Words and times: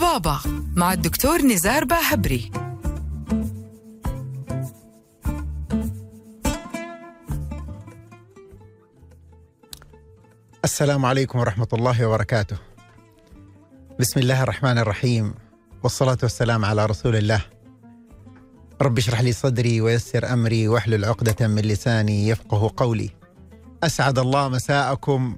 طبابة 0.00 0.40
مع 0.76 0.92
الدكتور 0.92 1.42
نزار 1.42 1.84
باهبري 1.84 2.50
السلام 10.64 11.04
عليكم 11.06 11.38
ورحمة 11.38 11.68
الله 11.72 12.06
وبركاته. 12.06 12.56
بسم 14.00 14.20
الله 14.20 14.42
الرحمن 14.42 14.78
الرحيم 14.78 15.34
والصلاة 15.82 16.18
والسلام 16.22 16.64
على 16.64 16.86
رسول 16.86 17.16
الله. 17.16 17.44
رب 18.82 18.98
اشرح 18.98 19.20
لي 19.20 19.32
صدري 19.32 19.80
ويسر 19.80 20.32
أمري 20.32 20.68
واحلل 20.68 21.04
عقدة 21.04 21.48
من 21.48 21.62
لساني 21.62 22.28
يفقه 22.28 22.72
قولي. 22.76 23.10
أسعد 23.84 24.18
الله 24.18 24.48
مساءكم 24.48 25.36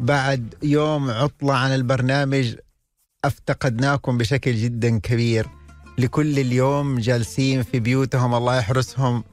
بعد 0.00 0.54
يوم 0.62 1.10
عطلة 1.10 1.54
عن 1.54 1.74
البرنامج 1.74 2.54
أفتقدناكم 3.24 4.18
بشكل 4.18 4.54
جدا 4.54 4.98
كبير. 4.98 5.46
لكل 5.98 6.38
اليوم 6.38 6.98
جالسين 6.98 7.62
في 7.62 7.80
بيوتهم 7.80 8.34
الله 8.34 8.58
يحرسهم. 8.58 9.24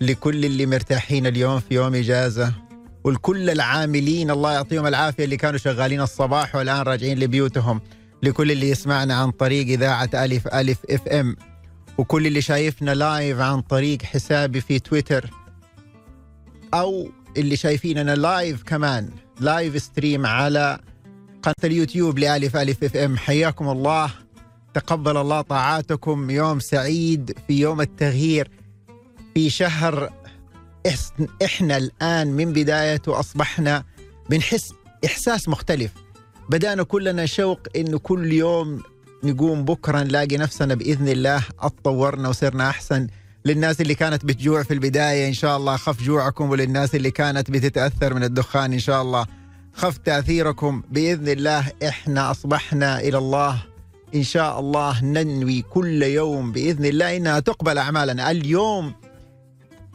لكل 0.00 0.44
اللي 0.44 0.66
مرتاحين 0.66 1.26
اليوم 1.26 1.60
في 1.60 1.74
يوم 1.74 1.94
إجازة 1.94 2.52
ولكل 3.04 3.50
العاملين 3.50 4.30
الله 4.30 4.52
يعطيهم 4.52 4.86
العافية 4.86 5.24
اللي 5.24 5.36
كانوا 5.36 5.58
شغالين 5.58 6.00
الصباح 6.00 6.56
والآن 6.56 6.80
راجعين 6.82 7.18
لبيوتهم 7.18 7.80
لكل 8.22 8.52
اللي 8.52 8.70
يسمعنا 8.70 9.14
عن 9.14 9.30
طريق 9.30 9.66
إذاعة 9.66 10.10
ألف 10.14 10.48
ألف 10.48 10.78
إف 10.90 11.08
إم 11.08 11.36
وكل 11.98 12.26
اللي 12.26 12.40
شايفنا 12.40 12.94
live 12.94 13.38
عن 13.40 13.60
طريق 13.60 14.02
حسابي 14.02 14.60
في 14.60 14.78
تويتر 14.78 15.30
أو 16.74 17.08
اللي 17.36 17.56
شايفيننا 17.56 18.14
live 18.16 18.62
كمان 18.62 19.10
live 19.40 19.82
stream 19.82 20.26
على 20.26 20.78
قناه 21.46 21.54
اليوتيوب 21.64 22.18
لألف 22.18 22.56
ألف 22.56 22.84
أف 22.84 22.96
إم. 22.96 23.16
حياكم 23.16 23.68
الله. 23.68 24.10
تقبل 24.74 25.16
الله 25.16 25.40
طاعاتكم. 25.40 26.30
يوم 26.30 26.60
سعيد 26.60 27.38
في 27.46 27.60
يوم 27.60 27.80
التغيير. 27.80 28.50
في 29.34 29.50
شهر 29.50 30.10
إحنا 31.44 31.76
الآن 31.76 32.26
من 32.28 32.52
بدايته 32.52 33.20
أصبحنا 33.20 33.84
بنحس 34.30 34.72
إحساس 35.04 35.48
مختلف. 35.48 35.92
بدأنا 36.48 36.82
كلنا 36.82 37.26
شوق 37.26 37.60
انه 37.76 37.98
كل 37.98 38.32
يوم 38.32 38.82
نقوم 39.24 39.64
بكرة 39.64 40.02
نلاقي 40.02 40.36
نفسنا 40.36 40.74
بإذن 40.74 41.08
الله. 41.08 41.42
أتطورنا 41.60 42.28
وصرنا 42.28 42.70
أحسن. 42.70 43.06
للناس 43.44 43.80
اللي 43.80 43.94
كانت 43.94 44.24
بتجوع 44.24 44.62
في 44.62 44.74
البداية 44.74 45.28
إن 45.28 45.34
شاء 45.34 45.56
الله 45.56 45.76
خف 45.76 46.02
جوعكم 46.02 46.50
وللناس 46.50 46.94
اللي 46.94 47.10
كانت 47.10 47.50
بتتأثر 47.50 48.14
من 48.14 48.24
الدخان 48.24 48.72
إن 48.72 48.78
شاء 48.78 49.02
الله. 49.02 49.26
خف 49.76 49.98
تأثيركم. 49.98 50.82
بإذن 50.90 51.28
الله 51.28 51.72
إحنا 51.88 52.30
أصبحنا 52.30 53.00
إلى 53.00 53.18
الله. 53.18 53.62
إن 54.14 54.22
شاء 54.22 54.60
الله 54.60 55.04
ننوي 55.04 55.62
كل 55.62 56.02
يوم 56.02 56.52
بإذن 56.52 56.84
الله 56.84 57.16
إنها 57.16 57.40
تقبل 57.40 57.78
أعمالنا. 57.78 58.30
اليوم 58.30 58.94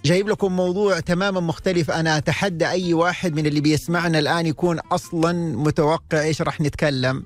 جايب 0.06 0.30
لكم 0.30 0.56
موضوع 0.56 1.00
تماما 1.00 1.40
مختلف. 1.40 1.92
أنا 1.92 2.18
أتحدى 2.18 2.70
أي 2.70 2.94
واحد 2.94 3.34
من 3.34 3.46
اللي 3.46 3.62
بيسمعنا 3.62 4.20
الآن 4.20 4.46
يكون 4.46 4.80
أصلا 4.80 5.58
متوقع 5.58 6.22
إيش 6.22 6.42
راح 6.42 6.62
نتكلم 6.62 7.24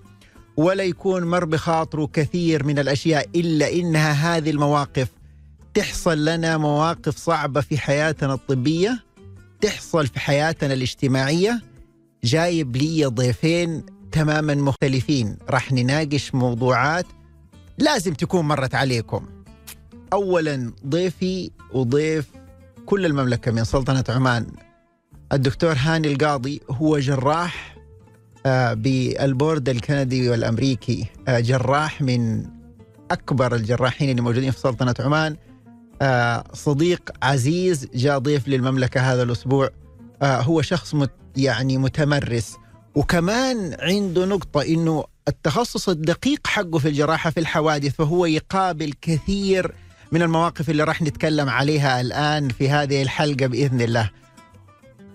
ولا 0.57 0.83
يكون 0.83 1.23
مر 1.23 1.45
بخاطره 1.45 2.09
كثير 2.13 2.63
من 2.63 2.79
الأشياء 2.79 3.29
إلا 3.35 3.73
إنها 3.73 4.37
هذه 4.37 4.49
المواقف. 4.49 5.07
تحصل 5.73 6.25
لنا 6.25 6.57
مواقف 6.57 7.17
صعبة 7.17 7.61
في 7.61 7.77
حياتنا 7.77 8.33
الطبية 8.33 9.03
تحصل 9.61 10.07
في 10.07 10.19
حياتنا 10.19 10.73
الاجتماعية 10.73 11.61
جايب 12.25 12.75
لي 12.75 13.05
ضيفين 13.05 13.85
تماما 14.11 14.55
مختلفين. 14.55 15.37
راح 15.49 15.71
نناقش 15.71 16.35
موضوعات 16.35 17.05
لازم 17.77 18.13
تكون 18.13 18.45
مرت 18.45 18.75
عليكم. 18.75 19.25
اولا 20.13 20.73
ضيفي 20.87 21.51
وضيف 21.73 22.25
كل 22.85 23.05
المملكة 23.05 23.51
من 23.51 23.63
سلطنة 23.63 24.03
عمان. 24.09 24.47
الدكتور 25.33 25.75
هاني 25.77 26.13
القاضي 26.13 26.61
هو 26.69 26.99
جراح 26.99 27.75
آه، 28.45 28.73
بالبورد 28.73 29.69
الكندي 29.69 30.29
والأمريكي. 30.29 31.05
آه، 31.27 31.39
جراح 31.39 32.01
من 32.01 32.45
أكبر 33.11 33.55
الجراحين 33.55 34.09
اللي 34.09 34.21
موجودين 34.21 34.51
في 34.51 34.59
سلطنة 34.59 34.95
عمان. 34.99 35.35
آه، 36.01 36.43
صديق 36.53 37.11
عزيز 37.23 37.87
جاء 37.95 38.17
ضيف 38.17 38.47
للمملكة 38.47 39.01
هذا 39.13 39.23
الأسبوع. 39.23 39.69
آه، 40.21 40.41
هو 40.41 40.61
شخص 40.61 40.95
مت 40.95 41.24
يعني 41.37 41.77
متمرس. 41.77 42.55
وكمان 42.95 43.75
عنده 43.79 44.25
نقطة 44.25 44.61
إنه 44.61 45.03
التخصص 45.27 45.89
الدقيق 45.89 46.47
حقه 46.47 46.79
في 46.79 46.87
الجراحة 46.87 47.29
في 47.29 47.39
الحوادث 47.39 47.95
فهو 47.95 48.25
يقابل 48.25 48.93
كثير 49.01 49.73
من 50.11 50.21
المواقف 50.21 50.69
اللي 50.69 50.83
راح 50.83 51.01
نتكلم 51.01 51.49
عليها 51.49 52.01
الآن 52.01 52.49
في 52.49 52.69
هذه 52.69 53.01
الحلقة 53.01 53.47
بإذن 53.47 53.81
الله. 53.81 54.09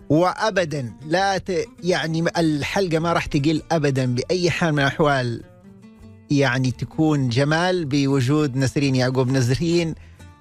وأبدا 0.09 0.93
لا 1.07 1.39
ت... 1.39 1.53
يعني 1.85 2.25
الحلقة 2.39 2.99
ما 2.99 3.13
راح 3.13 3.27
تقل 3.27 3.63
أبدا 3.73 4.15
بأي 4.15 4.51
حال 4.51 4.73
من 4.73 4.79
الأحوال. 4.79 5.43
يعني 6.31 6.71
تكون 6.71 7.29
جمال 7.29 7.85
بوجود 7.85 8.57
نسرين 8.57 8.95
يعقوب 8.97 9.29
نسرين 9.31 9.95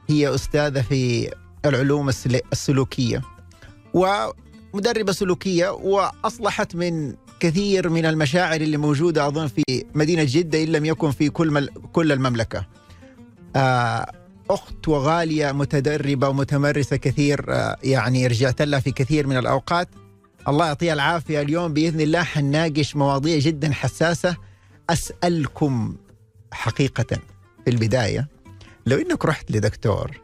هي 0.09 0.35
أستاذة 0.35 0.81
في 0.81 1.31
العلوم 1.65 2.09
السل- 2.09 2.41
السلوكية. 2.51 3.21
ومدربة 4.73 5.11
سلوكية 5.11 5.69
وأصلحت 5.69 6.75
من 6.75 7.15
كثير 7.39 7.89
من 7.89 8.05
المشاعر 8.05 8.61
اللي 8.61 8.77
موجودة 8.77 9.27
أظن 9.27 9.47
في 9.47 9.63
مدينة 9.95 10.23
جدة 10.27 10.63
إن 10.63 10.67
لم 10.67 10.85
يكن 10.85 11.11
في 11.11 11.29
كل. 11.29 11.69
كل 11.93 12.11
المملكة. 12.11 12.65
آه 13.55 14.11
أخت 14.49 14.87
وغالية 14.87 15.51
متدربة 15.51 16.29
ومتمرسة 16.29 16.95
كثير 16.97 17.45
آه، 17.49 17.77
يعني 17.83 18.27
رجعت 18.27 18.61
لها 18.61 18.79
في 18.79 18.91
كثير 18.91 19.27
من 19.27 19.37
الأوقات. 19.37 19.89
الله 20.47 20.65
يعطيها 20.67 20.93
العافية. 20.93 21.41
اليوم 21.41 21.73
بإذن 21.73 22.01
الله 22.01 22.23
حنناقش 22.23 22.95
مواضيع 22.95 23.39
جدا 23.39 23.71
حساسة. 23.73 24.37
أسألكم 24.89 25.95
حقيقة 26.51 27.17
في 27.65 27.69
البداية 27.69 28.27
لو 28.85 28.97
إنك 28.97 29.25
رحت 29.25 29.51
لدكتور 29.51 30.21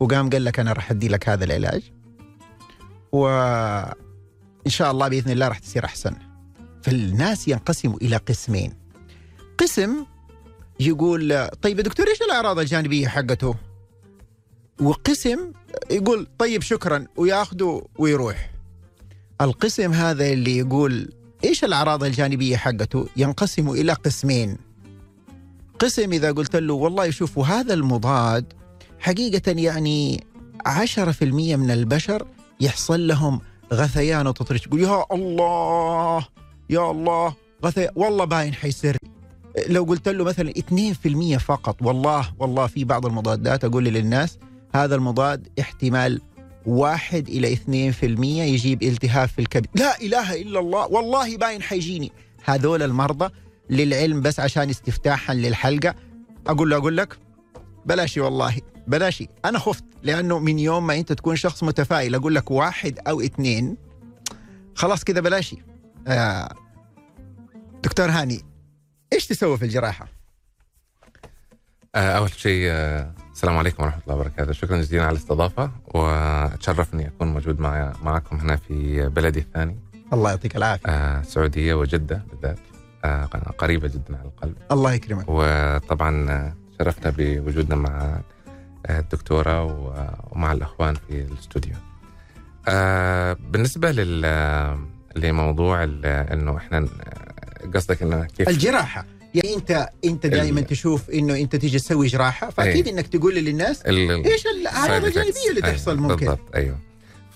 وقام 0.00 0.30
قال 0.30 0.44
لك 0.44 0.60
أنا 0.60 0.72
راح 0.72 0.90
أدي 0.90 1.08
لك 1.08 1.28
هذا 1.28 1.44
العلاج 1.44 1.82
وإن 3.12 3.94
شاء 4.66 4.90
الله 4.90 5.08
بإذن 5.08 5.30
الله 5.30 5.48
راح 5.48 5.58
تصير 5.58 5.84
أحسن 5.84 6.16
فالناس 6.82 7.48
ينقسموا 7.48 7.96
إلى 8.02 8.16
قسمين 8.16 8.72
قسم 9.58 10.04
يقول 10.80 11.48
طيب 11.62 11.78
يا 11.78 11.82
دكتور 11.82 12.08
إيش 12.08 12.22
الأعراض 12.22 12.58
الجانبية 12.58 13.08
حقته؟ 13.08 13.54
وقسم 14.80 15.52
يقول 15.90 16.26
طيب 16.38 16.62
شكرا 16.62 17.06
وياخذه 17.16 17.82
ويروح. 17.98 18.50
القسم 19.40 19.92
هذا 19.92 20.32
اللي 20.32 20.58
يقول 20.58 21.12
إيش 21.44 21.64
الأعراض 21.64 22.04
الجانبية 22.04 22.56
حقته؟ 22.56 23.08
ينقسم 23.16 23.70
إلى 23.70 23.92
قسمين. 23.92 24.56
قسم 25.78 26.12
إذا 26.12 26.32
قلت 26.32 26.56
له 26.56 26.74
والله 26.74 27.10
شوفوا 27.10 27.46
هذا 27.46 27.74
المضاد 27.74 28.52
حقيقة 28.98 29.52
يعني 29.52 30.24
10% 30.68 31.22
من 31.22 31.70
البشر 31.70 32.26
يحصل 32.60 33.06
لهم 33.06 33.40
غثيان 33.72 34.26
وتطريش. 34.26 34.66
يقول 34.66 34.80
يا 34.80 35.04
الله 35.12 36.26
يا 36.70 36.90
الله 36.90 37.34
غثيان 37.64 37.90
والله 37.96 38.24
باين 38.24 38.54
حيصير. 38.54 38.96
لو 39.68 39.84
قلت 39.84 40.08
له 40.08 40.24
مثلا 40.24 40.50
2% 40.50 41.38
فقط 41.38 41.76
والله 41.82 42.32
والله 42.38 42.66
في 42.66 42.84
بعض 42.84 43.06
المضادات 43.06 43.64
أقول 43.64 43.84
للناس 43.84 44.38
هذا 44.74 44.94
المضاد 44.94 45.48
احتمال 45.60 46.20
واحد 46.66 47.28
إلى 47.28 47.56
2% 47.56 47.62
يجيب 48.02 48.82
التهاب 48.82 49.28
في 49.28 49.38
الكبد. 49.38 49.66
لا 49.74 50.00
إله 50.00 50.34
إلا 50.34 50.60
الله 50.60 50.86
والله 50.86 51.36
باين 51.36 51.62
حيجيني. 51.62 52.12
هذول 52.44 52.82
المرضى 52.82 53.34
للعلم 53.70 54.20
بس 54.20 54.40
عشان 54.40 54.70
استفتاحا 54.70 55.34
للحلقة. 55.34 55.94
أقول 56.46 56.70
له 56.70 56.76
أقول 56.76 56.96
لك 56.96 57.18
بلاشي 57.86 58.20
والله. 58.20 58.56
بلاشي 58.90 59.28
أنا 59.44 59.58
خفت 59.58 59.84
لأنه 60.02 60.38
من 60.38 60.58
يوم 60.58 60.86
ما 60.86 60.94
أنت 60.94 61.12
تكون 61.12 61.36
شخص 61.36 61.62
متفائل 61.62 62.14
أقول 62.14 62.34
لك 62.34 62.50
واحد 62.50 62.98
أو 63.08 63.20
اثنين 63.20 63.76
خلاص 64.74 65.04
كذا 65.04 65.20
بلاشي 65.20 65.56
آه 66.06 66.54
دكتور 67.82 68.10
هاني 68.10 68.44
إيش 69.12 69.26
تسوي 69.26 69.58
في 69.58 69.64
الجراحة؟ 69.64 70.08
آه، 71.94 72.12
أول 72.12 72.30
شيء 72.30 72.64
آه، 72.70 73.14
السلام 73.32 73.56
عليكم 73.56 73.82
ورحمة 73.82 74.02
الله 74.02 74.14
وبركاته. 74.14 74.52
شكرا 74.52 74.76
جزيلا 74.76 75.02
على 75.04 75.12
الاستضافة 75.12 75.70
وأتشرف 75.94 76.94
أني 76.94 77.06
أكون 77.06 77.28
موجود 77.32 77.60
مع 77.60 77.92
معكم 78.02 78.36
هنا 78.36 78.56
في 78.56 79.08
بلدي 79.08 79.38
الثاني. 79.38 79.78
الله 80.12 80.30
يعطيك 80.30 80.56
العافية. 80.56 80.88
آه، 80.88 81.20
السعودية 81.20 81.74
وجدة 81.74 82.22
بالذات 82.30 82.58
آه، 83.04 83.24
قريبة 83.58 83.88
جدا 83.88 84.18
على 84.18 84.28
القلب. 84.28 84.56
الله 84.72 84.92
يكرمك. 84.92 85.24
وطبعا 85.28 86.30
آه، 86.30 86.54
شرفنا 86.78 87.14
بوجودنا 87.18 87.76
مع 87.76 88.20
الدكتورة 88.90 89.64
ومع 90.32 90.52
الأخوان 90.52 90.94
في 90.94 91.10
الاستوديو. 91.20 91.74
آه، 92.68 93.36
بالنسبة 93.50 93.90
لل 93.92 94.20
لموضوع 95.16 95.84
إنه 96.04 96.56
إحنا 96.56 96.88
قصدك 97.74 98.02
إنه 98.02 98.24
كيف؟ 98.24 98.48
الجراحة. 98.48 99.06
يعني 99.34 99.54
انت 99.56 99.88
أنت 100.04 100.26
دائما 100.26 100.60
ال- 100.60 100.66
تشوف 100.66 101.10
إنه 101.10 101.36
أنت 101.36 101.56
تيجي 101.56 101.78
تسوي 101.78 102.06
جراحة 102.06 102.50
فأكيد 102.50 102.88
إنك 102.88 103.06
تقول 103.06 103.34
للناس 103.34 103.82
ال- 103.82 104.24
إيش 104.26 104.46
الأعراض. 104.46 105.04
الجانبية 105.04 105.30
اللي 105.50 105.64
أيوة، 105.64 105.76
تحصل 105.76 105.96
ممكن؟ 105.98 106.16
بالضبط 106.26 106.54
أيوه. 106.54 106.78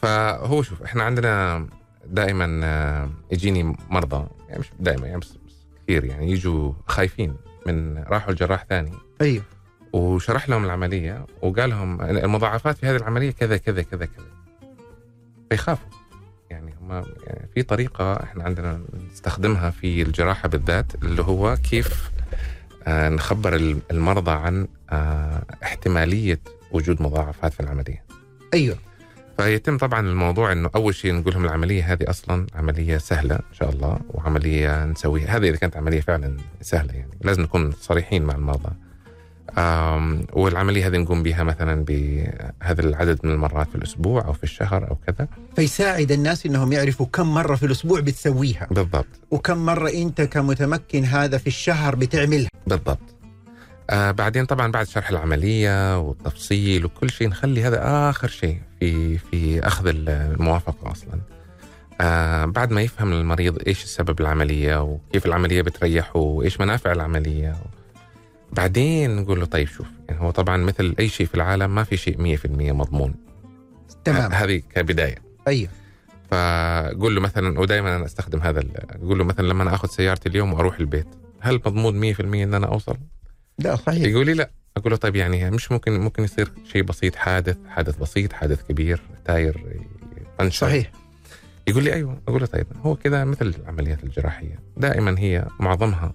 فهو 0.02 0.62
شوف 0.62 0.82
إحنا 0.82 1.02
عندنا 1.04 1.66
دائما 2.06 2.60
آه، 2.64 3.10
يجيني 3.32 3.76
مرضى 3.90 4.26
يعني 4.48 4.60
مش 4.60 4.66
دائما 4.80 5.06
يعني 5.06 5.20
بس 5.20 5.28
بس 5.28 5.54
كثير 5.84 6.04
يعني 6.04 6.30
يجوا 6.32 6.72
خايفين 6.86 7.34
من 7.66 7.98
راحوا 7.98 8.30
الجراح 8.30 8.64
ثاني. 8.70 8.92
أيوه. 9.20 9.44
وشرح 9.94 10.48
لهم 10.48 10.64
العملية 10.64 11.26
وقال 11.42 11.70
لهم 11.70 12.00
المضاعفات 12.02 12.78
في 12.78 12.86
هذه 12.86 12.96
العملية 12.96 13.30
كذا 13.30 13.56
كذا 13.56 13.82
كذا 13.82 14.04
كذا. 14.06 14.26
فيخافوا. 15.50 15.88
يعني 16.50 16.74
هم 16.80 16.92
يعني 17.26 17.48
في 17.54 17.62
طريقة 17.62 18.12
إحنا 18.22 18.44
عندنا 18.44 18.80
نستخدمها 19.12 19.70
في 19.70 20.02
الجراحة 20.02 20.48
بالذات 20.48 20.94
اللي 21.02 21.22
هو 21.22 21.56
كيف 21.70 22.10
آه، 22.86 23.08
نخبر 23.08 23.56
الم- 23.56 23.82
المرضى 23.90 24.30
عن 24.30 24.68
آه، 24.90 25.42
احتمالية 25.62 26.40
وجود 26.72 27.02
مضاعفات 27.02 27.52
في 27.52 27.60
العملية. 27.60 28.04
أيوه. 28.54 28.76
فيتم 29.38 29.78
طبعا 29.78 30.00
الموضوع 30.00 30.52
إنه 30.52 30.70
أول 30.74 30.94
شيء 30.94 31.14
نقول 31.14 31.34
لهم 31.34 31.44
العملية 31.44 31.92
هذه 31.92 32.10
أصلا 32.10 32.46
عملية 32.54 32.98
سهلة 32.98 33.34
إن 33.34 33.54
شاء 33.54 33.70
الله 33.70 33.98
وعملية 34.08 34.84
نسويها. 34.84 35.36
هذه 35.36 35.48
إذا 35.48 35.56
كانت 35.56 35.76
عملية 35.76 36.00
فعلا 36.00 36.36
سهلة 36.60 36.92
يعني 36.94 37.10
لازم 37.20 37.42
نكون 37.42 37.72
صريحين 37.72 38.22
مع 38.24 38.34
المرضى. 38.34 38.72
آم، 39.58 40.26
والعملية 40.32 40.86
هذه 40.86 40.96
نقوم 40.96 41.22
بها 41.22 41.42
مثلا 41.42 41.84
بهذا 41.84 42.80
العدد 42.80 43.18
من 43.24 43.30
المرات 43.32 43.68
في 43.68 43.74
الأسبوع 43.74 44.24
أو 44.24 44.32
في 44.32 44.44
الشهر 44.44 44.90
أو 44.90 44.96
كذا. 45.06 45.28
فيساعد 45.56 46.12
الناس 46.12 46.46
إنهم 46.46 46.72
يعرفوا 46.72 47.06
كم 47.06 47.34
مرة 47.34 47.54
في 47.54 47.66
الأسبوع 47.66 48.00
بتسويها. 48.00 48.66
بالضبط. 48.70 49.06
وكم 49.30 49.58
مرة 49.58 49.90
أنت 49.90 50.20
كمتمكن 50.22 51.04
هذا 51.04 51.38
في 51.38 51.46
الشهر 51.46 51.94
بتعملها. 51.94 52.48
بالضبط. 52.66 52.98
آه 53.90 54.10
بعدين 54.10 54.44
طبعا 54.44 54.72
بعد 54.72 54.86
شرح 54.86 55.10
العملية 55.10 55.98
والتفصيل 55.98 56.84
وكل 56.84 57.10
شيء 57.10 57.28
نخلي 57.28 57.62
هذا 57.62 57.80
آخر 58.10 58.28
شيء 58.28 58.60
في 58.80 59.18
في 59.18 59.66
أخذ 59.66 59.84
الموافقة 59.86 60.92
أصلا. 60.92 61.20
آه 62.00 62.44
بعد 62.44 62.72
ما 62.72 62.82
يفهم 62.82 63.12
المريض 63.12 63.58
إيش 63.66 63.84
السبب 63.84 64.20
العملية 64.20 64.82
وكيف 64.82 65.26
العملية 65.26 65.62
بتريحه 65.62 66.16
وإيش 66.16 66.60
منافع 66.60 66.92
العملية. 66.92 67.56
بعدين 68.56 69.16
نقول 69.16 69.40
له 69.40 69.46
طيب 69.46 69.68
شوف 69.68 69.86
يعني 70.08 70.20
هو 70.20 70.30
طبعا 70.30 70.56
مثل 70.56 70.94
أي 70.98 71.08
شيء 71.08 71.26
في 71.26 71.34
العالم 71.34 71.74
ما 71.74 71.84
في 71.84 71.96
شيء 71.96 72.36
100% 72.36 72.46
مضمون. 72.72 73.14
تمام. 74.04 74.32
هذه 74.32 74.62
كبداية. 74.74 75.16
أيوه 75.48 75.68
فقول 76.30 77.14
له 77.14 77.20
مثلا 77.20 77.60
ودائما 77.60 77.96
أنا 77.96 78.04
أستخدم 78.04 78.40
هذا 78.40 78.62
أقول 78.90 79.18
له 79.18 79.24
مثلا 79.24 79.46
لما 79.48 79.62
أنا 79.62 79.74
آخذ 79.74 79.88
سيارتي 79.88 80.28
اليوم 80.28 80.52
وأروح 80.52 80.78
البيت 80.78 81.06
هل 81.40 81.54
مضمون 81.54 82.14
100% 82.14 82.20
إن 82.20 82.54
أنا 82.54 82.66
أوصل؟ 82.66 82.96
لا 83.58 83.76
صحيح. 83.76 84.04
يقول 84.04 84.26
لي 84.26 84.34
لا. 84.34 84.50
أقول 84.76 84.92
له 84.92 84.96
طيب 84.98 85.16
يعني 85.16 85.50
مش 85.50 85.72
ممكن 85.72 86.00
ممكن 86.00 86.24
يصير 86.24 86.52
شيء 86.72 86.82
بسيط 86.82 87.16
حادث 87.16 87.56
حادث 87.68 87.96
بسيط 87.96 88.32
حادث 88.32 88.62
كبير 88.62 89.00
تاير 89.24 89.80
ينشر 90.40 90.66
صحيح. 90.66 90.92
يقول 91.68 91.84
لي 91.84 91.92
أيوه. 91.92 92.18
أقول 92.28 92.40
له 92.40 92.46
طيب 92.46 92.66
هو 92.82 92.96
كذا 92.96 93.24
مثل 93.24 93.54
العمليات 93.62 94.04
الجراحية. 94.04 94.58
دائما 94.76 95.18
هي 95.18 95.46
معظمها 95.60 96.12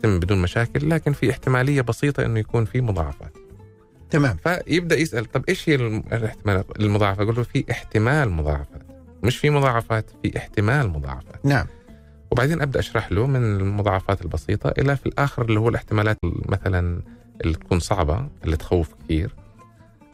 تتم 0.00 0.18
بدون 0.18 0.42
مشاكل 0.42 0.90
لكن 0.90 1.12
في 1.12 1.30
احتمالية 1.30 1.80
بسيطة 1.80 2.24
إنه 2.24 2.40
يكون 2.40 2.64
في 2.64 2.80
مضاعفات. 2.80 3.32
تمام. 4.10 4.36
فيبدأ 4.44 4.98
يسأل 4.98 5.24
طب 5.32 5.44
إيش 5.48 5.68
هي 5.68 5.74
الاحتمال 5.74 6.64
المضاعفة؟ 6.80 7.22
أقول 7.22 7.36
له 7.36 7.42
في 7.42 7.64
احتمال 7.70 8.30
مضاعفات. 8.30 8.82
مش 9.22 9.38
في 9.38 9.50
مضاعفات 9.50 10.10
في 10.22 10.36
احتمال 10.36 10.88
مضاعفات. 10.88 11.46
نعم. 11.46 11.66
وبعدين 12.30 12.62
أبدأ 12.62 12.80
أشرح 12.80 13.12
له 13.12 13.26
من 13.26 13.60
المضاعفات 13.60 14.22
البسيطة 14.22 14.74
إلى 14.78 14.96
في 14.96 15.06
الآخر 15.06 15.44
اللي 15.44 15.60
هو 15.60 15.68
الاحتمالات 15.68 16.18
مثلا 16.24 17.02
اللي 17.44 17.54
تكون 17.54 17.80
صعبة 17.80 18.28
اللي 18.44 18.56
تخوف 18.56 18.94
كثير. 19.04 19.34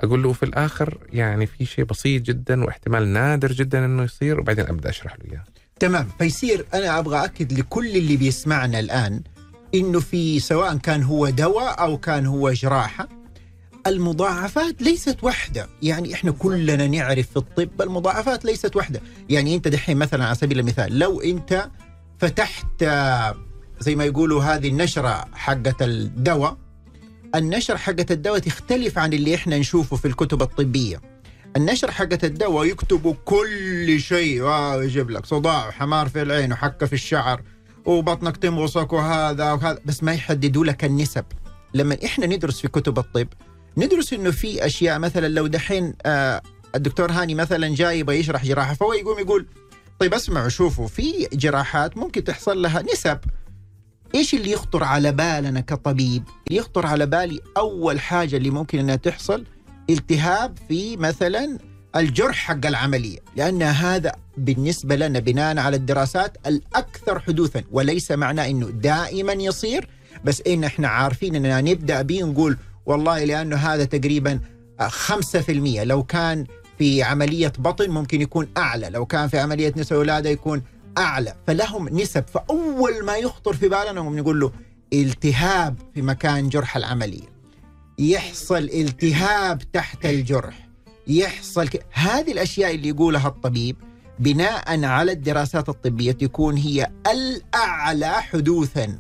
أقول 0.00 0.22
له 0.22 0.32
في 0.32 0.42
الآخر 0.42 0.98
يعني 1.12 1.46
في 1.46 1.64
شيء 1.64 1.84
بسيط 1.84 2.22
جدا 2.22 2.64
واحتمال 2.64 3.08
نادر 3.08 3.52
جدا 3.52 3.84
إنه 3.84 4.02
يصير 4.02 4.40
وبعدين 4.40 4.66
أبدأ 4.66 4.90
أشرح 4.90 5.16
له 5.18 5.32
إياه. 5.32 5.44
تمام. 5.80 6.08
فيصير 6.18 6.66
أنا 6.74 6.98
أبغى 6.98 7.24
اكد 7.24 7.52
لكل 7.52 7.96
اللي 7.96 8.16
بيسمعنا 8.16 8.80
الآن 8.80 9.22
إنه 9.74 10.00
في 10.00 10.40
سواء 10.40 10.76
كان 10.76 11.02
هو 11.02 11.28
دواء 11.30 11.80
أو 11.80 11.98
كان 11.98 12.26
هو 12.26 12.50
جراحة 12.50 13.08
المضاعفات 13.86 14.82
ليست 14.82 15.24
واحدة 15.24 15.68
يعني 15.82 16.14
إحنا 16.14 16.30
كلنا 16.30 16.86
نعرف 16.86 17.30
في 17.30 17.36
الطب 17.36 17.82
المضاعفات 17.82 18.44
ليست 18.44 18.76
واحدة 18.76 19.00
يعني 19.30 19.54
أنت 19.54 19.68
دحين 19.68 19.96
مثلا 19.96 20.24
على 20.24 20.34
سبيل 20.34 20.58
المثال 20.58 20.98
لو 20.98 21.20
أنت 21.20 21.68
فتحت 22.18 22.84
زي 23.80 23.94
ما 23.96 24.04
يقولوا 24.04 24.42
هذه 24.42 24.68
النشرة 24.68 25.24
حقت 25.32 25.82
الدواء 25.82 26.56
النشر 27.34 27.76
حقت 27.76 28.10
الدواء 28.10 28.38
تختلف 28.38 28.98
عن 28.98 29.12
اللي 29.12 29.34
إحنا 29.34 29.58
نشوفه 29.58 29.96
في 29.96 30.08
الكتب 30.08 30.42
الطبية. 30.42 31.00
النشر 31.56 31.90
حقت 31.90 32.24
الدواء 32.24 32.66
يكتبوا 32.66 33.14
كل 33.24 34.00
شيء. 34.00 34.42
آه 34.44 34.84
يجيب 34.84 35.10
لك 35.10 35.26
صداع 35.26 35.68
وحمار 35.68 36.08
في 36.08 36.22
العين 36.22 36.52
وحكة 36.52 36.86
في 36.86 36.92
الشعر. 36.92 37.42
وبطنك 37.86 38.36
تمغصك 38.36 38.92
وهذا 38.92 39.52
وهذا. 39.52 39.78
بس 39.84 40.02
ما 40.02 40.12
يحددوا 40.14 40.64
لك 40.64 40.84
النسب. 40.84 41.24
لما 41.74 41.98
إحنا 42.04 42.26
ندرس 42.26 42.60
في 42.60 42.68
كتب 42.68 42.98
الطب 42.98 43.28
ندرس 43.76 44.12
إنه 44.12 44.30
في 44.30 44.66
أشياء 44.66 44.98
مثلا 44.98 45.28
لو 45.28 45.46
دحين 45.46 45.94
آه 46.06 46.42
الدكتور 46.74 47.10
هاني 47.12 47.34
مثلا 47.34 47.74
جاي 47.74 47.98
يبغى 47.98 48.18
يشرح 48.18 48.44
جراحة 48.44 48.74
فهو 48.74 48.92
يقوم 48.92 49.18
يقول 49.18 49.46
طيب 49.98 50.14
اسمعوا 50.14 50.48
شوفوا 50.48 50.86
في 50.86 51.28
جراحات 51.32 51.96
ممكن 51.96 52.24
تحصل 52.24 52.62
لها 52.62 52.82
نسب. 52.92 53.18
إيش 54.14 54.34
اللي 54.34 54.50
يخطر 54.50 54.84
على 54.84 55.12
بالنا 55.12 55.60
كطبيب؟ 55.60 56.22
اللي 56.48 56.58
يخطر 56.58 56.86
على 56.86 57.06
بالي 57.06 57.40
أول 57.56 58.00
حاجة 58.00 58.36
اللي 58.36 58.50
ممكن 58.50 58.78
إنها 58.78 58.96
تحصل 58.96 59.44
التهاب 59.90 60.58
في 60.68 60.96
مثلا 60.96 61.58
الجرح 61.96 62.36
حق 62.36 62.66
العملية، 62.66 63.18
لأن 63.36 63.62
هذا 63.62 64.12
بالنسبة 64.36 64.96
لنا 64.96 65.18
بناء 65.18 65.58
على 65.58 65.76
الدراسات 65.76 66.36
الأكثر 66.46 67.18
حدوثا 67.20 67.62
وليس 67.72 68.10
معناه 68.10 68.46
إنه 68.50 68.66
دائما 68.66 69.32
يصير 69.32 69.88
بس 70.24 70.42
إن 70.46 70.64
إحنا 70.64 70.88
عارفين 70.88 71.36
إننا 71.36 71.60
نبدأ 71.60 72.02
به 72.02 72.22
نقول 72.22 72.56
والله 72.86 73.24
لأنه 73.24 73.56
هذا 73.56 73.84
تقريبا 73.84 74.40
5% 74.88 75.50
لو 75.82 76.02
كان 76.02 76.46
في 76.78 77.02
عملية 77.02 77.52
بطن 77.58 77.90
ممكن 77.90 78.20
يكون 78.20 78.48
أعلى، 78.56 78.88
لو 78.90 79.06
كان 79.06 79.28
في 79.28 79.38
عملية 79.38 79.74
نساء 79.76 79.98
ولادة 79.98 80.30
يكون 80.30 80.62
أعلى 80.98 81.34
فلهم 81.46 81.88
نسب 81.88 82.24
فأول 82.34 83.04
ما 83.04 83.16
يخطر 83.16 83.52
في 83.52 83.68
بالنا 83.68 83.92
نقول 83.92 84.40
له 84.40 84.52
التهاب 84.92 85.76
في 85.94 86.02
مكان 86.02 86.48
جرح 86.48 86.76
العملية 86.76 87.36
يحصل 87.98 88.56
التهاب 88.56 89.62
تحت 89.72 90.06
الجرح. 90.06 90.65
يحصل 91.06 91.68
ك... 91.68 91.86
هذه 91.92 92.32
الأشياء 92.32 92.74
اللي 92.74 92.88
يقولها 92.88 93.28
الطبيب 93.28 93.76
بناء 94.18 94.84
على 94.84 95.12
الدراسات 95.12 95.68
الطبية 95.68 96.12
تكون 96.12 96.56
هي 96.56 96.90
الأعلى 97.12 98.12
حدوثا. 98.12 98.98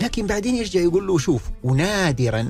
لكن 0.00 0.26
بعدين 0.26 0.54
يرجع 0.54 0.80
يقول 0.80 1.06
له؟ 1.06 1.18
شوف 1.18 1.42
ونادرا 1.62 2.48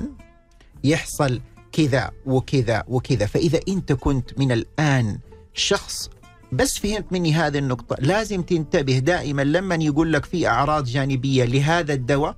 يحصل 0.83 1.41
كذا 1.71 2.11
وكذا 2.25 2.83
وكذا. 2.87 3.25
فإذا 3.25 3.59
أنت 3.67 3.93
كنت 3.93 4.39
من 4.39 4.51
الآن 4.51 5.19
شخص 5.53 6.09
بس 6.51 6.77
فهمت 6.77 7.05
مني 7.11 7.33
هذه 7.33 7.57
النقطة 7.57 7.95
لازم 7.99 8.41
تنتبه 8.41 8.99
دائما 8.99 9.41
لما 9.41 9.75
يقول 9.75 10.13
لك 10.13 10.25
في 10.25 10.47
أعراض 10.47 10.83
جانبية 10.85 11.45
لهذا 11.45 11.93
الدواء 11.93 12.35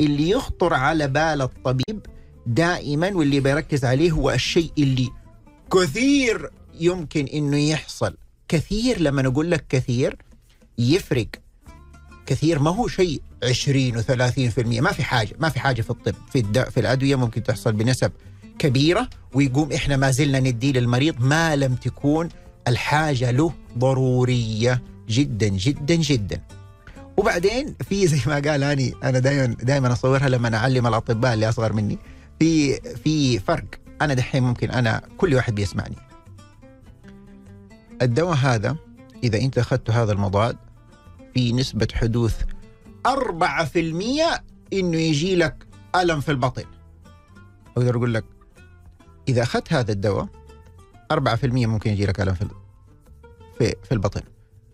اللي 0.00 0.30
يخطر 0.30 0.74
على 0.74 1.08
بال 1.08 1.42
الطبيب 1.42 2.06
دائما 2.46 3.10
واللي 3.14 3.40
بيركز 3.40 3.84
عليه 3.84 4.10
هو 4.10 4.30
الشيء 4.30 4.70
اللي 4.78 5.08
كثير 5.72 6.50
يمكن 6.80 7.26
إنه 7.26 7.56
يحصل. 7.56 8.16
كثير 8.48 9.00
لما 9.00 9.22
نقول 9.22 9.50
لك 9.50 9.64
كثير 9.68 10.16
يفرق. 10.78 11.28
كثير 12.26 12.58
ما 12.58 12.70
هو 12.70 12.88
شيء 12.88 13.22
20 13.44 14.02
و30% 14.02 14.80
ما 14.80 14.92
في 14.92 15.02
حاجة 15.02 15.36
ما 15.38 15.48
في 15.48 15.60
حاجة 15.60 15.82
في 15.82 15.90
الطب 15.90 16.14
في 16.32 16.38
الد... 16.38 16.68
في 16.68 16.80
الأدوية 16.80 17.16
ممكن 17.16 17.42
تحصل 17.42 17.72
بنسب 17.72 18.12
كبيرة 18.58 19.08
ويقوم 19.34 19.72
إحنا 19.72 19.96
ما 19.96 20.10
زلنا 20.10 20.40
ندي 20.40 20.72
للمريض 20.72 21.20
ما 21.20 21.56
لم 21.56 21.74
تكون 21.74 22.28
الحاجة 22.68 23.30
له 23.30 23.52
ضرورية 23.78 24.82
جدا 25.08 25.48
جدا 25.48 25.94
جدا. 25.94 26.40
وبعدين 27.16 27.74
في 27.88 28.06
زي 28.12 28.20
ما 28.26 28.34
قال 28.34 28.62
هاني 28.62 28.94
أنا 29.02 29.18
دائما 29.18 29.56
دائما 29.62 29.92
أصورها 29.92 30.28
لما 30.28 30.56
أعلم 30.56 30.86
الأطباء 30.86 31.34
اللي 31.34 31.48
أصغر 31.48 31.72
مني. 31.72 31.98
في 32.38 32.80
في 32.80 33.38
فرق. 33.38 33.87
أنا 34.02 34.14
دحين 34.14 34.42
ممكن 34.42 34.70
أنا 34.70 35.02
كل 35.16 35.34
واحد 35.34 35.54
بيسمعني. 35.54 35.96
الدواء 38.02 38.36
هذا 38.36 38.76
إذا 39.24 39.38
أنت 39.38 39.58
اخذت 39.58 39.90
هذا 39.90 40.12
المضاد 40.12 40.56
في 41.34 41.52
نسبة 41.52 41.88
حدوث 41.92 42.42
4% 43.06 44.42
إنه 44.72 44.96
يجي 44.96 45.36
لك 45.36 45.66
ألم 45.96 46.20
في 46.20 46.30
البطن. 46.30 46.64
أقدر 47.76 47.96
أقول 47.96 48.14
لك 48.14 48.24
إذا 49.28 49.42
أخذت 49.42 49.72
هذا 49.72 49.92
الدواء 49.92 50.28
4% 51.12 51.16
ممكن 51.44 51.90
يجي 51.90 52.06
لك 52.06 52.20
ألم 52.20 52.34
في 52.34 52.48
في 53.58 53.74
في 53.84 53.92
البطن. 53.92 54.22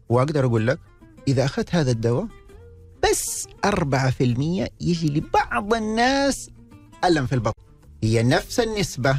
وأقدر 0.08 0.46
أقول 0.46 0.66
لك 0.66 0.78
إذا 1.28 1.44
أخذت 1.44 1.74
هذا 1.74 1.90
الدواء 1.90 2.26
بس 3.02 3.48
4% 3.66 4.68
يجي 4.80 5.08
لبعض 5.08 5.74
الناس 5.74 6.50
ألم 7.04 7.26
في 7.26 7.34
البطن. 7.34 7.63
هي 8.04 8.22
نفس 8.22 8.60
النسبة 8.60 9.16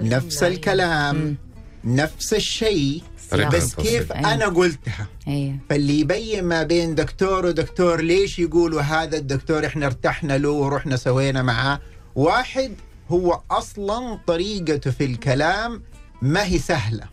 نفس 0.00 0.42
الكلام 0.42 1.16
مم. 1.16 1.36
نفس 1.84 2.34
الشيء 2.34 3.02
بس. 3.32 3.74
كيف 3.74 4.12
أيوة. 4.12 4.34
أنا 4.34 4.46
قلتها 4.46 5.06
أيوه 5.28 5.56
فاللي 5.70 6.00
يبين 6.00 6.44
ما 6.44 6.62
بين 6.62 6.94
دكتور 6.94 7.46
ودكتور 7.46 8.00
ليش 8.00 8.38
يقولوا 8.38 8.80
هذا 8.82 9.16
الدكتور 9.16 9.66
إحنا 9.66 9.86
ارتحنا 9.86 10.38
له 10.38 10.48
ورحنا 10.50 10.96
سوينا 10.96 11.42
معاه 11.42 11.80
واحد 12.14 12.72
هو 13.10 13.40
أصلا 13.50 14.18
طريقته 14.26 14.90
في 14.90 15.04
الكلام 15.04 15.82
ما 16.22 16.44
هي 16.44 16.58
سهلة 16.58 17.04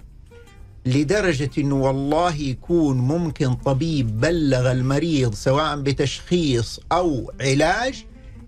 لدرجة 0.86 1.50
إنه 1.58 1.76
والله 1.76 2.36
يكون 2.36 2.98
ممكن 2.98 3.54
طبيب 3.54 4.20
بلغ 4.22 4.72
المريض 4.72 5.34
سواء 5.34 5.76
بتشخيص 5.82 6.80
أو 6.92 7.32
علاج 7.42 8.06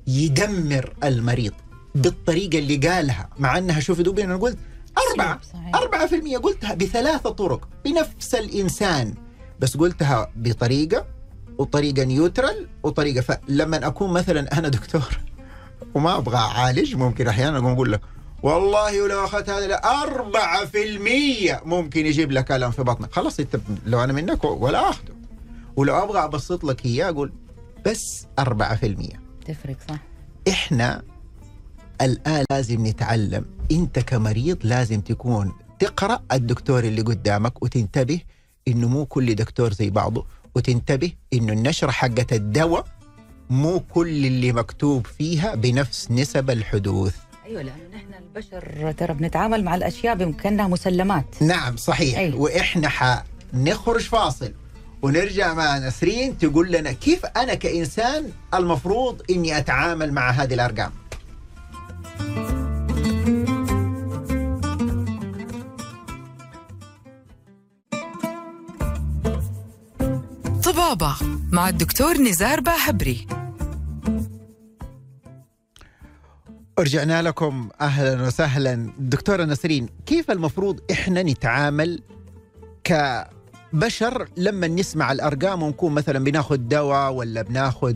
يدمر 0.07 0.93
المريض 1.03 1.53
بالطريقة 1.95 2.59
اللي 2.59 2.75
قالها 2.75 3.29
مع 3.39 3.57
إنها 3.57 3.79
شوف 3.79 4.01
دوبي 4.01 4.23
أنا 4.23 4.37
قلت 4.37 4.57
أربعة. 5.11 5.39
أربعة 5.75 6.07
في 6.07 6.15
المية 6.15 6.37
قلتها 6.37 6.73
بثلاثة 6.73 7.29
طرق 7.29 7.67
بنفس 7.85 8.35
الإنسان 8.35 9.13
بس 9.59 9.77
قلتها 9.77 10.31
بطريقة 10.35 11.05
وطريقة 11.57 12.03
نيوترال 12.03 12.67
وطريقة 12.83 13.21
فلما 13.21 13.87
أكون 13.87 14.13
مثلا 14.13 14.57
أنا 14.57 14.67
دكتور 14.67 15.19
وما 15.95 16.17
أبغى 16.17 16.37
أعالج 16.37 16.95
ممكن 16.95 17.27
أحيانا 17.27 17.57
أقوم 17.57 17.71
أقول 17.71 17.91
لك 17.91 18.01
والله 18.43 19.01
ولو 19.01 19.25
أخذت 19.25 19.49
هذا 19.49 19.75
أربعة 19.75 20.65
في 20.65 20.83
المية 20.89 21.61
ممكن 21.65 22.05
يجيب 22.05 22.31
لك 22.31 22.51
ألم 22.51 22.71
في 22.71 22.83
بطنك. 22.83 23.13
خلاص 23.13 23.39
أنت 23.39 23.59
لو 23.85 24.03
أنا 24.03 24.13
منك 24.13 24.43
ولا 24.43 24.89
أخذه. 24.89 25.13
ولو 25.75 26.03
أبغى 26.03 26.23
أبسط 26.23 26.63
لك 26.63 26.85
إياه 26.85 27.09
أقول 27.09 27.33
بس 27.85 28.27
أربعة 28.39 28.75
في 28.75 28.85
المية. 28.85 29.21
تفرق 29.45 29.75
صح. 29.89 29.95
إحنا 30.47 31.03
الآن 32.05 32.45
لازم 32.51 32.87
نتعلم. 32.87 33.45
أنت 33.71 33.99
كمريض 33.99 34.57
لازم 34.63 35.01
تكون 35.01 35.51
تقرأ 35.79 36.19
الدكتور 36.31 36.83
اللي 36.83 37.01
قدامك 37.01 37.63
وتنتبه 37.63 38.19
إنه 38.67 38.87
مو 38.87 39.05
كل 39.05 39.35
دكتور 39.35 39.73
زي 39.73 39.89
بعضه 39.89 40.25
وتنتبه 40.55 41.11
إنه 41.33 41.53
النشرة 41.53 41.91
حقت 41.91 42.33
الدواء 42.33 42.85
مو 43.49 43.79
كل 43.79 44.25
اللي 44.25 44.51
مكتوب 44.51 45.07
فيها 45.07 45.55
بنفس 45.55 46.11
نسب 46.11 46.49
الحدوث. 46.49 47.15
أيوه 47.45 47.61
لأنه 47.61 47.95
نحن 47.95 48.13
البشر 48.23 48.91
ترى 48.91 49.13
بنتعامل 49.13 49.63
مع 49.63 49.75
الأشياء 49.75 50.15
بكانها 50.15 50.67
مسلمات. 50.67 51.25
نعم 51.41 51.77
صحيح. 51.77 52.17
أيوة. 52.17 52.39
وإحنا 52.39 52.89
حنخرج 52.89 54.01
فاصل 54.01 54.53
ونرجع 55.01 55.53
مع 55.53 55.77
نسرين 55.77 56.37
تقول 56.37 56.71
لنا 56.71 56.91
كيف 56.91 57.25
أنا 57.25 57.53
كإنسان 57.53 58.29
المفروض 58.53 59.21
إني 59.29 59.57
أتعامل 59.57 60.11
مع 60.13 60.31
هذه 60.31 60.53
الأرقام؟ 60.53 60.91
طبابة 70.63 71.15
مع 71.51 71.69
الدكتور 71.69 72.17
نزار 72.17 72.59
باهبري. 72.59 73.27
رجعنا 76.79 77.21
لكم. 77.21 77.69
أهلا 77.81 78.27
وسهلا. 78.27 78.93
دكتورة 78.99 79.43
نسرين 79.45 79.89
كيف 80.05 80.31
المفروض 80.31 80.79
إحنا 80.91 81.23
نتعامل 81.23 82.01
كبشر 82.83 84.27
لما 84.37 84.67
نسمع 84.67 85.11
الأرقام 85.11 85.63
ونكون 85.63 85.93
مثلا 85.93 86.19
بناخذ 86.23 86.57
دواء 86.57 87.11
ولا 87.11 87.41
بناخذ 87.41 87.95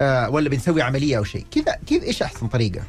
آه 0.00 0.30
ولا 0.30 0.48
بنسوي 0.48 0.82
عملية 0.82 1.18
أو 1.18 1.24
شيء؟ 1.24 1.46
كذا 1.50 1.78
كيف 1.86 2.02
إيش 2.02 2.22
أحسن 2.22 2.48
طريقة؟ 2.48 2.82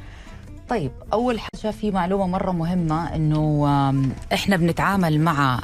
طيب 0.74 0.92
أول 1.14 1.40
حاجة 1.40 1.72
في 1.72 1.92
معلومة 1.92 2.28
مرة 2.28 2.52
مهمة 2.52 3.16
إنه 3.16 3.66
إحنا 4.34 4.58
بنتعامل 4.58 5.20
مع 5.20 5.60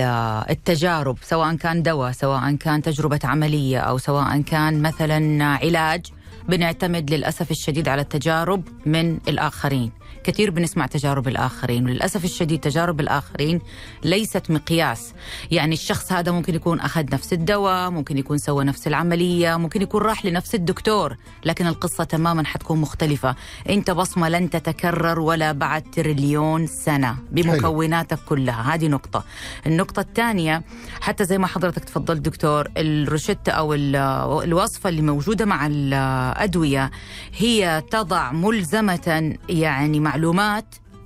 آه، 0.00 0.46
التجارب 0.50 1.18
سواء 1.22 1.54
كان 1.54 1.82
دواء 1.82 2.12
سواء 2.12 2.54
كان 2.54 2.82
تجربة 2.82 3.20
عملية 3.24 3.78
أو 3.78 3.98
سواء 3.98 4.40
كان 4.40 4.82
مثلا 4.82 5.44
علاج 5.44 6.06
بنعتمد 6.48 7.10
للأسف 7.10 7.50
الشديد 7.50 7.88
على 7.88 8.02
التجارب 8.02 8.62
من 8.86 9.18
الآخرين. 9.28 9.92
كثير 10.24 10.50
بنسمع 10.50 10.86
تجارب 10.86 11.28
الآخرين 11.28 11.84
وللأسف 11.84 12.24
الشديد 12.24 12.60
تجارب 12.60 13.00
الآخرين 13.00 13.60
ليست 14.04 14.50
مقياس. 14.50 15.12
يعني 15.50 15.74
الشخص 15.74 16.12
هذا 16.12 16.32
ممكن 16.32 16.54
يكون 16.54 16.80
أخذ 16.80 17.04
نفس 17.12 17.32
الدواء 17.32 17.90
ممكن 17.90 18.18
يكون 18.18 18.38
سوى 18.38 18.64
نفس 18.64 18.86
العملية 18.86 19.56
ممكن 19.56 19.82
يكون 19.82 20.02
راح 20.02 20.24
لنفس 20.24 20.54
الدكتور 20.54 21.16
لكن 21.44 21.66
القصة 21.66 22.04
تماما 22.04 22.44
حتكون 22.44 22.80
مختلفة. 22.80 23.34
أنت 23.70 23.90
بصمة 23.90 24.28
لن 24.28 24.50
تتكرر 24.50 25.20
ولا 25.20 25.52
بعد 25.52 25.82
تريليون 25.82 26.66
سنة 26.66 27.16
بمكوناتك 27.30 28.18
كلها. 28.28 28.74
هذه 28.74 28.88
نقطة. 28.88 29.24
النقطة 29.66 30.00
الثانية 30.00 30.62
حتى 31.00 31.24
زي 31.24 31.38
ما 31.38 31.46
حضرتك 31.46 31.84
تفضلت 31.84 32.20
دكتور 32.20 32.68
الروشتة 32.76 33.52
أو 33.52 33.74
ال- 33.74 33.96
الوصفة 34.44 34.88
اللي 34.88 35.02
موجودة 35.02 35.44
مع 35.44 35.66
الأدوية 35.66 36.90
هي 37.36 37.82
تضع 37.90 38.32
ملزمة 38.32 39.36
يعني 39.48 40.00
معلومات 40.00 40.11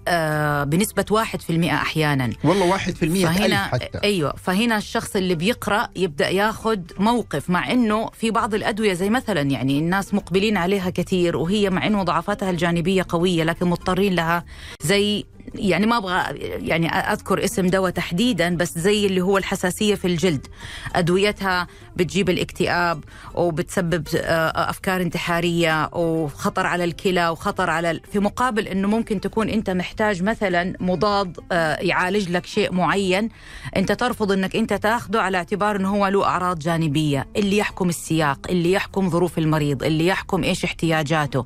آه، 0.08 0.64
بنسبة 0.64 1.04
1% 1.10 1.72
أحيانا. 1.74 2.30
والله 2.44 2.66
واحد 2.66 2.94
في 2.94 3.04
المية 3.04 3.28
ألف 3.28 3.38
فهنا 3.38 3.64
حتى. 3.64 3.98
أيوه 4.04 4.34
فهنا 4.36 4.76
الشخص 4.76 5.16
اللي 5.16 5.34
بيقرأ 5.34 5.88
يبدأ 5.96 6.28
ياخذ 6.28 6.78
موقف 6.98 7.50
مع 7.50 7.70
إنه 7.72 8.10
في 8.10 8.30
بعض 8.30 8.54
الأدوية 8.54 8.92
زي 8.92 9.10
مثلا 9.10 9.40
يعني 9.40 9.78
الناس 9.78 10.14
مقبلين 10.14 10.56
عليها 10.56 10.90
كثير 10.90 11.36
وهي 11.36 11.70
مع 11.70 11.86
إنه 11.86 11.98
مضاعفاتها 11.98 12.50
الجانبية 12.50 13.06
قوية 13.08 13.44
لكن 13.44 13.66
مضطرين 13.66 14.14
لها 14.14 14.44
زي 14.82 15.24
يعني 15.54 15.86
ما 15.86 15.96
أبغى 15.96 16.38
يعني 16.68 16.88
أذكر 16.88 17.44
اسم 17.44 17.66
دواء 17.66 17.90
تحديدا 17.90 18.56
بس 18.56 18.78
زي 18.78 19.06
اللي 19.06 19.20
هو 19.20 19.38
الحساسية 19.38 19.94
في 19.94 20.06
الجلد. 20.06 20.46
أدويتها 20.94 21.66
بتجيب 21.96 22.30
الاكتئاب 22.30 23.04
وبتسبب 23.34 24.08
آه، 24.16 24.70
أفكار 24.70 25.02
انتحارية 25.02 25.90
وخطر 25.94 26.66
على 26.66 26.84
الكلى 26.84 27.28
وخطر 27.28 27.70
على 27.70 28.00
في 28.12 28.18
مقابل 28.18 28.68
إنه 28.68 28.88
ممكن 28.88 29.20
تكون 29.20 29.48
أنت 29.48 29.70
محتاج 29.70 30.22
مثلا 30.22 30.74
مضاد 30.80 31.38
آه، 31.52 31.76
يعالج 31.80 32.30
لك 32.30 32.46
شيء 32.46 32.72
معين 32.72 33.28
أنت 33.76 33.92
ترفض 33.92 34.32
إنك 34.32 34.56
أنت 34.56 34.72
تاخذه 34.72 35.20
على 35.20 35.36
اعتبار 35.36 35.76
إنه 35.76 35.96
هو 35.96 36.06
له 36.06 36.24
أعراض 36.24 36.58
جانبية. 36.58 37.26
اللي 37.36 37.56
يحكم 37.56 37.88
السياق 37.88 38.38
اللي 38.50 38.72
يحكم 38.72 39.10
ظروف 39.10 39.38
المريض 39.38 39.82
اللي 39.82 40.06
يحكم 40.06 40.44
إيش 40.44 40.64
احتياجاته. 40.64 41.44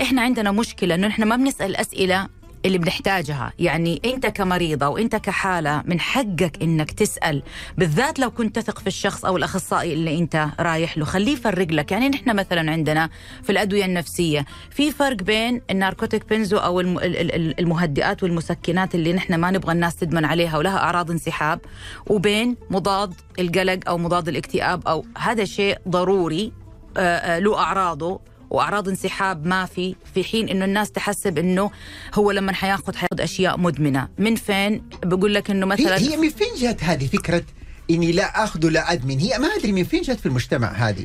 إحنا 0.00 0.22
عندنا 0.22 0.50
مشكلة 0.52 0.94
إنه 0.94 1.06
إحنا 1.06 1.24
ما 1.24 1.36
بنسأل 1.36 1.76
أسئلة 1.76 2.28
اللي 2.64 2.78
بنحتاجها. 2.78 3.52
يعني 3.58 4.00
أنت 4.04 4.26
كمريضة 4.26 4.88
وأنت 4.88 5.16
كحالة 5.16 5.82
من 5.86 6.00
حقك 6.00 6.62
إنك 6.62 6.90
تسأل 6.92 7.42
بالذات 7.78 8.18
لو 8.18 8.30
كنت 8.30 8.56
تثق 8.58 8.78
في 8.78 8.86
الشخص 8.86 9.24
أو 9.24 9.36
الأخصائي 9.36 9.92
اللي 9.92 10.18
أنت 10.18 10.46
رايح 10.60 10.98
له. 10.98 11.04
خليه 11.04 11.32
يفرق 11.32 11.66
لك. 11.72 11.92
يعني 11.92 12.08
نحن 12.08 12.36
مثلا 12.36 12.70
عندنا 12.72 13.10
في 13.42 13.50
الأدوية 13.52 13.84
النفسية 13.84 14.44
في 14.70 14.90
فرق 14.92 15.16
بين 15.16 15.60
الناركوتيك 15.70 16.28
بنزو 16.30 16.56
أو 16.56 16.80
الم- 16.80 16.98
ال- 16.98 17.16
ال- 17.16 17.34
ال- 17.34 17.60
المهدئات 17.60 18.22
والمسكنات 18.22 18.94
اللي 18.94 19.12
نحن 19.12 19.34
ما 19.34 19.50
نبغى 19.50 19.72
الناس 19.72 19.96
تدمن 19.96 20.24
عليها 20.24 20.58
ولها 20.58 20.78
أعراض 20.78 21.10
انسحاب 21.10 21.60
وبين 22.06 22.56
مضاد 22.70 23.14
القلق 23.38 23.78
أو 23.88 23.98
مضاد 23.98 24.28
الاكتئاب 24.28 24.88
أو 24.88 25.04
هذا 25.18 25.44
شيء 25.44 25.78
ضروري 25.88 26.52
آه، 26.96 27.00
آه، 27.16 27.38
له 27.38 27.58
أعراضه. 27.58 28.20
وأعراض 28.54 28.88
انسحاب 28.88 29.46
ما 29.46 29.66
في 29.66 29.94
في 30.14 30.24
حين 30.24 30.48
إنه 30.48 30.64
الناس 30.64 30.90
تحسب 30.90 31.38
إنه 31.38 31.70
هو 32.14 32.30
لما 32.30 32.52
حياخذ 32.52 32.96
حياخذ 32.96 33.20
أشياء 33.20 33.58
مدمنة. 33.58 34.08
من 34.18 34.34
فين؟ 34.34 34.82
بقول 35.02 35.34
لك 35.34 35.50
إنه 35.50 35.66
مثلا 35.66 35.98
هي, 35.98 36.16
من 36.16 36.28
فين 36.28 36.54
جت 36.56 36.82
هذه 36.82 37.06
فكرة 37.06 37.44
إني 37.90 38.12
لا 38.12 38.44
أخذ 38.44 38.68
لا 38.68 38.92
أدمن؟ 38.92 39.18
هي 39.18 39.38
ما 39.38 39.48
أدري 39.48 39.72
من 39.72 39.84
فين 39.84 40.02
جت 40.02 40.20
في 40.20 40.26
المجتمع 40.26 40.72
هذه. 40.72 41.04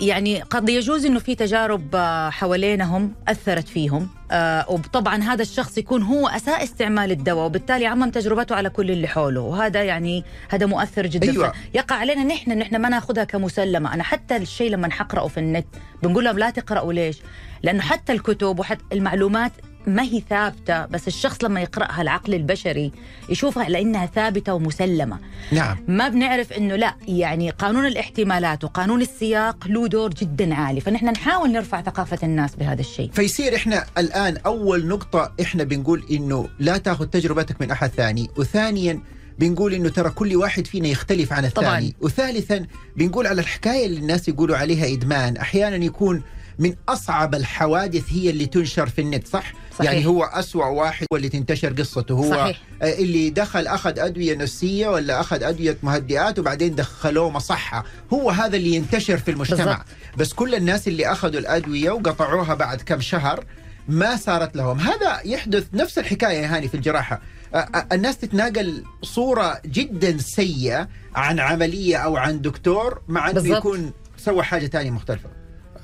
يعني 0.00 0.42
قد 0.42 0.68
يجوز 0.68 1.06
إنه 1.06 1.18
في 1.18 1.34
تجارب 1.34 1.94
آه، 1.94 2.30
حوالينهم 2.30 3.12
أثرت 3.28 3.68
فيهم. 3.68 4.08
آه 4.30 4.70
وطبعا 4.70 5.22
هذا 5.22 5.42
الشخص 5.42 5.78
يكون 5.78 6.02
هو 6.02 6.28
اساء 6.28 6.64
استعمال 6.64 7.10
الدواء 7.10 7.46
وبالتالي 7.46 7.86
عمم 7.86 8.10
تجربته 8.10 8.54
على 8.54 8.70
كل 8.70 8.90
اللي 8.90 9.08
حوله. 9.08 9.40
وهذا 9.40 9.82
يعني 9.82 10.24
هذا 10.48 10.66
مؤثر 10.66 11.06
جدا. 11.06 11.30
أيوة. 11.30 11.52
يقع 11.74 11.96
علينا 11.96 12.24
نحن 12.24 12.58
نحن 12.58 12.76
ما 12.76 12.88
ناخذها 12.88 13.24
كمسلمة. 13.24 13.94
أنا 13.94 14.02
حتى 14.02 14.36
الشيء 14.36 14.70
لما 14.70 14.88
نحقرأه 14.88 15.28
في 15.28 15.40
النت 15.40 15.66
بنقول 16.02 16.24
لهم 16.24 16.38
لا 16.38 16.50
تقرأوا 16.50 16.92
ليش؟ 16.92 17.18
لأنه 17.62 17.82
حتى 17.82 18.12
الكتب 18.12 18.58
وحتى 18.58 18.84
المعلومات 18.92 19.52
ما 19.86 20.02
هي 20.02 20.22
ثابتة 20.30 20.86
بس 20.86 21.08
الشخص 21.08 21.44
لما 21.44 21.60
يقرأها 21.60 22.02
العقل 22.02 22.34
البشري 22.34 22.92
يشوفها 23.28 23.68
لأنها 23.68 24.06
ثابتة 24.06 24.54
ومسلمة 24.54 25.18
نعم 25.52 25.76
ما 25.88 26.08
بنعرف 26.08 26.52
إنه 26.52 26.76
لا 26.76 26.94
يعني 27.08 27.50
قانون 27.50 27.86
الاحتمالات 27.86 28.64
وقانون 28.64 29.02
السياق 29.02 29.66
له 29.66 29.86
دور 29.88 30.10
جدا 30.10 30.54
عالي 30.54 30.80
فنحن 30.80 31.06
نحاول 31.06 31.52
نرفع 31.52 31.82
ثقافة 31.82 32.18
الناس 32.22 32.56
بهذا 32.56 32.80
الشيء 32.80 33.10
فيصير 33.12 33.56
إحنا 33.56 33.84
الآن 33.98 34.36
أول 34.36 34.86
نقطة 34.86 35.32
إحنا 35.40 35.64
بنقول 35.64 36.04
إنه 36.10 36.48
لا 36.58 36.76
تأخذ 36.78 37.06
تجربتك 37.06 37.60
من 37.60 37.70
أحد 37.70 37.88
ثاني 37.88 38.30
وثانيا 38.36 39.00
بنقول 39.38 39.74
إنه 39.74 39.88
ترى 39.88 40.10
كل 40.10 40.36
واحد 40.36 40.66
فينا 40.66 40.88
يختلف 40.88 41.32
عن 41.32 41.44
الثاني 41.44 41.90
طبعاً. 41.90 41.92
وثالثا 42.00 42.66
بنقول 42.96 43.26
على 43.26 43.40
الحكاية 43.40 43.86
اللي 43.86 44.00
الناس 44.00 44.28
يقولوا 44.28 44.56
عليها 44.56 44.94
إدمان 44.94 45.36
أحيانا 45.36 45.84
يكون 45.84 46.22
من 46.58 46.74
أصعب 46.88 47.34
الحوادث 47.34 48.04
هي 48.12 48.30
اللي 48.30 48.46
تنشر 48.46 48.88
في 48.88 49.00
النت 49.00 49.26
صح؟ 49.28 49.52
صحيح. 49.78 49.92
يعني 49.92 50.06
هو 50.06 50.24
أسوأ 50.24 50.66
واحد 50.66 51.06
هو 51.12 51.16
اللي 51.16 51.28
تنتشر 51.28 51.72
قصته 51.72 52.14
هو 52.14 52.30
صحيح. 52.30 52.60
آه، 52.82 52.94
اللي 52.94 53.30
دخل 53.30 53.66
أخذ 53.66 53.98
أدوية 53.98 54.36
نفسية 54.36 54.88
ولا 54.88 55.20
أخذ 55.20 55.42
أدوية 55.42 55.76
مهدئات 55.82 56.38
وبعدين 56.38 56.74
دخلوه 56.74 57.30
مصحة 57.30 57.84
هو 58.12 58.30
هذا 58.30 58.56
اللي 58.56 58.74
ينتشر 58.74 59.18
في 59.18 59.30
المجتمع 59.30 59.64
بالضبط. 59.64 59.86
بس 60.18 60.32
كل 60.32 60.54
الناس 60.54 60.88
اللي 60.88 61.12
أخذوا 61.12 61.40
الأدوية 61.40 61.90
وقطعوها 61.90 62.54
بعد 62.54 62.82
كم 62.82 63.00
شهر 63.00 63.44
ما 63.88 64.16
صارت 64.16 64.56
لهم 64.56 64.80
هذا 64.80 65.20
يحدث 65.24 65.66
نفس 65.74 65.98
الحكاية 65.98 66.38
يا 66.38 66.56
هاني 66.56 66.68
في 66.68 66.74
الجراحة 66.74 67.20
آه، 67.54 67.56
آه، 67.58 67.86
الناس 67.92 68.18
تتناقل 68.18 68.84
صورة 69.02 69.60
جدا 69.66 70.18
سيئة 70.18 70.88
عن 71.14 71.40
عملية 71.40 71.96
أو 71.96 72.16
عن 72.16 72.40
دكتور 72.40 73.00
مع 73.08 73.24
إنه 73.26 73.34
بالضبط. 73.34 73.56
يكون 73.58 73.92
سوى 74.16 74.42
حاجة 74.42 74.66
تانية 74.66 74.90
مختلفة 74.90 75.28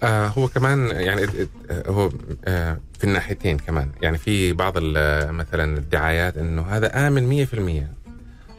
آه 0.02 0.26
هو 0.26 0.49
كمان 0.49 0.87
يعني 0.90 1.26
هو 1.71 2.11
آه 2.45 2.81
في 2.98 3.04
الناحيتين 3.04 3.58
كمان. 3.58 3.88
يعني 4.02 4.18
في 4.18 4.52
بعض 4.52 4.72
ال- 4.76 5.32
مثلا 5.34 5.78
الدعايات 5.78 6.36
إنه 6.36 6.62
هذا 6.62 7.06
آمن 7.08 7.26
100% 7.46 7.86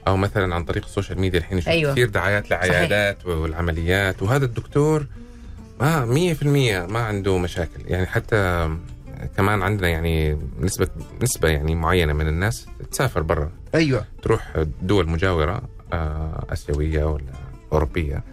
أو 0.07 0.17
مثلا 0.17 0.55
عن 0.55 0.63
طريق 0.63 0.85
السوشيال 0.85 1.19
ميديا 1.19 1.39
الحين 1.39 1.57
نشوف 1.57 1.69
أيوة. 1.69 1.91
كثير 1.91 2.09
دعايات 2.09 2.49
لعيادات 2.51 3.25
والعمليات. 3.25 4.21
وهذا 4.23 4.45
الدكتور 4.45 5.05
ما 5.81 6.05
100% 6.05 6.91
ما 6.91 6.99
عنده 6.99 7.37
مشاكل. 7.37 7.81
يعني 7.87 8.05
حتى 8.05 8.69
كمان 9.37 9.61
عندنا 9.61 9.87
يعني 9.89 10.37
نسبة 10.59 10.87
نسبة 11.21 11.49
يعني 11.49 11.75
معينة 11.75 12.13
من 12.13 12.27
الناس 12.27 12.65
تسافر 12.91 13.21
برا. 13.21 13.51
أيوه. 13.75 14.05
تروح 14.21 14.63
دول 14.81 15.09
مجاورة 15.09 15.61
آه، 15.93 16.45
آسيوية 16.49 17.03
ولا 17.05 17.23
أوروبية. 17.73 18.23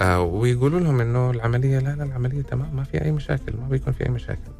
آه، 0.00 0.20
ويقولوا 0.20 0.80
لهم 0.80 1.00
إنه 1.00 1.30
العملية 1.30 1.78
لا 1.78 1.90
لا 1.94 2.04
العملية 2.04 2.42
تمام 2.42 2.76
ما 2.76 2.84
في 2.84 3.04
أي 3.04 3.12
مشاكل 3.12 3.52
ما 3.62 3.68
بيكون 3.68 3.92
في 3.92 4.06
أي 4.06 4.10
مشاكل. 4.10 4.50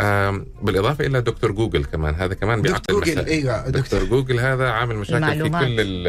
آم، 0.00 0.46
بالإضافة 0.62 1.06
إلى 1.06 1.20
دكتور 1.20 1.52
جوجل 1.52 1.84
كمان 1.84 2.14
هذا 2.14 2.34
كمان 2.34 2.62
بيعقد 2.62 2.80
دكتور 2.82 3.04
جوجل 3.04 3.26
إيوه 3.26 3.68
دكتور 3.68 4.04
جوجل 4.04 4.40
هذا 4.40 4.68
عامل 4.70 4.96
مشاكل 4.96 5.24
في 5.26 5.32
المعلومات. 5.32 5.64
كل 5.64 5.80
ال- 5.80 6.08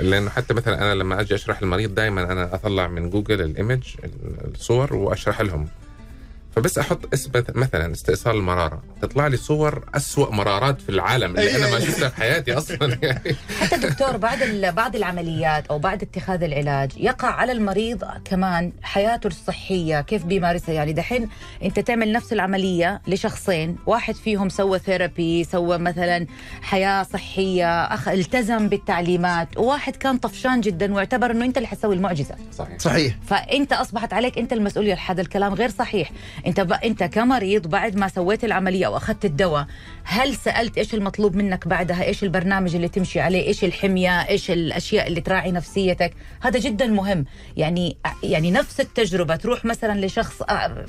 ال- 0.00 0.10
لأنه 0.10 0.30
حتى 0.30 0.54
مثلا 0.54 0.82
أنا 0.82 0.94
لما 0.94 1.20
أجي 1.20 1.34
أشرح 1.34 1.62
المريض 1.62 1.94
دائما 1.94 2.32
أنا 2.32 2.54
أطلع 2.54 2.88
من 2.88 3.10
جوجل 3.10 3.40
ال 3.40 3.47
image 3.47 3.82
الصور 4.54 4.94
وأشرح 4.96 5.40
لهم. 5.40 5.68
فبس 6.56 6.78
أحط 6.78 7.14
اثبت 7.14 7.56
مثلا 7.56 7.92
استئصال 7.92 8.36
المراره 8.36 8.82
تطلع 9.02 9.26
لي 9.26 9.36
صور 9.36 9.84
أسوأ 9.94 10.30
مرارات 10.34 10.80
في 10.80 10.88
العالم 10.88 11.30
اللي 11.38 11.56
أنا 11.56 11.70
ما 11.70 11.80
شفتها 11.80 12.08
في 12.08 12.16
حياتي 12.16 12.52
أصلا. 12.52 12.98
يعني. 13.02 13.36
حتى 13.60 13.74
الدكتور 13.76 14.16
بعد 14.16 14.42
ال- 14.42 14.72
بعد 14.72 14.96
العمليات 14.96 15.66
أو 15.66 15.78
بعد 15.78 16.02
اتخاذ 16.02 16.42
العلاج 16.42 16.90
يقع 16.96 17.28
على 17.28 17.52
المريض 17.52 18.04
كمان 18.24 18.72
حياته 18.82 19.26
الصحية 19.26 20.00
كيف 20.00 20.24
بيمارسها؟ 20.24 20.72
يعني 20.74 20.92
دحين 20.92 21.28
أنت 21.62 21.80
تعمل 21.80 22.12
نفس 22.12 22.32
العملية 22.32 23.00
لشخصين 23.06 23.76
واحد 23.86 24.14
فيهم 24.14 24.48
سوى 24.48 24.78
ثيرابي 24.78 25.44
سوى 25.44 25.78
مثلا 25.78 26.26
حياة 26.62 27.02
صحية 27.02 27.82
أخ 27.84 28.08
التزم 28.08 28.68
بالتعليمات 28.68 29.48
وواحد 29.58 29.96
كان 29.96 30.18
طفشان 30.18 30.60
جدا 30.60 30.94
واعتبر 30.94 31.30
إنه 31.30 31.44
أنت 31.44 31.56
اللي 31.56 31.68
حتسوي 31.68 31.94
المعجزة. 31.94 32.34
صحيح. 32.52 32.78
صحيح. 32.78 33.14
فأنت 33.26 33.72
أصبحت 33.72 34.12
عليك 34.12 34.38
أنت 34.38 34.52
المسؤولية. 34.52 34.98
هذا 35.06 35.20
الكلام 35.20 35.54
غير 35.54 35.70
صحيح. 35.70 36.10
انت 36.46 36.60
ب... 36.60 36.72
انت 36.72 37.04
كمريض 37.04 37.66
بعد 37.66 37.96
ما 37.96 38.08
سويت 38.08 38.44
العملية 38.44 38.86
أو 38.86 38.96
اخذت 38.96 39.24
الدواء 39.24 39.66
هل 40.04 40.34
سألت 40.34 40.78
إيش 40.78 40.94
المطلوب 40.94 41.36
منك 41.36 41.68
بعدها؟ 41.68 42.04
إيش 42.04 42.22
البرنامج 42.22 42.74
اللي 42.74 42.88
تمشي 42.88 43.20
عليه؟ 43.20 43.46
إيش 43.46 43.64
الحمية؟ 43.64 44.28
إيش 44.28 44.50
الأشياء 44.50 45.06
اللي 45.06 45.20
تراعي 45.20 45.52
نفسيتك؟ 45.52 46.14
هذا 46.40 46.58
جدا 46.58 46.86
مهم. 46.86 47.24
يعني 47.56 47.96
يعني 48.22 48.50
نفس 48.50 48.80
التجربة 48.80 49.36
تروح 49.36 49.64
مثلا 49.64 50.06
لشخص 50.06 50.42
آه، 50.42 50.86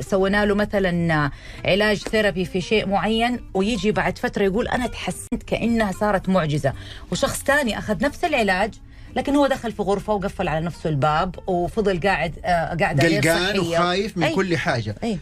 سوينا 0.00 0.44
له 0.44 0.54
مثلا 0.54 1.30
علاج 1.64 1.96
ثيرابي 1.96 2.44
في 2.44 2.60
شيء 2.60 2.88
معين 2.88 3.40
ويجي 3.54 3.92
بعد 3.92 4.18
فترة 4.18 4.44
يقول 4.44 4.68
أنا 4.68 4.86
تحسنت 4.86 5.42
كأنها 5.46 5.92
صارت 5.92 6.28
معجزة. 6.28 6.72
وشخص 7.12 7.42
ثاني 7.42 7.78
أخذ 7.78 8.04
نفس 8.04 8.24
العلاج 8.24 8.74
لكن 9.16 9.36
هو 9.36 9.46
دخل 9.46 9.72
في 9.72 9.82
غرفة 9.82 10.12
وقفل 10.12 10.48
على 10.48 10.66
نفسه 10.66 10.90
الباب 10.90 11.48
وفضل 11.48 12.00
قاعد 12.00 12.38
آه 12.44 12.74
قاعد 12.80 13.00
قلقان. 13.00 13.58
وخايف 13.58 14.16
من 14.16 14.24
أي. 14.24 14.34
كل 14.34 14.56
حاجة 14.56 14.94
أي 15.04 15.18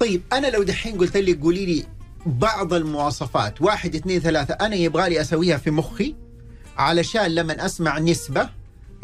طيب 0.00 0.22
أنا 0.32 0.46
لو 0.46 0.62
دحين 0.62 0.98
قلت 0.98 1.16
لي 1.16 1.32
قولي 1.34 1.66
لي 1.66 1.84
بعض 2.26 2.74
المواصفات 2.74 3.62
واحد 3.62 3.94
اثنين 3.94 4.20
ثلاثة 4.20 4.54
أنا 4.54 4.74
يبغى 4.76 5.08
لي 5.10 5.20
أسويها 5.20 5.56
في 5.56 5.70
مخي 5.70 6.14
علشان 6.78 7.26
لما 7.26 7.64
أسمع 7.66 7.98
نسبة 7.98 8.48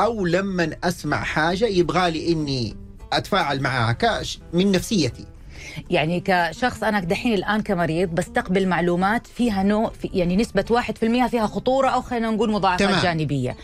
أو 0.00 0.26
لما 0.26 0.70
أسمع 0.84 1.22
حاجة 1.22 1.66
يبغى 1.66 2.10
لي 2.10 2.32
إني 2.32 2.76
أتفاعل 3.12 3.60
معها 3.60 3.92
كاش 3.92 4.38
من 4.52 4.72
نفسيتي 4.72 5.24
يعني 5.90 6.22
كشخص 6.24 6.82
أنا 6.82 7.00
دحين 7.00 7.34
الآن 7.34 7.60
كمريض 7.62 8.08
بستقبل 8.08 8.68
معلومات 8.68 9.26
فيها 9.26 9.62
نوع 9.62 9.92
في 10.02 10.10
يعني 10.12 10.36
نسبة 10.36 10.64
1% 11.26 11.28
فيها 11.30 11.46
خطورة 11.46 11.88
أو 11.88 12.02
خلينا 12.02 12.30
نقول 12.30 12.50
مضاعفات 12.50 12.88
تمام. 12.88 13.02
جانبية. 13.02 13.56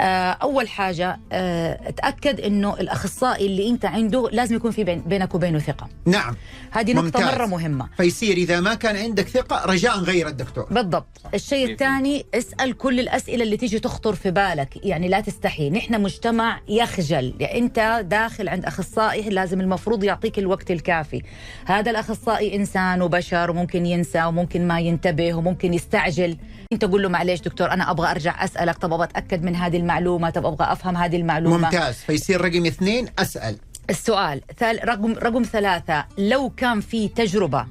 آه، 0.00 0.30
أول 0.30 0.68
حاجة 0.68 1.18
آه، 1.32 1.90
تأكد 1.90 2.40
إنه 2.40 2.74
الأخصائي 2.74 3.46
اللي 3.46 3.70
أنت 3.70 3.84
عنده 3.84 4.28
لازم 4.32 4.56
يكون 4.56 4.70
في 4.70 4.84
بين 4.84 5.00
بينك 5.00 5.34
وبينه 5.34 5.58
ثقة. 5.58 5.88
نعم. 6.06 6.36
هذه 6.70 6.92
نقطة 6.92 7.04
ممتاز. 7.04 7.34
مرة 7.34 7.46
مهمة. 7.46 7.88
فيصير 7.96 8.36
إذا 8.36 8.60
ما 8.60 8.74
كان 8.74 8.96
عندك 8.96 9.28
ثقة 9.28 9.66
رجاء 9.66 9.98
غير 9.98 10.28
الدكتور. 10.28 10.66
بالضبط. 10.70 11.06
الشيء 11.34 11.66
مية 11.66 11.72
الثاني 11.72 12.26
اسأل 12.34 12.76
كل 12.78 13.00
الأسئلة 13.00 13.44
اللي 13.44 13.56
تيجي 13.56 13.78
تخطر 13.78 14.14
في 14.14 14.30
بالك. 14.30 14.86
يعني 14.86 15.08
لا 15.08 15.20
تستحي. 15.20 15.70
نحن 15.70 16.02
مجتمع 16.02 16.60
يخجل. 16.68 17.34
يعني 17.40 17.58
أنت 17.58 18.04
داخل 18.04 18.48
عند 18.48 18.64
أخصائي 18.64 19.30
لازم 19.30 19.60
المفروض 19.60 20.04
يعطيك 20.04 20.38
الوقت 20.38 20.70
الكافي. 20.70 21.22
هذا 21.64 21.90
الأخصائي 21.90 22.56
إنسان 22.56 23.02
وبشر 23.02 23.50
وممكن 23.50 23.86
ينسى 23.86 24.24
وممكن 24.24 24.68
ما 24.68 24.80
ينتبه 24.80 25.34
وممكن 25.34 25.74
يستعجل. 25.74 26.36
أنت 26.72 26.84
قول 26.84 27.02
له 27.02 27.08
معلش 27.08 27.40
دكتور 27.40 27.70
أنا 27.70 27.90
أبغى 27.90 28.10
أرجع 28.10 28.44
أسألك. 28.44 28.78
طب 28.78 28.92
أبغى 28.92 29.04
أتأكد 29.04 29.42
من 29.42 29.56
هذه 29.56 29.76
المعلومة. 29.90 30.30
طب 30.30 30.46
أبغى 30.46 30.72
أفهم 30.72 30.96
هذه 30.96 31.16
المعلومة. 31.16 31.56
ممتاز. 31.56 31.94
فيصير 31.94 32.40
رقم 32.40 32.66
اثنين 32.66 33.06
أسأل. 33.18 33.56
السؤال 33.90 34.40
ثال 34.58 34.88
رقم 34.88 35.14
رقم 35.14 35.42
ثلاثة. 35.42 36.04
لو 36.18 36.50
كان 36.50 36.80
في 36.80 37.08
تجربة 37.08 37.66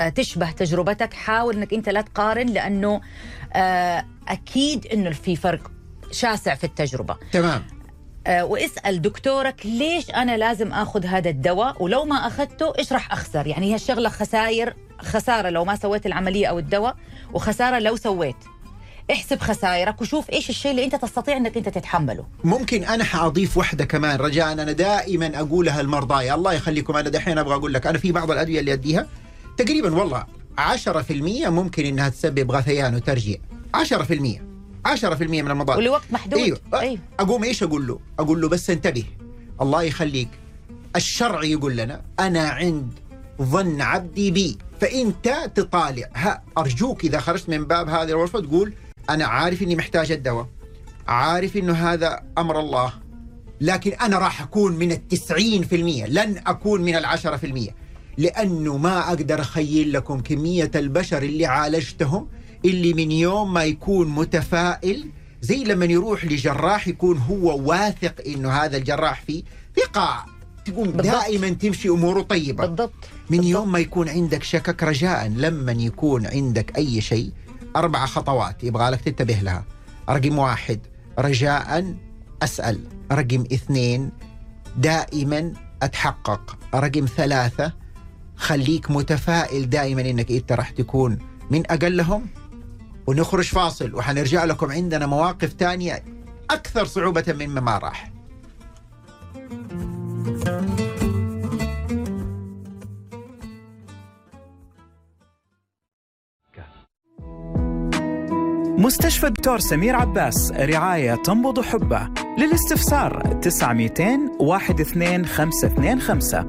آه، 0.00 0.08
تشبه 0.08 0.50
تجربتك 0.50 1.14
حاول 1.14 1.56
إنك 1.56 1.74
أنت 1.74 1.88
لا 1.88 2.00
تقارن 2.00 2.46
لأنه 2.46 3.00
آه، 3.52 4.04
أكيد 4.28 4.86
إنه 4.86 5.10
في 5.10 5.36
فرق 5.36 5.70
شاسع 6.10 6.54
في 6.54 6.64
التجربة. 6.64 7.16
تمام. 7.32 7.64
آه، 8.26 8.44
واسأل 8.44 9.02
دكتورك 9.02 9.66
ليش 9.66 10.10
أنا 10.10 10.36
لازم 10.36 10.72
آخذ 10.72 11.06
هذا 11.06 11.30
الدواء 11.30 11.82
ولو 11.82 12.04
ما 12.04 12.16
أخذته 12.16 12.72
إيش 12.78 12.92
راح 12.92 13.12
أخسر؟ 13.12 13.46
يعني 13.46 13.70
هي 13.70 13.74
الشغله 13.74 14.08
خسائر 14.08 14.74
خسارة 14.98 15.48
لو 15.48 15.64
ما 15.64 15.76
سويت 15.76 16.06
العملية 16.06 16.46
أو 16.46 16.58
الدواء 16.58 16.96
وخسارة 17.32 17.78
لو 17.78 17.96
سويت. 17.96 18.36
احسب 19.10 19.40
خسائرك 19.40 20.00
وشوف 20.00 20.30
إيش 20.30 20.50
الشيء 20.50 20.70
اللي 20.70 20.84
أنت 20.84 20.94
تستطيع 20.94 21.36
إنك 21.36 21.56
أنت 21.56 21.68
تتحمله. 21.68 22.24
ممكن 22.44 22.84
أنا 22.84 23.04
حأضيف 23.04 23.56
واحدة 23.56 23.84
كمان 23.84 24.18
رجاء 24.20 24.52
أنا 24.52 24.72
دائما 24.72 25.40
أقولها 25.40 25.82
لمرضاي 25.82 26.34
الله 26.34 26.52
يخليكم 26.52 26.96
أنا 26.96 27.08
دحين 27.08 27.38
أبغى 27.38 27.54
أقول 27.54 27.74
لك 27.74 27.86
أنا 27.86 27.98
في 27.98 28.12
بعض 28.12 28.30
الأدوية 28.30 28.60
اللي 28.60 28.72
أديها 28.72 29.06
تقريبا 29.56 29.94
والله 29.94 30.24
10% 30.58 31.48
ممكن 31.48 31.84
إنها 31.86 32.08
تسبب 32.08 32.50
غثيان 32.52 32.94
وترجيع. 32.94 33.38
10% 33.76 34.40
10% 34.86 35.22
من 35.22 35.50
المضاد 35.50 35.78
ولوقت 35.78 36.12
محدود. 36.12 36.38
أيوه. 36.38 36.58
أيوه. 36.74 36.98
أقوم 37.20 37.44
إيش 37.44 37.62
أقول 37.62 37.86
له؟ 37.86 37.98
أقول 38.18 38.40
له 38.40 38.48
بس 38.48 38.70
انتبه. 38.70 39.04
الله 39.60 39.82
يخليك. 39.82 40.28
الشرع 40.96 41.44
يقول 41.44 41.76
لنا 41.76 42.02
أنا 42.20 42.48
عند 42.48 42.92
ظن 43.42 43.80
عبدي 43.80 44.30
بي 44.30 44.58
فانت 44.80 45.50
تطالع 45.54 46.08
ها 46.14 46.42
أرجوك 46.58 47.04
إذا 47.04 47.20
خرجت 47.20 47.48
من 47.48 47.64
باب 47.64 47.88
هذه 47.88 48.08
الغرفه 48.08 48.40
تقول 48.40 48.72
أنا 49.10 49.24
عارف 49.24 49.62
إني 49.62 49.76
محتاج 49.76 50.12
الدواء 50.12 50.48
عارف 51.08 51.56
إنه 51.56 51.72
هذا 51.72 52.22
أمر 52.38 52.60
الله 52.60 52.92
لكن 53.60 53.92
أنا 53.92 54.18
راح 54.18 54.42
أكون 54.42 54.72
من 54.72 54.92
التسعين 54.92 55.62
في 55.62 55.76
المية 55.76 56.06
لن 56.06 56.40
أكون 56.46 56.82
من 56.82 56.96
العشرة 56.96 57.36
في 57.36 57.46
المية 57.46 57.70
لأنه 58.18 58.76
ما 58.76 59.08
أقدر 59.08 59.40
أخيل 59.40 59.92
لكم 59.92 60.20
كمية 60.20 60.70
البشر 60.74 61.22
اللي 61.22 61.46
عالجتهم 61.46 62.28
اللي 62.64 62.94
من 62.94 63.12
يوم 63.12 63.52
ما 63.52 63.64
يكون 63.64 64.08
متفائل 64.08 65.10
زي 65.40 65.64
لما 65.64 65.84
يروح 65.84 66.24
لجراح 66.24 66.88
يكون 66.88 67.18
هو 67.18 67.58
واثق 67.70 68.14
إنه 68.26 68.50
هذا 68.50 68.76
الجراح 68.76 69.22
فيه 69.22 69.42
ثقة 69.76 70.26
تقوم 70.64 70.90
بالضبط. 70.90 71.06
دائما 71.06 71.48
تمشي 71.48 71.88
أموره 71.88 72.22
طيبة 72.22 72.66
بالضبط 72.66 72.92
من 73.30 73.38
بالضبط. 73.38 73.52
يوم 73.52 73.72
ما 73.72 73.78
يكون 73.78 74.08
عندك 74.08 74.42
شكك 74.42 74.82
رجاء 74.82 75.28
لما 75.28 75.72
يكون 75.72 76.26
عندك 76.26 76.76
أي 76.76 77.00
شيء 77.00 77.30
أربع 77.76 78.06
خطوات 78.06 78.64
يبغى 78.64 78.90
لك 78.90 79.00
تنتبه 79.00 79.34
لها. 79.34 79.64
رقم 80.08 80.38
واحد 80.38 80.80
رجاء 81.18 81.94
أسأل. 82.42 82.80
رقم 83.12 83.44
اثنين 83.52 84.10
دائما 84.76 85.52
أتحقق. 85.82 86.58
رقم 86.74 87.06
ثلاثة 87.06 87.72
خليك 88.36 88.90
متفائل 88.90 89.70
دائما 89.70 90.00
إنك 90.00 90.30
أنت 90.30 90.52
راح 90.52 90.70
تكون 90.70 91.18
من 91.50 91.70
أقلهم. 91.70 92.26
ونخرج 93.06 93.44
فاصل 93.44 93.94
وحنرجع 93.94 94.44
لكم 94.44 94.72
عندنا 94.72 95.06
مواقف 95.06 95.52
تانية 95.52 96.04
أكثر 96.50 96.84
صعوبة 96.84 97.24
مما 97.28 97.78
راح. 97.78 98.11
مستشفى 108.82 109.26
الدكتور 109.26 109.58
سمير 109.58 109.96
عباس 109.96 110.52
رعاية 110.52 111.14
تنبض 111.14 111.60
حبه. 111.60 112.08
للاستفسار 112.38 113.38
900 113.42 113.90
12525 114.40 116.46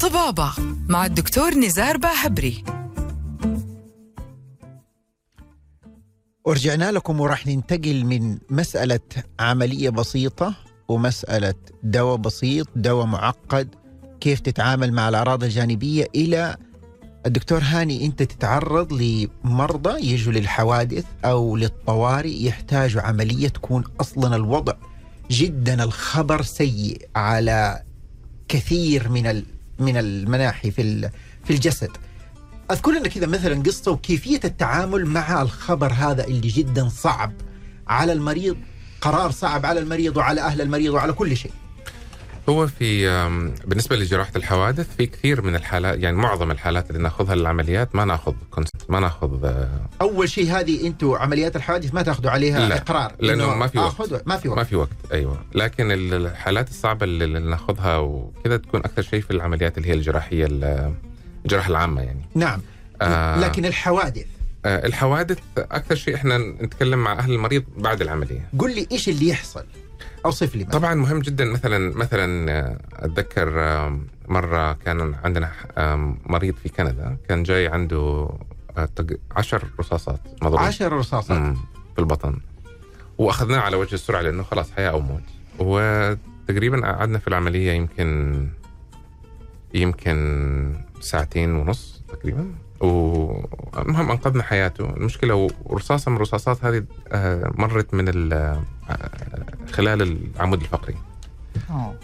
طبابة 0.00 0.52
مع 0.88 1.06
الدكتور 1.06 1.54
نزار 1.54 1.96
باهبري. 1.96 2.64
ورجعنا 6.44 6.92
لكم 6.92 7.20
وراح 7.20 7.46
ننتقل 7.46 8.04
من 8.04 8.38
مسألة 8.50 9.00
عملية 9.40 9.90
بسيطة 9.90 10.54
ومسألة 10.88 11.54
دواء 11.82 12.16
بسيط 12.16 12.66
دواء 12.76 13.06
معقد 13.06 13.74
كيف 14.20 14.40
تتعامل 14.40 14.92
مع 14.92 15.08
الأعراض 15.08 15.44
الجانبية 15.44 16.06
إلى 16.14 16.56
الدكتور 17.26 17.60
هاني 17.62 18.06
أنت 18.06 18.22
تتعرض 18.22 18.92
لمرضى 18.92 20.12
يجوا 20.12 20.32
للحوادث 20.32 21.04
أو 21.24 21.56
للطوارئ 21.56 22.44
يحتاجوا 22.44 23.02
عملية 23.02 23.48
تكون 23.48 23.84
أصلا 24.00 24.36
الوضع 24.36 24.72
جدا 25.30 25.84
الخبر 25.84 26.42
سيء 26.42 27.08
على 27.16 27.82
كثير 28.48 29.08
من 29.08 29.42
من 29.78 29.96
المناحي 29.96 30.70
في 30.70 31.10
في 31.44 31.50
الجسد. 31.50 31.90
أذكر 32.70 32.92
لنا 32.92 33.08
كذا 33.08 33.26
مثلا 33.26 33.62
قصة 33.62 33.90
وكيفية 33.90 34.40
التعامل 34.44 35.06
مع 35.06 35.42
الخبر 35.42 35.92
هذا 35.92 36.24
اللي 36.24 36.48
جدا 36.48 36.88
صعب 36.88 37.32
على 37.88 38.12
المريض 38.12 38.56
قرار 39.00 39.30
صعب 39.30 39.66
على 39.66 39.80
المريض 39.80 40.16
وعلى 40.16 40.40
أهل 40.40 40.60
المريض 40.60 40.94
وعلى 40.94 41.12
كل 41.12 41.36
شيء. 41.36 41.52
هو 42.48 42.66
في 42.66 43.06
بالنسبة 43.64 43.96
لجراحة 43.96 44.32
الحوادث 44.36 44.96
في 44.96 45.06
كثير 45.06 45.42
من 45.42 45.54
الحالات 45.54 45.98
يعني 45.98 46.16
معظم 46.16 46.50
الحالات 46.50 46.90
اللي 46.90 47.02
نأخذها 47.02 47.34
للعمليات 47.34 47.94
ما 47.96 48.04
نأخذ 48.04 48.34
كونسنت 48.50 48.82
ما 48.88 49.00
نأخذ 49.00 49.44
آه، 49.44 49.68
أول 50.00 50.28
شيء 50.28 50.52
هذه 50.58 50.86
أنتم 50.86 51.12
عمليات 51.12 51.56
الحوادث 51.56 51.94
ما 51.94 52.02
تأخذوا 52.02 52.30
عليها 52.30 52.68
لا، 52.68 52.76
إقرار 52.76 53.12
إنه 53.22 53.54
ما 53.54 53.66
في 53.66 53.78
وقت. 53.78 54.22
ما 54.26 54.36
في 54.36 54.48
وقت. 54.48 54.58
ما 54.58 54.64
في 54.64 54.76
وقت 54.76 54.88
أيوه. 55.12 55.38
لكن 55.54 55.92
ال- 55.92 56.14
الحالات 56.26 56.68
الصعبة 56.70 57.04
اللي 57.04 57.26
نأخذها 57.40 57.96
وكذا 57.98 58.56
تكون 58.56 58.80
أكثر 58.80 59.02
شيء 59.02 59.20
في 59.20 59.30
العمليات 59.30 59.78
اللي 59.78 59.88
هي 59.88 59.94
الجراحية 59.94 60.46
ال- 60.46 60.92
الجراحة 61.44 61.70
العامة 61.70 62.02
يعني. 62.02 62.22
نعم. 62.34 62.60
آه. 63.02 63.40
لكن 63.40 63.64
الحوادث. 63.66 64.26
آه، 64.64 64.86
الحوادث 64.86 65.38
أكثر 65.58 65.94
شيء 65.94 66.14
إحنا 66.14 66.38
نتكلم 66.38 66.98
مع 67.04 67.12
أهل 67.12 67.32
المريض 67.32 67.64
بعد 67.76 68.00
العملية. 68.02 68.48
قل 68.58 68.74
لي 68.74 68.86
إيش 68.92 69.08
اللي 69.08 69.28
يحصل؟ 69.28 69.64
أوصف 70.24 70.56
لي 70.56 70.64
مثلا. 70.64 70.78
طبعا 70.78 70.94
مهم 70.94 71.18
جدا 71.18 71.44
مثلا 71.44 71.96
مثلا 71.96 72.52
آه، 72.52 72.78
أتذكر 72.92 73.50
مرة 74.28 74.72
كان 74.72 75.14
عندنا 75.24 75.52
مريض 76.26 76.54
في 76.54 76.68
كندا 76.68 77.16
كان 77.28 77.42
جاي 77.42 77.68
عنده 77.68 78.28
آه، 78.76 78.88
عشر 79.36 79.64
رصاصات 79.80 80.20
مضروب 80.42 80.60
عشر 80.60 80.92
رصاصات. 80.92 81.56
في 81.94 81.98
البطن. 81.98 82.38
وأخذناه 83.18 83.58
على 83.60 83.76
وجه 83.76 83.94
السرعة 83.94 84.20
لأنه 84.20 84.42
خلاص 84.42 84.70
حياة 84.70 84.90
أو 84.90 85.00
موت. 85.00 85.22
وتقريبا 85.58 86.86
قعدنا 86.86 87.18
في 87.18 87.28
العملية 87.28 87.72
يمكن 87.72 88.48
يمكن 89.74 90.74
ساعتين 91.00 91.54
ونص 91.54 92.02
تقريبا. 92.08 92.50
ومهم 92.82 94.10
انقذنا 94.10 94.42
حياته. 94.42 94.84
المشكلة 94.96 95.48
ورصاصة 95.64 96.10
من 96.10 96.16
الرصاصات 96.16 96.64
هذه 96.64 96.84
آه، 97.12 97.52
مرت 97.54 97.94
من 97.94 98.32
آه، 98.32 98.62
خلال 99.72 100.02
العمود 100.36 100.60
الفقري. 100.60 100.94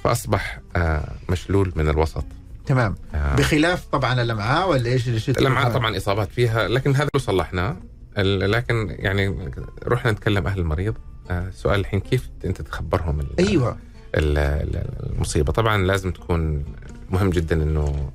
فأصبح 0.05 0.61
آه، 0.77 1.13
مشلول 1.31 1.73
من 1.77 1.89
الوسط. 1.89 2.25
تمام. 2.67 2.95
آه، 3.15 3.37
بخلاف 3.37 3.87
طبعا 3.93 4.23
الامعاء 4.23 4.71
ولا 4.71 4.87
إيش 4.91 5.29
الامعاء 5.29 5.73
طبعا 5.73 5.97
إصابات 5.97 6.29
فيها 6.33 6.69
لكن 6.69 6.95
هذا 6.95 7.09
لو 7.15 7.21
صلحناه. 7.21 7.77
لكن 8.17 8.97
يعني 8.99 9.51
رحنا 9.87 10.11
نتكلم 10.13 10.47
أهل 10.47 10.59
المريض. 10.59 10.95
آه، 11.31 11.51
سؤال 11.51 11.81
الحين 11.81 12.01
كيف 12.01 12.31
أنت 12.45 12.63
تخبرهم 12.63 13.21
أيوه. 13.39 13.77
ال- 14.15 14.39
ال- 14.39 15.13
المصيبة؟ 15.13 15.53
طبعا 15.53 15.77
لازم 15.83 16.11
تكون 16.11 16.65
مهم 17.11 17.31
جدا 17.31 17.63
إنه 17.63 18.11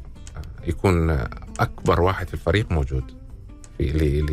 يكون 0.67 1.17
أكبر 1.59 2.01
واحد 2.01 2.27
في 2.27 2.33
الفريق 2.33 2.71
موجود 2.71 3.03
في 3.77 3.83
ل 3.83 4.25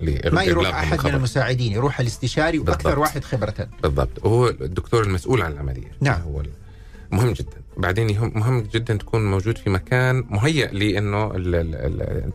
ل 0.00 0.34
ما 0.34 0.42
يروح 0.42 0.66
أحد 0.74 0.86
من 0.86 0.92
الخبر. 0.94 1.14
المساعدين 1.14 1.72
يروح 1.72 2.00
الاستشاري 2.00 2.58
وأكثر 2.58 2.74
بالضبط. 2.76 2.98
واحد 2.98 3.24
خبرة 3.24 3.68
بالضبط 3.82 4.24
وهو 4.24 4.48
الدكتور 4.48 5.04
المسؤول 5.04 5.42
عن 5.42 5.52
العملية 5.52 5.92
نعم. 6.00 6.20
هو 6.20 6.42
مهم 7.10 7.32
جدا 7.32 7.56
بعدين 7.76 8.10
يهم- 8.10 8.32
مهم 8.34 8.60
جدا 8.74 8.96
تكون 8.96 9.30
موجود 9.30 9.58
في 9.58 9.70
مكان 9.70 10.24
مهيأ 10.30 10.66
لأنه 10.66 11.28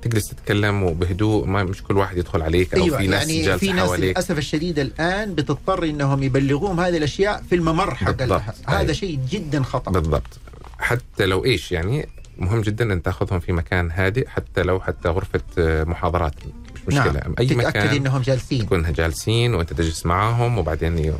تقدر 0.01 0.19
تتكلم 0.19 0.83
وبهدوء 0.83 1.45
ما 1.45 1.63
مش 1.63 1.83
كل 1.83 1.97
واحد 1.97 2.17
يدخل 2.17 2.41
عليك 2.41 2.75
أو 2.75 2.83
أيوه 2.83 2.97
في 2.97 3.07
ناس 3.07 3.21
يعني 3.29 3.41
جالسة 3.41 3.57
في 3.57 3.71
ناس 3.73 3.87
حواليك 3.87 4.09
للأسف 4.09 4.37
الشديد 4.37 4.79
الآن 4.79 5.35
بتضطر 5.35 5.83
إنهم 5.83 6.23
يبلغوهم 6.23 6.79
هذه 6.79 6.97
الأشياء 6.97 7.43
في 7.49 7.55
الممر 7.55 7.95
حق 7.95 8.21
هذا 8.21 8.43
أيوة. 8.69 8.91
شيء 8.91 9.19
جدا 9.29 9.63
خطا 9.63 9.91
بالضبط 9.91 10.39
حتى 10.79 11.25
لو 11.25 11.45
إيش 11.45 11.71
يعني 11.71 12.07
مهم 12.37 12.61
جدا 12.61 12.93
أن 12.93 13.01
تأخذهم 13.01 13.39
في 13.39 13.51
مكان 13.51 13.91
هادئ 13.91 14.27
حتى 14.27 14.63
لو 14.63 14.79
حتى 14.79 15.09
غرفة 15.09 15.41
آه، 15.57 15.83
محاضرات. 15.83 16.33
مش 16.75 16.81
مشكلة. 16.87 17.11
نعم. 17.13 17.35
أي 17.39 17.55
مكان 17.55 17.87
إنهم 17.95 18.21
جالسين. 18.21 18.65
تكون 18.65 18.93
جالسين 18.93 19.53
وأنت 19.55 19.73
تجلس 19.73 20.05
معاهم 20.05 20.57
وبعدين 20.57 20.97
ي- 20.97 21.13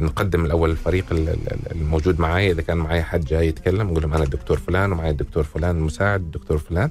نقدم 0.00 0.44
الأول 0.44 0.70
الفريق 0.70 1.04
ال- 1.12 1.28
ال- 1.28 1.72
الموجود 1.72 2.20
معي 2.20 2.50
إذا 2.50 2.62
كان 2.62 2.76
معي 2.76 3.02
حد 3.02 3.24
جاي 3.24 3.48
يتكلم 3.48 3.86
نقول 3.90 4.02
لهم 4.02 4.14
أنا 4.14 4.24
الدكتور 4.24 4.58
فلان 4.58 4.92
ومعي 4.92 5.10
الدكتور 5.10 5.42
فلان 5.44 5.76
المساعد 5.76 6.20
الدكتور 6.20 6.58
فلان. 6.58 6.90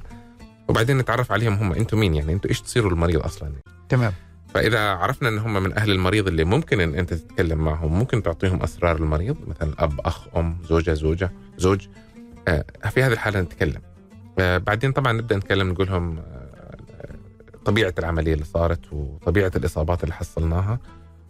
وبعدين 0.68 0.98
نتعرف 0.98 1.32
عليهم 1.32 1.54
هم 1.54 1.74
أنتم 1.74 2.00
مين 2.00 2.16
يعني؟ 2.16 2.34
أنتم 2.34 2.50
إيش 2.50 2.62
تصيروا 2.62 2.92
للمريض 2.92 3.24
أصلا؟ 3.24 3.52
تمام. 3.90 4.13
فإذا 4.54 4.80
عرفنا 4.80 5.30
إن 5.30 5.38
هم 5.38 5.63
من 5.63 5.78
أهل 5.78 5.92
المريض 5.92 6.28
اللي 6.28 6.44
ممكن 6.44 6.80
إن 6.82 6.96
أنت 6.96 7.13
تتكلم 7.13 7.58
معهم 7.60 8.00
ممكن 8.00 8.24
تعطيهم 8.24 8.63
أسرار 8.63 8.96
المريض 8.96 9.38
مثلا 9.48 9.74
أب 9.80 10.00
أخ 10.00 10.28
أم 10.38 10.58
زوجة 10.70 10.94
زوجة 10.94 11.32
زوج. 11.58 11.88
آه، 11.88 12.07
في 12.90 13.04
هذه 13.04 13.14
الحالة 13.14 13.42
نتكلم. 13.42 13.82
آه، 14.40 14.58
بعدين 14.58 14.92
طبعا 14.92 15.14
نبدأ 15.14 15.38
نتكلم 15.38 15.70
نقول 15.70 15.88
لهم 15.88 16.18
آه، 16.20 16.78
طبيعة 17.66 17.94
العملية 18.00 18.34
اللي 18.34 18.46
صارت 18.46 18.94
وطبيعة 18.94 19.52
الإصابات 19.56 20.04
اللي 20.04 20.14
حصلناها 20.14 20.80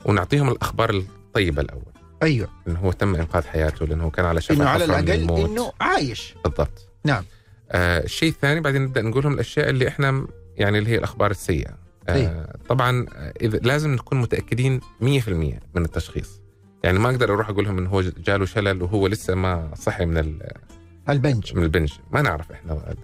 ونعطيهم 0.05 0.49
الأخبار 0.49 0.89
الطيبة 0.89 1.61
الأول. 1.61 1.93
أيوه. 2.23 2.49
إنه 2.67 2.79
هو 2.79 2.91
تم 2.91 3.15
إنقاذ 3.15 3.43
حياته 3.43 3.85
لأنه 3.85 4.03
هو 4.03 4.11
كان 4.11 4.25
على 4.25 4.41
شفا 4.41 4.53
إنه 4.53 4.69
على 4.69 4.85
الأقل. 4.85 5.11
إنه 5.11 5.71
عايش. 5.81 6.35
بالضبط. 6.43 6.89
نعم. 7.05 7.23
آه 7.71 8.03
الشيء 8.03 8.29
الثاني 8.29 8.59
بعدين 8.59 8.81
نبدأ 8.81 9.01
نقول 9.01 9.23
لهم 9.23 9.33
الأشياء 9.33 9.69
اللي 9.69 9.87
إحنا 9.87 10.27
يعني 10.55 10.77
اللي 10.77 10.89
هي 10.89 10.97
الأخبار 10.97 11.31
السيئة. 11.31 11.77
آه 12.09 12.55
طبعا 12.69 13.05
آه، 13.15 13.33
اذا 13.41 13.57
لازم 13.57 13.93
نكون 13.93 14.21
متأكدين 14.21 14.81
100% 15.01 15.59
من 15.75 15.85
التشخيص. 15.85 16.41
يعني 16.83 16.99
ما 16.99 17.09
أقدر 17.09 17.33
أروح 17.33 17.49
أقول 17.49 17.65
لهم 17.65 17.77
إنه 17.77 17.89
هو 17.89 18.01
جاله 18.01 18.45
شلل 18.45 18.83
وهو 18.83 19.07
لسه 19.07 19.35
ما 19.35 19.71
صحي 19.75 20.05
من 20.05 20.39
البنج. 21.09 21.55
من 21.55 21.63
البنج. 21.63 21.93
ما 22.11 22.21
نعرف 22.21 22.51
إحنا. 22.51 22.95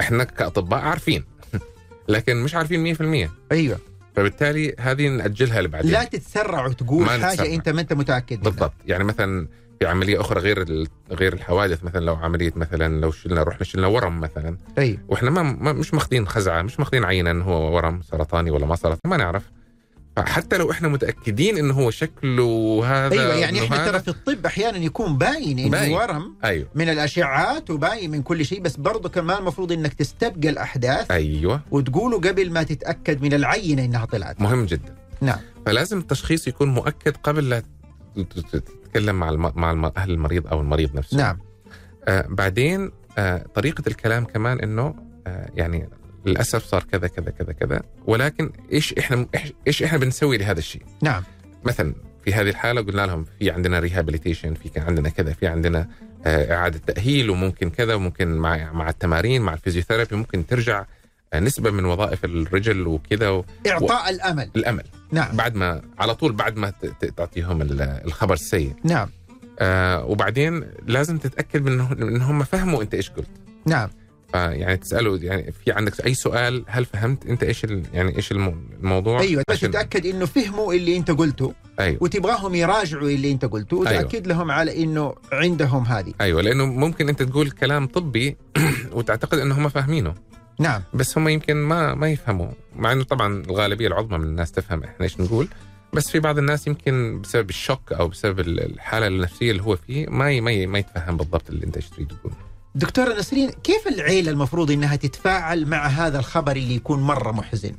إحنا 0.00 0.24
كأطباء 0.24 0.80
عارفين. 0.80 1.24
لكن 2.08 2.36
مش 2.36 2.54
عارفين 2.54 2.94
100% 3.26 3.30
أيوه. 3.52 3.78
فبالتالي 4.16 4.74
هذه 4.78 5.08
نأجلها 5.08 5.62
لبعدين. 5.62 5.92
لا 5.92 6.04
تتسرع 6.04 6.66
وتقول 6.66 7.06
حاجة 7.06 7.32
نتسرع. 7.32 7.54
أنت 7.54 7.68
ما 7.68 7.80
أنت 7.80 7.92
متأكد 7.92 8.38
منها. 8.38 8.50
بالضبط. 8.50 8.72
يعني 8.86 9.04
مثلا 9.04 9.48
في 9.78 9.86
عملية 9.86 10.20
أخرى 10.20 10.40
غير 10.40 10.86
غير 11.10 11.32
الحوادث 11.32 11.84
مثلا 11.84 12.04
لو 12.04 12.14
عملية 12.14 12.52
مثلا 12.56 13.00
لو 13.00 13.10
شلنا 13.10 13.42
رحنا 13.42 13.64
شلنا 13.64 13.86
ورم 13.86 14.20
مثلا. 14.20 14.56
أيوه. 14.78 14.98
وإحنا 15.08 15.30
ما, 15.30 15.42
ما 15.42 15.72
مش 15.72 15.94
ماخذين 15.94 16.28
خزعة 16.28 16.62
مش 16.62 16.78
ماخذين 16.78 17.04
عينه 17.04 17.30
انه 17.30 17.44
هو 17.44 17.76
ورم 17.76 18.02
سرطاني 18.02 18.50
ولا 18.50 18.66
ما 18.66 18.76
سرطاني 18.76 19.00
ما 19.04 19.16
نعرف. 19.16 19.42
فحتى 20.16 20.56
لو 20.58 20.70
إحنا 20.70 20.88
متأكدين 20.88 21.58
انه 21.58 21.74
هو 21.74 21.90
شكله 21.90 22.82
هذا 22.84 23.12
أيوه 23.12 23.34
يعني 23.34 23.64
إحنا 23.64 23.90
ترى 23.90 24.00
في 24.00 24.08
الطب 24.08 24.46
أحيانا 24.46 24.78
يكون 24.78 25.18
باين 25.18 25.58
إنه 25.58 25.70
باين. 25.70 25.92
ورم 25.94 26.36
أيوه. 26.44 26.68
من 26.74 26.88
الاشعاعات 26.88 27.70
وباين 27.70 28.10
من 28.10 28.22
كل 28.22 28.44
شيء 28.46 28.60
بس 28.60 28.76
برضه 28.76 29.08
كمان 29.08 29.38
المفروض 29.38 29.72
إنك 29.72 29.94
تستبقى 29.94 30.48
الأحداث 30.48 31.10
أيوه. 31.10 31.60
وتقوله 31.70 32.20
قبل 32.20 32.52
ما 32.52 32.62
تتأكد 32.62 33.22
من 33.22 33.34
العينة 33.34 33.84
إنها 33.84 34.04
طلعت. 34.04 34.40
مهم 34.40 34.64
جدا. 34.64 34.94
نعم. 35.20 35.38
فلازم 35.66 35.98
التشخيص 35.98 36.48
يكون 36.48 36.68
مؤكد 36.68 37.16
قبل 37.16 37.48
لا 37.48 37.62
تتكلم 38.52 39.16
مع 39.16 39.28
الم... 39.30 39.52
مع 39.54 39.70
الم... 39.70 39.84
أهل 39.84 40.10
المريض 40.10 40.46
أو 40.46 40.60
المريض 40.60 40.94
نفسه. 40.96 41.16
نعم. 41.16 41.38
آه 42.08 42.26
بعدين 42.28 42.90
آه 43.18 43.44
طريقة 43.54 43.82
الكلام 43.86 44.24
كمان 44.24 44.60
إنه 44.60 44.94
آه 45.26 45.50
يعني 45.54 45.88
للأسف 46.26 46.64
صار 46.64 46.82
كذا 46.92 47.06
كذا 47.08 47.30
كذا 47.30 47.52
كذا. 47.52 47.82
ولكن 48.06 48.50
إيش 48.72 48.92
إحنا 48.92 49.26
إيش 49.66 49.82
إحنا 49.82 49.98
بنسوي 49.98 50.36
لهذا 50.36 50.58
الشيء؟ 50.58 50.82
نعم. 51.02 51.22
مثلا 51.64 51.94
في 52.24 52.34
هذه 52.34 52.48
الحالة 52.48 52.80
قلنا 52.80 53.06
لهم 53.06 53.24
في 53.38 53.50
عندنا 53.50 53.78
rehabilitation 53.78 54.54
في 54.54 54.68
كان 54.68 54.84
عندنا 54.84 55.08
كذا 55.08 55.32
في 55.32 55.46
عندنا 55.46 55.88
آه، 56.26 56.54
إعادة 56.54 56.78
تأهيل 56.78 57.30
وممكن 57.30 57.70
كذا 57.70 57.94
وممكن 57.94 58.28
مع 58.36 58.72
مع 58.72 58.88
التمارين 58.88 59.42
مع 59.42 59.52
ال 59.52 59.57
physiotherapy 59.57 60.16
ممكن 60.16 60.46
ترجع 60.46 60.84
آه، 61.32 61.40
نسبة 61.40 61.70
من 61.70 61.84
وظائف 61.84 62.24
الرجل 62.24 62.86
وكذا 62.86 63.28
و... 63.28 63.44
إعطاء 63.66 64.10
الأمل. 64.10 64.50
الأمل. 64.56 64.84
نعم. 65.12 65.36
بعد 65.36 65.54
ما 65.54 65.82
على 65.98 66.14
طول 66.14 66.32
بعد 66.32 66.56
ما 66.56 66.72
تعطيهم 67.16 67.62
ال- 67.62 67.82
الخبر 67.82 68.34
السيء. 68.34 68.72
نعم. 68.84 69.08
آه 69.58 70.04
وبعدين 70.04 70.64
لازم 70.86 71.18
تتأكد 71.18 71.62
من 71.62 71.80
إن 72.02 72.20
هم 72.22 72.44
فهموا 72.44 72.82
أنت 72.82 72.94
إيش 72.94 73.10
قلت. 73.10 73.28
نعم. 73.66 73.90
فيعني 74.32 74.76
تسأله 74.76 75.18
يعني 75.22 75.52
في 75.52 75.72
عندك 75.72 76.06
أي 76.06 76.14
سؤال 76.14 76.64
هل 76.66 76.84
فهمت 76.84 77.26
أنت 77.26 77.42
إيش 77.42 77.64
يعني 77.92 78.16
إيش 78.16 78.32
الم- 78.32 78.66
الموضوع؟ 78.80 79.20
أيوه 79.20 79.42
بس 79.48 79.60
تتاكد 79.60 80.06
إنه 80.06 80.26
فهموا 80.26 80.72
اللي 80.74 80.96
أنت 80.96 81.10
قلته 81.10 81.54
أيوه. 81.80 81.98
وتبغاهم 82.00 82.54
يراجعوا 82.54 83.08
اللي 83.08 83.32
أنت 83.32 83.44
قلته 83.44 83.76
وتأكد 83.76 84.26
لهم 84.26 84.50
على 84.50 84.82
إنه 84.82 85.14
عندهم 85.32 85.84
هذه. 85.84 86.14
أيوه 86.20 86.42
لأنه 86.42 86.66
ممكن 86.66 87.08
أنت 87.08 87.22
تقول 87.22 87.50
كلام 87.50 87.86
طبي 87.86 88.36
وتعتقد 88.92 89.38
إنه 89.38 89.58
هم 89.58 89.68
فاهمينه. 89.68 90.14
نعم. 90.58 90.82
بس 90.94 91.18
هم 91.18 91.28
يمكن 91.28 91.56
ما 91.56 91.94
ما 91.94 92.10
يفهموا 92.10 92.48
مع 92.76 92.92
إنه 92.92 93.04
طبعا 93.04 93.42
الغالبية 93.42 93.86
العظمى 93.88 94.18
من 94.18 94.24
الناس 94.24 94.52
تفهم 94.52 94.84
إحنا 94.84 95.04
إيش 95.04 95.20
نقول. 95.20 95.48
بس 95.92 96.10
في 96.10 96.20
بعض 96.20 96.38
الناس 96.38 96.66
يمكن 96.66 97.20
بسبب 97.20 97.50
الشوك 97.50 97.92
أو 97.92 98.08
بسبب 98.08 98.40
ال- 98.40 98.60
الحالة 98.72 99.06
النفسية 99.06 99.50
اللي 99.50 99.62
هو 99.62 99.76
فيه 99.76 100.06
ما 100.06 100.40
ما 100.40 100.66
ما 100.66 100.78
يتفهم 100.78 101.16
بالضبط 101.16 101.50
اللي 101.50 101.66
أنت 101.66 101.76
إيش 101.76 101.88
تريد 101.88 102.08
تقول 102.08 102.32
دكتورة 102.74 103.18
نسرين 103.18 103.50
كيف 103.50 103.88
العيلة 103.88 104.30
المفروض 104.30 104.70
إنها 104.70 104.96
تتفاعل 104.96 105.66
مع 105.66 105.86
هذا 105.86 106.18
الخبر 106.18 106.56
اللي 106.56 106.74
يكون 106.74 107.02
مرة 107.02 107.32
محزن؟ 107.32 107.72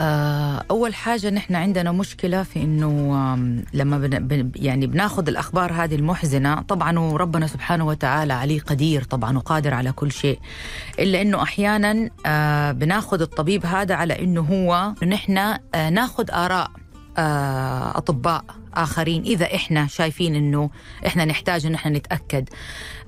آه، 0.00 0.64
أول 0.70 0.94
حاجة 0.94 1.30
نحن 1.30 1.54
عندنا 1.54 1.92
مشكلة 1.92 2.42
في 2.42 2.62
إنه 2.62 2.86
لما 3.74 3.98
بن 3.98 4.50
يعني 4.56 4.86
بناخذ 4.86 5.28
الأخبار 5.28 5.72
هذه 5.72 5.94
المحزنة 5.94 6.62
طبعا 6.62 6.98
وربنا 6.98 7.46
سبحانه 7.46 7.86
وتعالى 7.86 8.32
عليه 8.32 8.60
قدير 8.60 9.02
طبعا 9.04 9.36
وقادر 9.36 9.74
على 9.74 9.92
كل 9.92 10.12
شيء 10.12 10.38
إلا 10.98 11.22
إنه 11.22 11.42
أحيانا 11.42 12.10
آه، 12.26 12.72
بناخذ 12.72 13.20
الطبيب 13.20 13.66
هذا 13.66 13.94
على 13.94 14.22
إنه 14.22 14.40
هو 14.40 14.94
نحن 15.06 15.38
آه، 15.74 15.90
ناخذ 15.90 16.30
آراء 16.30 16.70
أطباء. 17.96 18.44
آخرين 18.82 19.22
إذا 19.22 19.54
إحنا 19.54 19.86
شايفين 19.86 20.34
إنه 20.34 20.70
إحنا 21.06 21.24
نحتاج 21.24 21.66
إن 21.66 21.74
إحنا 21.74 21.98
نتأكد. 21.98 22.48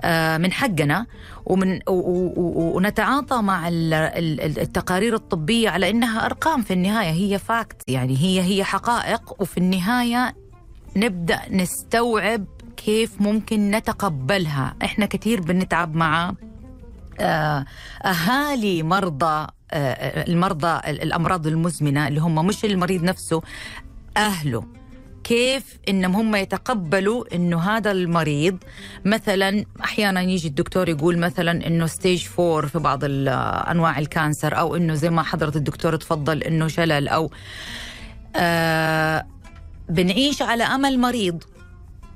آه، 0.01 0.37
من 0.37 0.53
حقنا 0.53 1.07
ومن 1.47 1.81
ونتعاطى 1.87 3.43
مع 3.43 3.69
ال- 3.69 3.95
ال- 3.95 4.59
التقارير 4.59 5.15
الطبية 5.15 5.71
على 5.71 5.91
إنها 5.91 6.27
أرقام 6.27 6.63
في 6.63 6.73
النهاية. 6.73 7.11
هي 7.11 7.39
فاكت 7.39 7.83
يعني 7.89 8.17
هي 8.17 8.41
هي 8.43 8.65
حقائق. 8.65 9.43
وفي 9.43 9.59
النهاية 9.59 10.35
نبدأ 10.97 11.41
نستوعب 11.51 12.45
كيف 12.77 13.21
ممكن 13.21 13.71
نتقبلها. 13.71 14.75
إحنا 14.83 15.07
كثير 15.07 15.41
بنتعب 15.41 15.95
مع 15.95 16.33
آه، 17.21 17.65
أهالي 18.05 18.83
مرضى 18.83 19.47
آه، 19.71 20.25
المرضى 20.29 20.81
الأمراض 20.91 21.47
المزمنة 21.47 22.09
اللي 22.09 22.21
هم 22.21 22.47
مش 22.47 22.65
المريض 22.65 23.03
نفسه 23.03 23.43
أهله. 24.17 24.65
كيف 25.25 25.79
إنهم 25.89 26.17
هم 26.17 26.37
يتقبلوا 26.37 27.35
إنه 27.35 27.61
هذا 27.61 27.91
المريض 27.91 28.59
مثلا 29.05 29.65
أحيانا 29.85 30.21
يجي 30.21 30.49
الدكتور 30.49 30.89
يقول 30.89 31.19
مثلا 31.19 31.67
إنه 31.67 31.87
stage 31.87 32.25
four 32.25 32.67
في 32.67 32.79
بعض 32.79 33.01
أنواع 33.05 33.99
ال 33.99 34.07
cancer 34.07 34.59
أو 34.59 34.77
إنه 34.77 34.95
زي 34.95 35.11
ما 35.11 35.23
حضرة 35.23 35.57
الدكتور 35.57 35.97
تفضل 35.97 36.43
إنه 36.43 36.69
شلل 36.69 37.09
أو 37.09 37.31
آه 38.37 39.27
بنعيش 39.89 40.43
على 40.43 40.65
أمل 40.65 40.99
مريض. 40.99 41.45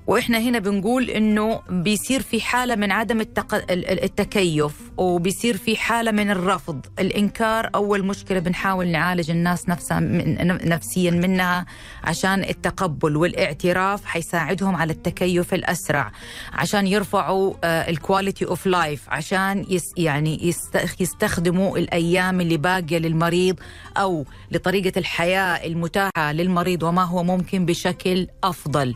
وإحنا 0.07 0.39
هنا 0.39 0.59
بنقول 0.59 1.11
إنه 1.11 1.61
بيصير 1.71 2.23
في 2.23 2.41
حالة 2.41 2.75
من 2.75 2.91
عدم 2.93 3.21
التق... 3.21 3.55
ال- 3.55 3.71
ال- 3.71 4.05
التكيف 4.05 4.73
وبيصير 4.97 5.57
في 5.57 5.77
حالة 5.77 6.11
من 6.11 6.31
الرفض. 6.31 6.87
الإنكار 6.99 7.71
أول 7.75 8.05
مشكلة 8.05 8.39
بنحاول 8.39 8.89
نعالج 8.89 9.31
الناس 9.31 9.69
نفسها 9.69 10.01
من... 10.01 10.47
نفسيا 10.69 11.11
منها 11.11 11.67
عشان 12.05 12.45
التقبل 12.45 13.17
والاعتراف 13.17 14.05
حيساعدهم 14.05 14.77
على 14.77 14.93
التكيف 14.93 15.55
الأسرع 15.55 16.13
عشان 16.53 16.87
يرفعوا 16.87 17.55
ال 17.65 17.75
quality 17.75 18.45
of 18.45 18.67
life 18.67 19.03
عشان 19.09 19.67
يس... 19.71 19.85
يعني 19.97 20.47
يست... 20.49 21.01
يستخدموا 21.01 21.79
الأيام 21.79 22.41
اللي 22.41 22.57
باقية 22.57 22.99
للمريض 22.99 23.61
أو 23.97 24.25
لطريقة 24.51 24.99
الحياة 24.99 25.67
المتاحة 25.67 26.33
للمريض 26.33 26.83
وما 26.83 27.05
هو 27.05 27.23
ممكن 27.23 27.67
بشكل 27.67 28.27
أفضل. 28.45 28.95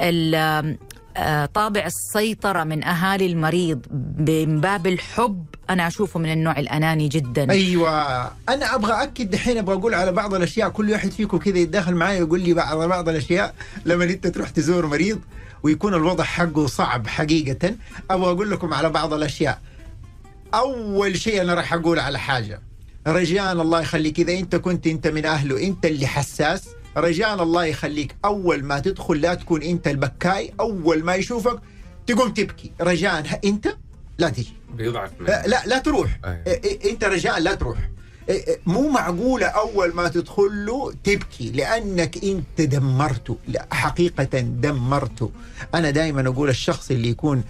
ال- 0.00 0.35
طابع 1.54 1.86
السيطرة 1.86 2.64
من 2.64 2.84
أهالي 2.84 3.26
المريض 3.26 3.80
من 4.18 4.60
باب 4.60 4.86
الحب 4.86 5.44
أنا 5.70 5.86
أشوفه 5.86 6.20
من 6.20 6.32
النوع 6.32 6.58
الأناني 6.58 7.08
جدا. 7.08 7.50
أيوه 7.50 8.24
أنا 8.48 8.74
أبغى 8.74 9.02
أكد 9.02 9.30
دحين 9.30 9.58
أبغى 9.58 9.76
أقول 9.76 9.94
على 9.94 10.12
بعض 10.12 10.34
الأشياء 10.34 10.68
كل 10.68 10.90
واحد 10.90 11.10
فيكم 11.10 11.38
كذا 11.38 11.58
يتداخل 11.58 11.94
معي 11.94 12.22
ويقول 12.22 12.40
لي 12.40 12.60
على 12.60 12.88
بعض 12.88 13.08
الأشياء 13.08 13.54
لما 13.84 14.04
أنت 14.04 14.26
تروح 14.26 14.48
تزور 14.50 14.86
مريض 14.86 15.20
ويكون 15.62 15.94
الوضع 15.94 16.24
حقه 16.24 16.66
صعب 16.66 17.06
حقيقة 17.06 17.74
أبغى 18.10 18.30
أقول 18.30 18.50
لكم 18.50 18.74
على 18.74 18.90
بعض 18.90 19.12
الأشياء. 19.12 19.60
أول 20.54 21.18
شيء 21.18 21.42
أنا 21.42 21.54
راح 21.54 21.72
أقول 21.72 21.98
على 21.98 22.18
حاجة. 22.18 22.60
رجاء 23.06 23.52
الله 23.52 23.80
يخليك 23.80 24.20
إذا 24.20 24.32
أنت 24.32 24.56
كنت 24.56 24.86
أنت 24.86 25.06
من 25.06 25.26
أهله 25.26 25.66
أنت 25.66 25.86
اللي 25.86 26.06
حساس. 26.06 26.68
رجاء 26.96 27.42
الله 27.42 27.64
يخليك. 27.64 28.16
أول 28.24 28.64
ما 28.64 28.78
تدخل 28.78 29.20
لا 29.20 29.34
تكون 29.34 29.62
أنت 29.62 29.88
البكاي 29.88 30.52
أول 30.60 31.04
ما 31.04 31.14
يشوفك 31.14 31.58
تقوم 32.06 32.32
تبكي. 32.32 32.72
رجاء 32.80 33.40
أنت؟ 33.44 33.76
لا 34.18 34.28
تجي. 34.28 34.52
بيضعف 34.74 35.10
لا 35.20 35.46
لا, 35.46 35.62
لا 35.66 35.78
تروح. 35.78 36.18
إيه 36.24 36.64
إيه 36.64 36.90
أنت 36.90 37.04
رجاء 37.04 37.40
لا 37.40 37.54
تروح. 37.54 37.78
إيه 38.28 38.46
إيه 38.46 38.60
مو 38.66 38.88
معقولة 38.88 39.46
أول 39.46 39.94
ما 39.94 40.08
تدخل 40.08 40.66
له 40.66 40.92
تبكي 41.04 41.50
لأنك 41.50 42.24
أنت 42.24 42.60
دمرته 42.60 43.36
لا 43.48 43.66
حقيقة 43.70 44.40
دمرته. 44.40 45.30
أنا 45.74 45.90
دائما 45.90 46.28
أقول 46.28 46.48
الشخص 46.48 46.90
اللي 46.90 47.08
يكون 47.08 47.44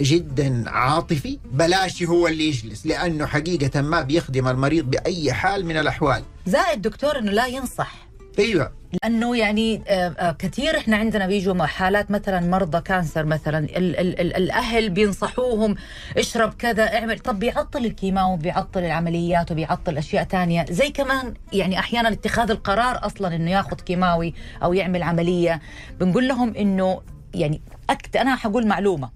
جدا 0.00 0.70
عاطفي 0.70 1.38
بلاش 1.52 2.02
هو 2.02 2.28
اللي 2.28 2.48
يجلس 2.48 2.86
لأنه 2.86 3.26
حقيقة 3.26 3.80
ما 3.80 4.00
بيخدم 4.00 4.48
المريض 4.48 4.90
بأي 4.90 5.32
حال 5.32 5.66
من 5.66 5.76
الأحوال. 5.76 6.22
زائد 6.46 6.82
دكتور 6.82 7.18
أنه 7.18 7.32
لا 7.32 7.46
ينصح. 7.46 8.05
أيوة. 8.38 8.72
لأنه 9.02 9.36
يعني 9.36 9.82
آه، 9.88 10.08
آه، 10.08 10.32
كثير 10.32 10.78
إحنا 10.78 10.96
عندنا 10.96 11.26
بيجوا 11.26 11.66
حالات 11.66 12.10
مثلا 12.10 12.40
مرضى 12.40 12.80
كانسر 12.80 13.24
مثلا 13.24 13.58
ال 13.58 13.76
ال 14.00 14.20
ال 14.20 14.36
الأهل 14.36 14.90
بينصحوهم 14.90 15.74
اشرب 16.16 16.54
كذا 16.54 16.94
اعمل 16.94 17.18
طب 17.18 17.38
بيعطل 17.38 17.84
الكيماوي 17.84 18.36
بيعطل 18.36 18.80
العمليات 18.84 19.52
وبيعطل 19.52 19.98
أشياء 19.98 20.24
تانية. 20.24 20.64
زي 20.70 20.90
كمان 20.90 21.34
يعني 21.52 21.78
أحيانا 21.78 22.08
اتخاذ 22.08 22.50
القرار 22.50 23.06
أصلا 23.06 23.36
إنه 23.36 23.50
ياخذ 23.50 23.76
كيماوي 23.76 24.34
أو 24.62 24.74
يعمل 24.74 25.02
عملية. 25.02 25.60
بنقول 26.00 26.28
لهم 26.28 26.54
إنه 26.54 27.00
يعني 27.34 27.60
أكت 27.90 28.16
أنا 28.16 28.36
حقول 28.36 28.66
معلومة. 28.66 29.10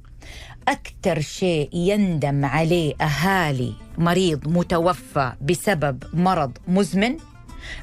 أكثر 0.68 1.20
شيء 1.20 1.68
يندم 1.72 2.44
عليه 2.44 2.94
أهالي 3.00 3.72
مريض 3.98 4.48
متوفى 4.48 5.33
بسبب 5.42 6.04
مرض 6.14 6.59
مزمن 6.68 7.16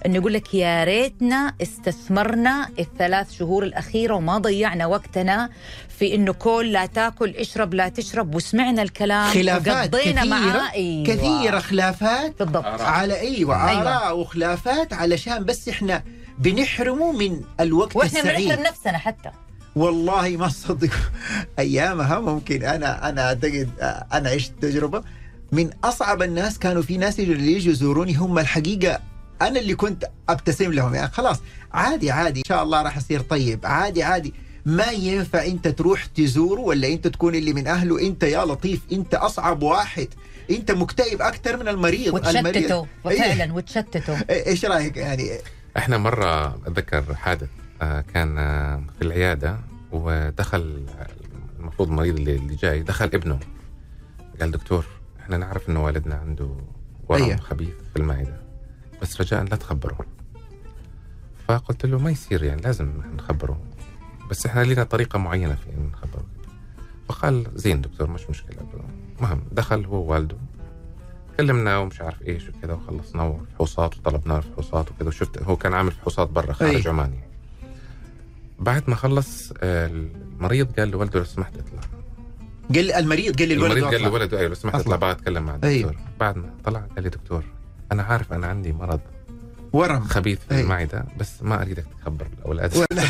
انه 0.05 0.15
يقول 0.15 0.33
لك 0.33 0.53
يا 0.53 0.83
ريتنا 0.83 1.53
استثمرنا 1.61 2.69
الثلاث 2.79 3.31
شهور 3.31 3.63
الأخيرة 3.63 4.13
وما 4.15 4.37
ضيعنا 4.37 4.85
وقتنا 4.85 5.49
في 5.99 6.15
إنه 6.15 6.33
كل 6.33 6.71
لا 6.71 6.85
تاكل 6.85 7.29
اشرب 7.35 7.73
لا 7.73 7.89
تشرب 7.89 8.35
وسمعنا 8.35 8.81
الكلام 8.81 9.29
خلافات 9.33 9.95
وقضينا 9.95 10.21
كثيرة 10.21 10.29
معاه 10.35 10.71
أيوة. 10.73 11.05
كثيرة 11.05 11.59
خلافات 11.59 12.39
بالضبط. 12.39 12.65
على 12.81 13.19
أيوة 13.19 13.69
أيوة. 13.69 13.81
آراء 13.81 14.17
وخلافات 14.19 14.93
علشان 14.93 15.45
بس 15.45 15.69
إحنا 15.69 16.03
بنحرمه 16.39 17.11
من 17.11 17.41
الوقت 17.59 17.95
وإحنا 17.95 18.19
السعيد. 18.19 18.47
بنحرم 18.47 18.63
نفسنا 18.63 18.97
حتى. 18.97 19.29
والله 19.75 20.29
ما 20.37 20.47
تصدق 20.47 20.89
أيامها 21.59 22.19
ممكن. 22.19 22.63
أنا 22.63 23.09
أنا 23.09 23.21
أعتقد 23.27 23.69
أنا 24.13 24.29
عشت 24.29 24.53
تجربة 24.61 25.03
من 25.51 25.69
أصعب 25.83 26.21
الناس 26.21 26.59
كانوا 26.59 26.81
في 26.81 26.97
ناس 26.97 27.19
اللي 27.19 27.53
يجوا 27.53 27.71
يزوروني 27.73 28.15
هم 28.15 28.39
الحقيقة 28.39 28.99
أنا 29.41 29.59
اللي 29.59 29.75
كنت 29.75 30.05
أبتسم 30.29 30.71
لهم 30.71 30.95
يعني 30.95 31.11
خلاص 31.11 31.41
عادي 31.73 32.11
عادي 32.11 32.39
إن 32.39 32.45
شاء 32.45 32.63
الله 32.63 32.81
راح 32.81 32.97
اصير 32.97 33.21
طيب 33.21 33.59
عادي 33.63 34.03
عادي. 34.03 34.33
ما 34.65 34.91
ينفع 34.91 35.45
أنت 35.45 35.67
تروح 35.67 36.05
تزوره 36.05 36.61
ولا 36.61 36.87
أنت 36.87 37.07
تكون 37.07 37.35
اللي 37.35 37.53
من 37.53 37.67
أهله 37.67 38.01
أنت 38.07 38.23
يا 38.23 38.45
لطيف 38.45 38.81
أنت 38.91 39.13
أصعب 39.13 39.63
واحد 39.63 40.07
أنت 40.51 40.71
مكتئب 40.71 41.21
أكثر 41.21 41.57
من 41.57 41.67
المريض 41.67 42.13
وتشتتوا 42.13 42.85
إيه. 43.07 43.19
فعلا 43.19 43.53
وتشتتوا 43.53 44.15
إيش 44.47 44.65
رأيك 44.65 44.97
يعني؟ 44.97 45.29
إحنا 45.77 45.97
مرة 45.97 46.47
أتذكر 46.47 47.15
حادث 47.15 47.49
آه، 47.81 48.01
كان 48.01 48.37
آه، 48.37 48.83
في 48.99 49.05
العيادة 49.05 49.57
ودخل 49.91 50.85
المفروض 51.59 51.89
المريض 51.89 52.15
اللي 52.15 52.35
اللي 52.35 52.55
جاي 52.55 52.81
دخل 52.81 53.05
ابنه. 53.05 53.39
قال 54.39 54.51
دكتور 54.51 54.85
إحنا 55.19 55.37
نعرف 55.37 55.69
إنه 55.69 55.85
والدنا 55.85 56.15
عنده 56.15 56.49
ورم 57.09 57.23
أيه. 57.23 57.35
خبيث 57.35 57.73
في 57.93 57.99
المعدة. 57.99 58.46
بس 59.01 59.21
رجاء 59.21 59.43
لا 59.43 59.55
تخبره 59.55 59.97
فقلت 61.47 61.85
له 61.85 61.99
ما 61.99 62.11
يصير 62.11 62.43
يعني 62.43 62.61
لازم 62.61 62.91
نخبره 63.17 63.59
بس 64.29 64.45
إحنا 64.45 64.63
لنا 64.63 64.83
طريقة 64.83 65.19
معينة 65.19 65.55
في 65.55 65.69
إن 65.69 65.89
نخبره 65.93 66.25
فقال 67.09 67.47
زين 67.55 67.81
دكتور 67.81 68.09
مش 68.09 68.29
مشكلة 68.29 68.57
المهم 69.19 69.41
دخل 69.51 69.85
هو 69.85 69.95
ووالده 69.95 70.37
كلمنا 71.37 71.77
ومش 71.77 72.01
عارف 72.01 72.21
إيش 72.21 72.49
وكذا 72.49 72.73
وخلصنا 72.73 73.39
فحوصات 73.55 73.97
وطلبنا 73.97 74.37
الفحوصات 74.37 74.91
وكذا 74.91 75.07
وشفت 75.07 75.43
هو 75.43 75.55
كان 75.55 75.73
عامل 75.73 75.91
فحوصات 75.91 76.29
برا 76.29 76.53
خارج 76.53 76.75
أي. 76.87 76.93
عمان 76.93 77.13
يعني. 77.13 77.27
بعد 78.59 78.83
ما 78.89 78.95
خلص 78.95 79.53
آه، 79.61 79.87
المريض 79.87 80.79
قال 80.79 80.89
لوالده 80.89 81.19
لو 81.19 81.25
سمحت 81.25 81.53
اطلع 81.57 81.81
قال 82.75 82.91
المريض 82.91 83.39
قال 83.39 83.51
المريض 83.51 83.71
للولد 83.77 83.83
قال 83.93 83.95
أطلع. 83.95 84.07
لولده 84.07 84.37
أيوه 84.37 84.49
لو 84.49 84.55
سمحت. 84.55 84.75
أطلع 84.75 84.95
بعد 84.95 85.15
اتكلم 85.15 85.43
مع 85.43 85.55
الدكتور 85.55 85.71
أيوه. 85.71 85.95
بعد 86.19 86.37
ما 86.37 86.49
طلع 86.63 86.79
قال 86.79 87.03
لي 87.03 87.09
دكتور 87.09 87.43
أنا 87.91 88.03
عارف 88.03 88.33
أنا 88.33 88.47
عندي 88.47 88.71
مرض 88.73 88.99
ورم. 89.73 90.03
خبيث 90.03 90.39
في 90.49 90.55
أي. 90.55 90.61
المعده 90.61 91.05
بس 91.19 91.29
ما 91.41 91.61
أريدك 91.61 91.85
تخبر 92.01 92.27
الاولاد 92.39 92.77
ولا. 92.77 93.03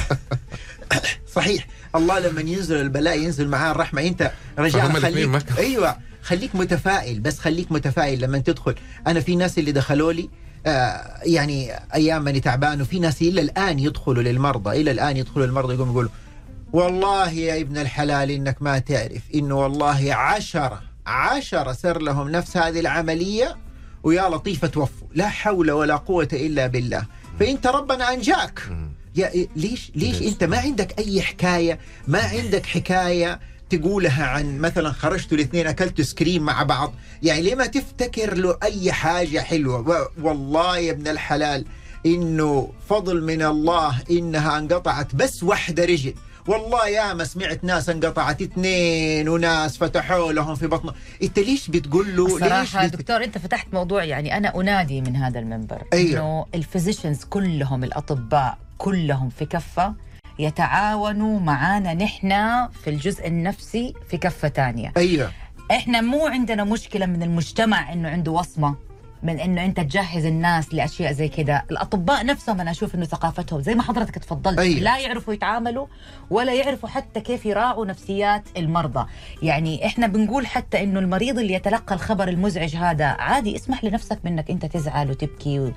صحيح. 1.36 1.68
الله 1.96 2.20
لما 2.20 2.42
ينزل 2.42 2.82
البلاء 2.82 3.20
ينزل 3.20 3.48
معاه 3.48 3.72
الرحمة. 3.72 4.02
أنت 4.02 4.32
رجاء 4.60 4.90
خليك 4.90 5.44
أيوه. 5.58 5.98
خليك 6.22 6.56
متفائل 6.56 7.20
بس 7.20 7.40
خليك 7.40 7.72
متفائل 7.72 8.22
لما 8.22 8.38
تدخل. 8.38 8.76
أنا 9.08 9.20
في 9.20 9.36
ناس 9.36 9.58
اللي 9.60 9.72
دخلوا 9.72 10.14
لي 10.14 10.30
آه 10.66 11.20
يعني 11.24 11.72
أيام 11.94 12.24
ماني 12.24 12.40
تعبان 12.40 12.82
وفي 12.82 13.00
ناس 13.00 13.22
إلى 13.22 13.42
الآن 13.42 13.80
يدخلوا 13.80 14.24
للمرضى 14.24 14.82
إلى 14.82 14.92
الآن 14.92 15.18
يدخلوا 15.18 15.46
للمرضى 15.46 15.74
يقوموا 15.74 15.94
يقولوا 15.94 16.12
والله 16.74 17.32
يا 17.32 17.62
ابن 17.62 17.78
الحلال 17.78 18.32
إنك 18.32 18.62
ما 18.62 18.80
تعرف 18.80 19.22
إنه 19.36 19.56
والله 19.56 20.14
عشرة 20.14 20.82
عشرة 21.06 21.72
صار 21.72 22.02
لهم 22.02 22.30
نفس 22.30 22.58
هذه 22.58 22.80
العملية 22.80 23.58
ويا 24.04 24.30
لطيفة 24.30 24.68
توفوا. 24.68 25.08
لا 25.16 25.30
حول 25.30 25.72
ولا 25.72 25.96
قوة 25.96 26.28
إلا 26.34 26.68
بالله. 26.68 27.06
فإنت 27.40 27.68
ربنا 27.68 28.14
أنجاك. 28.14 28.60
مم. 28.70 28.92
يا 29.16 29.32
إيه، 29.32 29.48
ليش 29.56 29.92
ليش؟ 29.96 30.22
أنت 30.22 30.44
ما 30.44 30.58
عندك 30.58 31.00
أي 31.00 31.22
حكاية 31.22 31.80
ما 32.08 32.20
عندك 32.20 32.66
حكاية 32.66 33.40
تقولها 33.70 34.26
عن 34.26 34.60
مثلا 34.60 34.92
خرجتوا 34.92 35.38
الاثنين 35.38 35.68
أكلتوا 35.68 36.04
سكريم 36.04 36.44
مع 36.44 36.64
بعض؟ 36.64 36.94
يعني 37.24 37.42
ليه 37.42 37.56
ما 37.56 37.66
تفتكر 37.66 38.34
له 38.34 38.58
أي 38.64 38.92
حاجة 38.92 39.40
حلوة؟ 39.40 40.10
والله 40.22 40.78
يا 40.78 40.92
ابن 40.92 41.08
الحلال 41.08 41.66
إنه 42.06 42.72
فضل 42.90 43.24
من 43.24 43.42
الله 43.42 44.02
إنها 44.12 44.58
انقطعت 44.58 45.16
بس 45.16 45.44
واحدة 45.44 45.86
رجل. 45.86 46.14
والله 46.48 46.88
يا 46.88 47.14
ما 47.14 47.24
سمعت 47.24 47.64
ناس 47.64 47.90
انقطعت. 47.90 48.42
اثنين 48.42 49.30
وناس 49.30 49.78
فتحوا 49.78 50.32
لهم 50.32 50.56
في 50.56 50.68
بطنه 50.68 50.94
انت 51.24 51.40
ليش 51.40 51.70
بتقول 51.70 52.16
له 52.16 52.40
ليش 52.40 52.78
بت... 52.78 52.96
دكتور 52.96 53.24
أنت 53.24 53.38
فتحت 53.38 53.68
موضوع 53.74 54.04
يعني 54.04 54.38
أنا 54.38 54.56
أنادي 54.62 55.02
من 55.02 55.16
هذا 55.16 55.40
المنبر 55.40 55.84
أيوه. 55.94 56.20
إنه 56.20 56.46
الفيزيشنز 56.56 57.24
كلهم 57.24 57.84
الأطباء 57.84 58.58
كلهم 58.78 59.30
في 59.30 59.46
كفة 59.46 59.94
يتعاونوا 60.40 61.40
معانا 61.40 61.94
نحن 61.94 62.30
في 62.84 62.90
الجزء 62.90 63.28
النفسي 63.28 63.94
في 64.10 64.18
كفة 64.18 64.48
تانية. 64.48 64.94
أيوه. 64.98 65.32
إحنا 65.72 66.02
مو 66.02 66.28
عندنا 66.28 66.64
مشكلة 66.64 67.06
من 67.06 67.24
المجتمع 67.24 67.94
إنه 67.94 68.10
عنده 68.10 68.32
وصمة. 68.32 68.76
من 69.24 69.40
إنه 69.40 69.66
أنت 69.66 69.80
تجهز 69.80 70.26
الناس 70.26 70.74
لأشياء 70.74 71.12
زي 71.12 71.28
كذا. 71.28 71.64
الأطباء 71.72 72.26
نفسهم 72.26 72.62
أنا 72.62 72.72
أشوف 72.72 72.96
إنه 72.96 73.06
ثقافتهم 73.06 73.62
زي 73.62 73.76
ما 73.76 73.84
حضرتك 73.84 74.16
تفضلت. 74.18 74.60
أيوة. 74.60 74.80
لا 74.80 74.98
يعرفوا 75.00 75.34
يتعاملوا 75.34 75.88
ولا 76.30 76.54
يعرفوا 76.54 76.90
حتى 76.90 77.20
كيف 77.22 77.46
يراعوا 77.46 77.86
نفسيات 77.86 78.44
المرضى. 78.58 79.06
يعني 79.42 79.86
إحنا 79.86 80.08
بنقول 80.08 80.48
حتى 80.48 80.84
إنه 80.84 81.00
المريض 81.00 81.40
اللي 81.40 81.54
يتلقى 81.54 81.96
الخبر 81.96 82.28
المزعج 82.28 82.76
هذا 82.76 83.06
عادي 83.06 83.56
اسمح 83.56 83.84
لنفسك 83.84 84.20
منك 84.24 84.50
أنت 84.52 84.66
تزعل 84.66 85.10
وتبكي 85.12 85.60
و... 85.60 85.72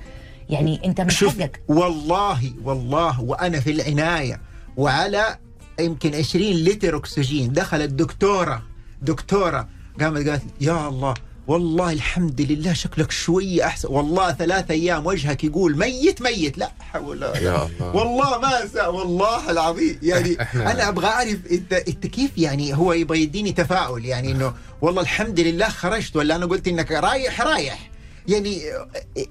يعني 0.50 0.80
أنت 0.84 1.00
من 1.00 1.08
شوف 1.10 1.40
حقك. 1.40 1.60
والله 1.68 2.52
والله 2.64 3.20
وأنا 3.20 3.60
في 3.60 3.70
العناية 3.70 4.40
وعلى 4.76 5.38
يمكن 5.80 6.14
20 6.14 6.44
لتر 6.52 6.96
أكسجين. 6.96 7.52
دخلت 7.52 7.90
دكتورة 7.90 8.62
دكتورة 9.02 9.68
قامت 10.00 10.28
قالت 10.28 10.42
يا 10.60 10.88
الله 10.88 11.14
والله 11.50 11.92
الحمد 11.92 12.40
لله 12.40 12.72
شكلك 12.72 13.10
شوية 13.10 13.66
أحسن. 13.66 13.88
والله 13.88 14.32
ثلاثة 14.32 14.74
أيام 14.74 15.06
وجهك 15.06 15.44
يقول 15.44 15.78
ميت 15.78 16.22
ميت. 16.22 16.58
لا 16.58 16.72
حول 16.80 17.22
يا 17.22 17.66
الله. 17.66 17.96
والله 17.96 18.38
ما 18.38 18.62
أنسى. 18.62 18.80
والله 18.80 19.50
العظيم. 19.50 19.98
يعني 20.02 20.34
أنا 20.54 20.88
أبغى 20.88 21.06
أعرف 21.06 21.38
أنت 21.50 21.72
أنت 21.72 22.06
كيف 22.06 22.30
يعني 22.38 22.76
هو 22.76 22.92
يبغى 22.92 23.22
يديني 23.22 23.52
تفاؤل؟ 23.52 24.04
يعني 24.04 24.32
إنه 24.32 24.54
والله 24.82 25.02
الحمد 25.02 25.40
لله 25.40 25.68
خرجت 25.68 26.16
ولا 26.16 26.36
أنا 26.36 26.46
قلت 26.46 26.68
إنك 26.68 26.92
رايح 26.92 27.40
رايح. 27.40 27.89
يعني 28.30 28.62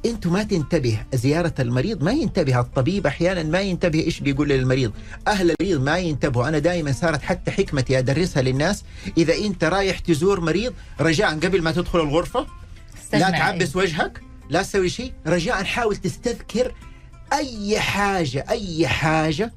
أنتم 0.06 0.34
ما 0.34 0.44
تنتبه 0.44 1.00
زيارة 1.14 1.54
المريض 1.60 2.04
ما 2.04 2.12
ينتبه 2.12 2.60
الطبيب 2.60 3.08
أحيانا 3.08 3.44
ما 3.44 3.60
ينتبه 3.60 4.00
إيش 4.00 4.20
بيقول 4.20 4.50
للمريض. 4.50 4.92
أهل 5.28 5.56
المريض 5.62 5.84
ما 5.84 5.98
ينتبهوا. 5.98 6.48
أنا 6.48 6.60
دائما 6.60 6.92
صارت 6.92 7.22
حتى 7.22 7.52
حكمتي 7.52 8.00
أدرسها 8.00 8.42
للناس. 8.42 8.84
إذا 9.18 9.34
أنت 9.36 9.64
رايح 9.64 10.00
تزور 10.00 10.40
مريض 10.40 10.74
رجاء 11.00 11.40
قبل 11.40 11.62
ما 11.62 11.72
تدخل 11.72 12.00
الغرفة 12.00 12.48
لا 13.14 13.30
تعبس 13.30 13.76
وجهك 13.76 14.22
لا 14.50 14.62
تسوي 14.64 14.90
شيء 14.90 15.14
رجاء 15.28 15.64
حاول 15.64 15.96
تستذكر 15.96 16.74
أي 17.34 17.80
حاجة 17.80 18.46
أي 18.50 18.88
حاجة 18.88 19.54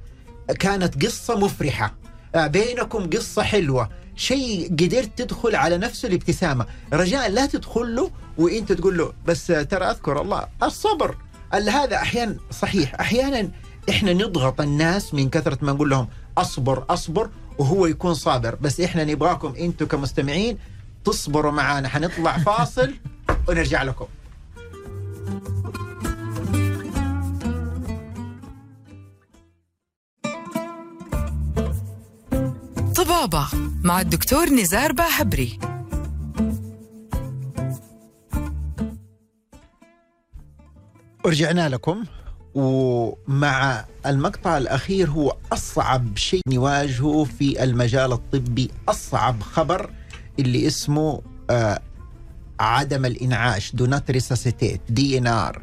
كانت 0.59 1.05
قصة 1.05 1.39
مفرحة. 1.39 1.95
آه، 2.35 2.47
بينكم 2.47 3.11
قصة 3.11 3.43
حلوة. 3.43 4.02
شيء 4.17 4.69
قدرت 4.73 5.11
تدخل 5.19 5.57
على 5.57 5.79
نفسه 5.79 6.09
الابتسامة. 6.09 6.67
رجاء 6.93 7.31
لا 7.31 7.47
تدخل 7.47 7.97
له 7.97 8.11
وإنت 8.39 8.73
تقول 8.73 8.99
له 8.99 9.13
بس 9.27 9.47
ترى 9.47 9.85
أذكر 9.85 10.21
الله 10.23 10.47
الصبر. 10.63 11.17
ال- 11.55 11.69
هذا 11.71 11.97
أحيانا 11.97 12.37
صحيح. 12.51 12.95
أحيانا 13.01 13.51
إحنا 13.91 14.13
نضغط 14.13 14.61
الناس 14.61 15.15
من 15.15 15.31
كثرة 15.31 15.59
ما 15.63 15.73
نقول 15.73 15.91
لهم 15.91 16.09
أصبر 16.39 16.85
أصبر. 16.91 17.31
وهو 17.59 17.87
يكون 17.87 18.15
صابر. 18.15 18.55
بس 18.55 18.81
إحنا 18.81 19.05
نبغاكم 19.05 19.55
أنتم 19.59 19.87
كمستمعين 19.87 20.59
تصبروا 21.05 21.53
معانا. 21.53 21.89
حنطلع 21.89 22.39
فاصل 22.39 22.95
ونرجع 23.49 23.83
لكم. 23.83 24.07
مع 33.93 34.01
الدكتور 34.01 34.49
نزار 34.49 34.93
باهبري. 34.93 35.59
ورجعنا 41.25 41.69
لكم 41.69 42.05
ومع 42.55 43.85
المقطع 44.07 44.59
الأخير 44.59 45.11
هو 45.11 45.37
أصعب 45.53 46.17
شيء 46.17 46.41
نواجهه 46.49 47.25
في 47.25 47.65
المجال 47.65 48.13
الطبي 48.13 48.71
أصعب 48.89 49.43
خبر 49.43 49.91
اللي 50.39 50.67
اسمه 50.67 51.23
آه 51.51 51.81
عدم 52.61 53.05
الإنعاش 53.05 53.73
do 53.77 53.87
not 53.87 54.15
resuscitate 54.17 54.95
DNR 55.01 55.59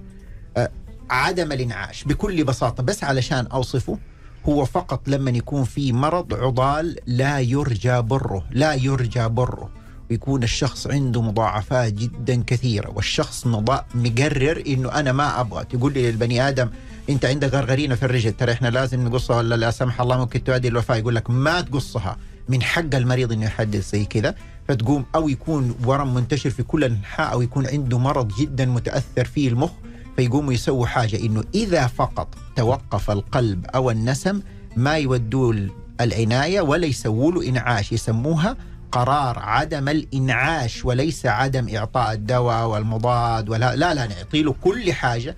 آه 0.57 0.71
عدم 1.09 1.51
الإنعاش 1.51 2.03
بكل 2.03 2.43
بساطة 2.43 2.83
بس 2.83 3.03
علشان 3.03 3.47
أوصفه 3.47 3.97
هو 4.45 4.65
فقط 4.65 5.07
لما 5.07 5.31
يكون 5.31 5.63
في 5.63 5.93
مرض 5.93 6.33
عضال 6.33 6.95
لا 7.07 7.39
يرجى 7.39 8.01
بره 8.01 8.43
لا 8.51 8.73
يرجى 8.73 9.27
بره. 9.27 9.69
ويكون 10.09 10.43
الشخص 10.43 10.87
عنده 10.87 11.21
مضاعفات 11.21 11.93
جدا 11.93 12.43
كثيرة 12.47 12.89
والشخص. 12.95 13.47
مقرر 13.95 14.63
إنه 14.67 14.91
أنا 14.91 15.11
ما 15.11 15.39
أبغى. 15.41 15.65
تقول 15.65 15.93
لي 15.93 16.11
للبني 16.11 16.47
آدم 16.47 16.69
أنت 17.09 17.25
عندك 17.25 17.53
غرغرينة 17.53 17.95
في 17.95 18.03
الرجل 18.03 18.31
ترى 18.31 18.51
إحنا 18.51 18.67
لازم 18.67 19.07
نقصها 19.07 19.37
ولا 19.37 19.55
لا؟ 19.55 19.71
سمح 19.71 20.01
الله 20.01 20.17
ممكن 20.17 20.43
تؤدي 20.43 20.67
الوفاة. 20.67 20.95
يقول 20.95 21.15
لك 21.15 21.29
ما 21.29 21.61
تقصها. 21.61 22.17
من 22.49 22.61
حق 22.61 22.95
المريض 22.95 23.31
إنه 23.31 23.45
يحدث 23.45 23.91
زي 23.91 24.05
كذا. 24.05 24.35
فتقوم 24.67 25.05
أو 25.15 25.29
يكون 25.29 25.75
ورم 25.85 26.13
منتشر 26.13 26.49
في 26.49 26.63
كل 26.63 26.83
الانحاء 26.83 27.33
أو 27.33 27.41
يكون 27.41 27.67
عنده 27.67 27.97
مرض 27.97 28.31
جدا 28.39 28.65
متأثر 28.65 29.25
فيه 29.25 29.49
المخ 29.49 29.71
فيقوموا 30.19 30.53
يسووا 30.53 30.85
حاجة 30.85 31.19
إنه 31.19 31.43
إذا 31.55 31.87
فقط 31.87 32.35
توقف 32.55 33.11
القلب 33.11 33.65
أو 33.65 33.91
النسم 33.91 34.41
ما 34.75 34.97
يودوا 34.97 35.53
العناية 36.01 36.61
ولا 36.61 36.85
يسووا 36.85 37.31
له 37.31 37.49
إنعاش 37.49 37.91
يسموها 37.91 38.57
قرار 38.91 39.39
عدم 39.39 39.89
الإنعاش 39.89 40.85
وليس 40.85 41.25
عدم 41.25 41.75
إعطاء 41.75 42.13
الدواء 42.13 42.67
والمضاد 42.67 43.49
ولا 43.49 43.75
لا 43.75 43.93
لا 43.93 44.07
نعطي 44.07 44.43
له 44.43 44.55
كل 44.61 44.93
حاجة 44.93 45.35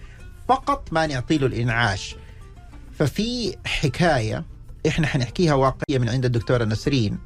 فقط 0.48 0.94
ما 0.94 1.08
نعطي 1.08 1.38
له 1.38 1.48
الإنعاش. 1.48 2.16
ففي 3.00 3.56
حكاية 3.66 4.46
إحنا 4.88 5.08
حنحكيها 5.08 5.54
واقعية 5.54 6.00
من 6.00 6.10
عند 6.10 6.26
الدكتورة 6.26 6.64
نسرين. 6.66 7.18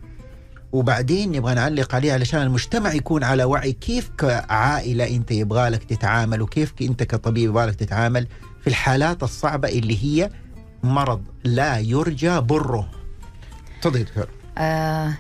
وبعدين 0.76 1.32
نبغى 1.32 1.54
نعلق 1.54 1.96
عليها 1.96 2.14
علشان 2.14 2.42
المجتمع 2.42 2.94
يكون 2.94 3.24
على 3.24 3.44
وعي 3.44 3.72
كيف 3.72 4.10
كعائلة 4.18 5.16
أنت 5.16 5.32
يبغى 5.32 5.70
لك 5.70 5.84
تتعامل 5.84 6.42
وكيف 6.42 6.74
أنت 6.82 7.04
كطبيب 7.04 7.50
يبغى 7.50 7.66
لك 7.66 7.76
تتعامل 7.76 8.28
في 8.62 8.68
الحالات 8.68 9.24
الصعبة 9.24 9.70
اللي 9.70 10.04
هي 10.04 10.30
مرض 10.84 11.22
لا 11.44 11.80
يرجى 11.80 12.40
بره. 12.40 12.92
تفضل 13.82 14.04
دكتور. 14.04 14.28
آه 14.58 15.14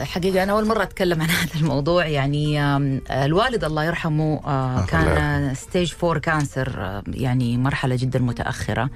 حقيقة 0.00 0.42
أنا 0.42 0.52
أول 0.52 0.66
مرة 0.66 0.82
أتكلم 0.82 1.22
عن 1.22 1.28
هذا 1.40 1.54
الموضوع. 1.60 2.06
يعني 2.06 2.60
الوالد 3.10 3.64
الله 3.64 3.84
يرحمه 3.84 4.40
آه، 4.46 4.86
كان 4.86 5.54
stage 5.54 5.92
four 5.92 6.18
cancer 6.18 7.02
يعني 7.08 7.56
مرحلة 7.56 7.96
جدا 7.96 8.18
متأخرة. 8.18 8.90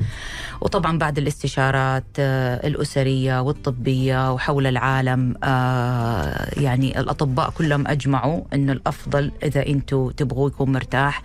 وطبعا 0.61 0.99
بعد 0.99 1.19
الاستشارات 1.19 2.05
آه، 2.19 2.67
الأسرية 2.67 3.41
والطبية 3.43 4.33
وحول 4.33 4.67
العالم 4.67 5.35
آه، 5.45 6.61
يعني 6.61 7.01
الأطباء 7.01 7.51
كلهم 7.51 7.87
أجمعوا 7.89 8.41
أنه 8.55 8.73
الأفضل 8.73 9.33
إذا 9.43 9.67
أنتم 9.67 10.11
تبغوا 10.11 10.49
يكون 10.49 10.73
مرتاح 10.73 11.23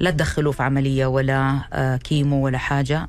لا 0.00 0.10
تدخلوه 0.10 0.52
في 0.52 0.62
عملية 0.62 1.06
ولا 1.06 1.58
chemo 2.04 2.44
ولا 2.44 2.58
حاجة. 2.58 3.08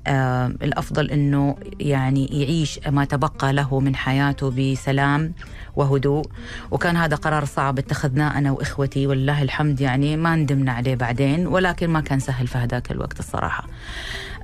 الأفضل 0.64 1.12
أنه 1.12 1.56
يعني 1.80 2.26
يعيش 2.26 2.80
ما 2.88 3.06
تبقى 3.06 3.54
له 3.54 3.80
من 3.80 3.96
حياته 3.96 4.50
بسلام. 4.52 5.34
وهدوء. 5.76 6.26
وكان 6.72 6.98
هذا 6.98 7.16
قرار 7.16 7.46
صعب 7.46 7.80
اتخذناه 7.80 8.38
أنا 8.38 8.52
وإخوتي 8.52 9.08
والله 9.08 9.42
الحمد 9.42 9.82
يعني 9.82 10.18
ما 10.18 10.36
ندمنا 10.36 10.72
عليه 10.72 10.96
بعدين 10.96 11.48
ولكن 11.48 11.90
ما 11.90 12.02
كان 12.02 12.20
سهل 12.20 12.48
في 12.48 12.58
هذاك 12.58 12.92
الوقت 12.92 13.20
الصراحة. 13.20 13.68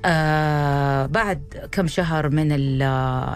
آه 0.06 1.06
بعد 1.06 1.68
كم 1.72 1.88
شهر 1.88 2.30
من 2.30 2.52
ال- 2.52 2.82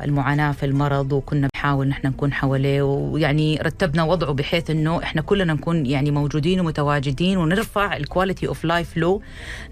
المعاناة 0.03 0.51
في 0.51 0.65
المرض 0.65 1.13
وكنا 1.13 1.49
بنحاول 1.53 1.87
نحن 1.87 2.07
نكون 2.07 2.33
حواليه 2.33 2.81
ويعني 2.81 3.57
رتبنا 3.57 4.03
وضعه 4.03 4.33
بحيث 4.33 4.69
إنه 4.69 5.03
إحنا 5.03 5.21
كلنا 5.21 5.53
نكون 5.53 5.85
يعني 5.85 6.11
موجودين 6.11 6.59
ومتواجدين 6.59 7.37
ونرفع 7.37 7.97
ال 7.97 8.03
quality 8.04 8.47
of 8.47 8.63
life 8.65 8.97
له 8.97 9.21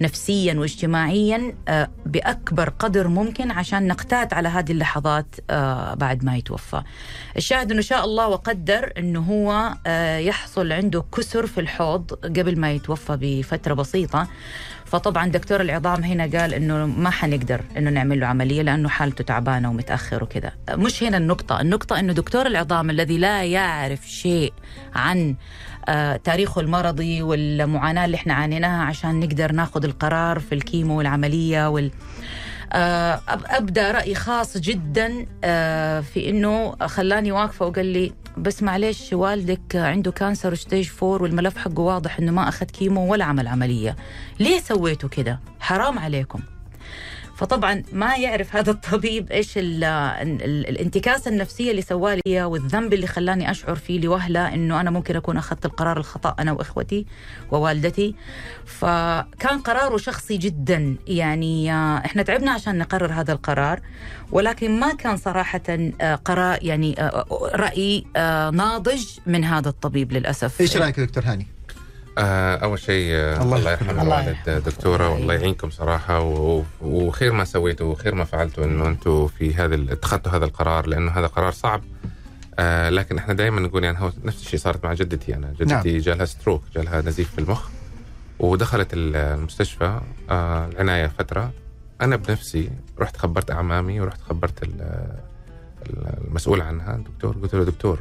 نفسيا 0.01 0.53
واجتماعيا 0.53 1.53
آه 1.67 1.89
بأكبر 2.05 2.69
قدر 2.69 3.07
ممكن 3.07 3.51
عشان 3.51 3.87
نقتات 3.87 4.33
على 4.33 4.49
هذه 4.49 4.71
اللحظات 4.71 5.35
آه 5.49 5.93
بعد 5.93 6.23
ما 6.25 6.37
يتوفى. 6.37 6.81
الشاهد 7.37 7.71
إنه 7.71 7.81
شاء 7.81 8.05
الله 8.05 8.27
وقدر 8.27 8.93
إنه 8.97 9.19
هو 9.19 9.73
آه 9.87 10.17
يحصل 10.17 10.71
عنده 10.71 11.03
كسر 11.17 11.47
في 11.47 11.61
الحوض 11.61 12.11
قبل 12.13 12.59
ما 12.59 12.71
يتوفى 12.71 13.17
بفترة 13.21 13.73
بسيطة 13.73 14.27
فطبعا 14.91 15.27
دكتور 15.27 15.61
العظام 15.61 16.03
هنا 16.03 16.23
قال 16.39 16.53
إنه 16.53 16.85
ما 16.85 17.09
حنقدر 17.09 17.61
إنه 17.77 17.89
نعمل 17.89 18.19
له 18.19 18.27
عملية 18.27 18.61
لأنه 18.61 18.89
حالته 18.89 19.23
تعبانة 19.23 19.69
ومتأخر 19.69 20.23
وكذا. 20.23 20.51
مش 20.71 21.03
هنا 21.03 21.17
النقطة. 21.17 21.61
النقطة 21.61 21.99
إنه 21.99 22.13
دكتور 22.13 22.45
العظام 22.45 22.89
الذي 22.89 23.17
لا 23.17 23.43
يعرف 23.43 24.07
شيء 24.09 24.53
عن 24.95 25.35
آه 25.87 26.15
تاريخه 26.15 26.61
المرضي 26.61 27.21
والمعاناة 27.21 28.05
اللي 28.05 28.15
إحنا 28.15 28.33
عانيناها 28.33 28.83
عشان 28.83 29.19
نقدر 29.19 29.51
ناخذ 29.51 29.83
القرار 29.85 30.39
في 30.39 30.55
الكيمو 30.55 30.97
والعملية 30.97 31.69
وال 31.69 31.91
أبدأ 33.49 33.91
رأي 33.91 34.15
خاص 34.15 34.57
جدا 34.57 35.25
آه، 35.43 35.99
في 35.99 36.29
إنه 36.29 36.75
خلاني 36.85 37.31
واقفة 37.31 37.65
وقال 37.65 37.85
لي 37.85 38.11
بس 38.37 38.63
معلش 38.63 39.13
والدك 39.13 39.75
عنده 39.75 40.11
cancer 40.11 40.55
stage 40.55 40.87
four 40.87 41.23
والملف 41.23 41.57
حقه 41.57 41.79
واضح 41.79 42.19
إنه 42.19 42.31
ما 42.31 42.47
أخذ 42.49 42.65
chemo 42.65 43.11
ولا 43.11 43.25
عمل 43.25 43.47
عملية. 43.47 43.95
ليه 44.39 44.59
سويتوا 44.59 45.09
كده؟ 45.09 45.39
حرام 45.59 45.99
عليكم. 45.99 46.39
فطبعا 47.41 47.83
ما 47.93 48.15
يعرف 48.15 48.55
هذا 48.55 48.71
الطبيب 48.71 49.31
إيش 49.31 49.57
ال 49.57 49.83
ال 49.83 50.69
الانتكاسة 50.69 51.31
النفسية 51.31 51.71
اللي 51.71 51.81
سوالي 51.81 52.21
إياه 52.27 52.47
والذنب 52.47 52.93
اللي 52.93 53.07
خلاني 53.07 53.51
أشعر 53.51 53.75
فيه 53.75 53.99
لوهلة 53.99 54.53
إنه 54.53 54.81
أنا 54.81 54.91
ممكن 54.91 55.15
أكون 55.15 55.37
أخذت 55.37 55.65
القرار 55.65 55.97
الخطأ 55.97 56.35
أنا 56.39 56.51
وإخوتي 56.51 57.05
ووالدتي. 57.51 58.15
فكان 58.65 59.59
قراره 59.59 59.97
شخصي 59.97 60.37
جدا. 60.37 60.95
يعني 61.07 61.73
آه، 61.73 61.97
إحنا 61.97 62.23
تعبنا 62.23 62.51
عشان 62.51 62.77
نقرر 62.77 63.13
هذا 63.13 63.33
القرار 63.33 63.81
ولكن 64.31 64.79
ما 64.79 64.93
كان 64.93 65.17
صراحة 65.17 65.61
آه، 66.01 66.15
قرار 66.15 66.57
يعني 66.61 67.01
آه، 67.01 67.25
رأي 67.55 68.05
ناضج 68.53 69.05
من 69.25 69.43
هذا 69.43 69.69
الطبيب 69.69 70.11
للأسف. 70.11 70.61
إيش 70.61 70.77
رأيك 70.77 70.99
دكتور 70.99 71.23
هاني؟ 71.25 71.47
آه 72.21 72.55
أول 72.55 72.79
شيء 72.79 73.11
آه 73.15 73.41
الله 73.41 73.57
الله, 73.57 73.71
يرحمه. 73.71 73.89
يرحم 73.91 74.07
الوالد. 74.07 74.63
دكتورة 74.65 75.05
الله 75.07 75.09
والله. 75.09 75.33
يعينكم 75.33 75.69
صراحة 75.69 76.19
وخير 76.81 77.33
ما 77.33 77.43
سويتوا 77.45 77.91
وخير 77.91 78.15
ما 78.15 78.23
فعلتوا 78.23 78.65
إنه 78.65 78.87
أنتم 78.87 79.27
في 79.27 79.53
هذا 79.55 79.75
اتخذتوا 79.93 80.31
هذا 80.31 80.45
القرار 80.45 80.87
لأنه 80.87 81.11
هذا 81.11 81.27
قرار 81.27 81.51
صعب 81.51 81.81
آه 82.59 82.89
لكن 82.89 83.17
إحنا 83.17 83.33
دائما 83.33 83.61
نقول 83.61 83.83
يعني 83.83 83.99
هو 83.99 84.11
نفس 84.23 84.41
الشيء 84.41 84.59
صارت 84.59 84.83
مع 84.85 84.93
جدتي 84.93 85.35
أنا 85.35 85.47
جدتي 85.51 85.65
نعم. 85.73 85.87
نعم. 85.87 85.97
جالها 85.97 86.25
ستروك 86.25 86.63
جالها 86.75 87.01
نزيف 87.01 87.31
في 87.31 87.39
المخ 87.39 87.69
ودخلت 88.39 88.87
المستشفى 88.93 89.99
آه 90.29 90.67
العناية 90.67 91.07
فترة 91.07 91.51
أنا 92.01 92.15
بنفسي 92.15 92.69
رحت 92.99 93.17
خبرت 93.17 93.51
أعمامي 93.51 94.01
ورحت 94.01 94.21
خبرت 94.21 94.63
ال- 94.63 94.81
ال- 95.89 96.17
المسؤول 96.27 96.61
عنها 96.61 96.95
الدكتور 96.95 97.35
قلت 97.41 97.55
له 97.55 97.63
دكتور 97.63 97.99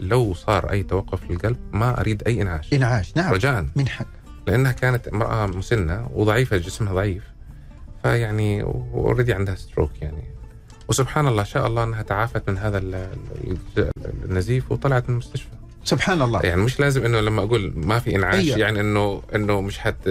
لو 0.00 0.34
صار 0.34 0.70
أي 0.70 0.82
توقف 0.82 1.30
للقلب 1.30 1.56
ما 1.72 2.00
أريد 2.00 2.22
أي 2.26 2.42
إنعاش. 2.42 2.72
إنعاش 2.72 3.16
نعم. 3.16 3.32
رجاء. 3.32 3.66
من 3.76 3.88
حق. 3.88 4.06
لأنها 4.46 4.72
كانت 4.72 5.08
امرأة 5.08 5.46
مسنة 5.46 6.08
وضعيفة 6.14 6.56
جسمها 6.56 6.92
ضعيف. 6.92 7.22
فيعني 8.02 8.62
already 8.62 9.32
عندها 9.32 9.54
stroke 9.54 9.90
يعني. 10.02 10.24
وسبحان 10.88 11.26
الله 11.28 11.44
شاء 11.44 11.66
الله 11.66 11.84
إنها 11.84 12.02
تعافت 12.02 12.50
من 12.50 12.58
هذا 12.58 12.78
ال- 12.78 13.08
ال- 13.76 13.90
النزيف 14.24 14.72
وطلعت 14.72 15.04
من 15.08 15.12
المستشفى. 15.12 15.48
سبحان 15.84 16.22
الله. 16.22 16.40
يعني 16.40 16.60
مش 16.62 16.80
لازم 16.80 17.04
إنه 17.04 17.20
لما 17.20 17.42
أقول 17.42 17.72
ما 17.76 17.98
في 17.98 18.16
إنعاش 18.16 18.44
أيوة. 18.44 18.58
يعني 18.58 18.80
انه 18.80 19.22
إنه 19.34 19.60
مش 19.60 19.78
حت 19.78 20.08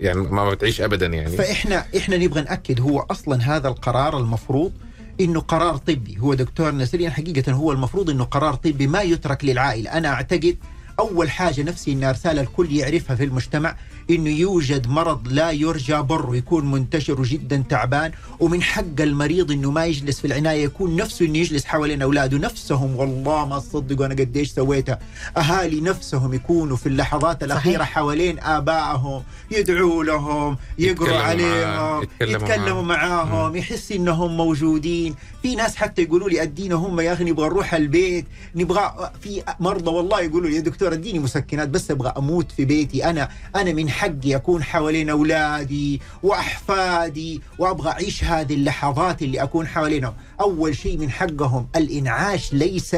يعني 0.00 0.20
ما 0.20 0.50
بتعيش 0.50 0.80
ابدا 0.80 1.06
يعني. 1.06 1.36
فاحنا 1.36 1.84
إحنا 1.96 2.16
نبغى 2.16 2.40
نأكد 2.40 2.80
هو 2.80 2.98
أصلا 3.00 3.56
هذا 3.56 3.68
القرار 3.68 4.18
المفروض 4.18 4.72
إنه 5.20 5.40
قرار 5.40 5.76
طبي. 5.76 6.18
هو 6.18 6.34
دكتور 6.34 6.74
نسرين 6.74 7.10
حقيقة 7.10 7.52
هو 7.52 7.72
المفروض 7.72 8.10
إنه 8.10 8.24
قرار 8.24 8.54
طبي 8.54 8.86
ما 8.86 9.02
يترك 9.02 9.44
للعائلة. 9.44 9.92
أنا 9.92 10.08
أعتقد 10.08 10.56
أول 10.98 11.30
حاجة 11.30 11.62
نفسي 11.62 11.92
ان 11.92 12.10
رساله 12.10 12.40
الكل 12.40 12.72
يعرفها 12.72 13.16
في 13.16 13.24
المجتمع 13.24 13.76
انه 14.10 14.30
يوجد 14.30 14.88
مرض 14.88 15.28
لا 15.28 15.50
يرجى 15.50 15.96
بره 15.96 16.36
يكون 16.36 16.70
منتشر 16.70 17.20
وجدا 17.20 17.64
تعبان 17.68 18.12
ومن 18.40 18.62
حق 18.62 19.00
المريض 19.00 19.50
إنه 19.52 19.70
ما 19.70 19.84
يجلس 19.86 20.20
في 20.20 20.26
العناية 20.26 20.64
يكون 20.64 20.96
نفسه 20.96 21.26
إنه 21.26 21.38
يجلس 21.38 21.64
حوالين 21.64 22.02
أولاده. 22.02 22.38
نفسهم 22.38 22.96
والله 22.96 23.46
ما 23.46 23.58
تصدقوا 23.58 24.06
أنا 24.06 24.14
قديش 24.14 24.50
سويتها. 24.50 24.98
أهالي 25.36 25.80
نفسهم 25.80 26.34
يكونوا 26.34 26.76
في 26.76 26.86
اللحظات 26.86 27.42
الأخيرة 27.44 27.78
صحيح. 27.78 27.94
حوالين 27.94 28.38
آبائهم 28.38 29.22
يدعوا 29.50 30.04
لهم 30.04 30.56
يقروا 30.78 31.18
عليهم 31.18 32.06
يتكلموا 32.20 32.82
معاهم. 32.82 33.56
يحس 33.56 33.92
إنهم 33.92 34.36
موجودين. 34.36 35.14
في 35.42 35.54
ناس 35.54 35.76
حتى 35.76 36.02
يقولوا 36.02 36.28
لي 36.30 36.42
ادينا 36.42 36.74
هم 36.74 37.00
يا 37.00 37.12
أخي 37.12 37.24
نبغى 37.24 37.46
نروح 37.46 37.74
البيت 37.74 38.24
نبغى 38.54 39.10
في 39.20 39.42
مرضى 39.60 39.90
والله 39.90 40.20
يقولوا 40.20 40.50
لي 40.50 40.56
يا 40.56 40.60
دكتور 40.60 40.92
أديني 40.92 41.18
مسكنات 41.18 41.68
بس 41.68 41.90
أبغى 41.90 42.12
أموت 42.16 42.52
في 42.52 42.64
بيتي. 42.64 43.04
أنا 43.04 43.28
أنا 43.56 43.72
من 43.72 43.90
حقي 43.98 44.36
اكون 44.36 44.62
حوالين 44.62 45.10
أولادي 45.10 46.00
وأحفادي 46.22 47.40
وأبغى 47.58 47.90
أعيش 47.90 48.24
هذه 48.24 48.54
اللحظات 48.54 49.22
اللي 49.22 49.42
أكون 49.42 49.66
حوالينهم. 49.66 50.14
أول 50.40 50.76
شيء 50.76 50.98
من 50.98 51.10
حقهم 51.10 51.68
الإنعاش 51.76 52.52
ليس 52.52 52.96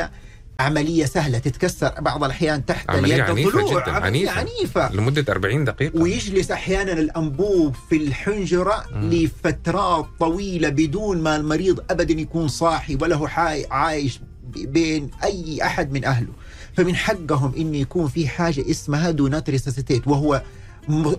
عملية 0.60 1.04
سهلة 1.04 1.38
تتكسر 1.38 1.92
بعض 2.00 2.24
الأحيان 2.24 2.66
تحت 2.66 2.90
عملية 2.90 3.14
اليد 3.14 3.20
عنيفة 3.30 3.48
الضلوع. 3.60 3.82
جدا، 3.82 3.90
عملية 3.92 4.30
عنيفة. 4.30 4.82
عنيفة. 4.82 4.92
لمدة 4.96 5.32
40 5.32 5.64
دقيقة. 5.64 6.00
ويجلس 6.02 6.50
أحيانا 6.50 6.92
الأنبوب 6.92 7.74
في 7.90 7.96
الحنجرة 7.96 8.84
مم. 8.94 9.10
لفترات 9.10 10.06
طويلة 10.20 10.68
بدون 10.68 11.22
ما 11.22 11.36
المريض 11.36 11.80
ابدا 11.90 12.20
يكون 12.20 12.48
صاحي 12.48 12.98
ولا 13.00 13.16
هو 13.16 13.28
حاي- 13.28 13.66
عايش 13.70 14.20
بين 14.56 15.10
أي 15.24 15.62
أحد 15.62 15.92
من 15.92 16.04
أهله. 16.04 16.28
فمن 16.76 16.96
حقهم 16.96 17.52
إنه 17.56 17.76
يكون 17.76 18.08
في 18.08 18.28
حاجة 18.28 18.70
اسمها 18.70 19.10
do 19.10 19.28
not 19.28 19.50
resuscitate 19.50 20.08
وهو 20.08 20.42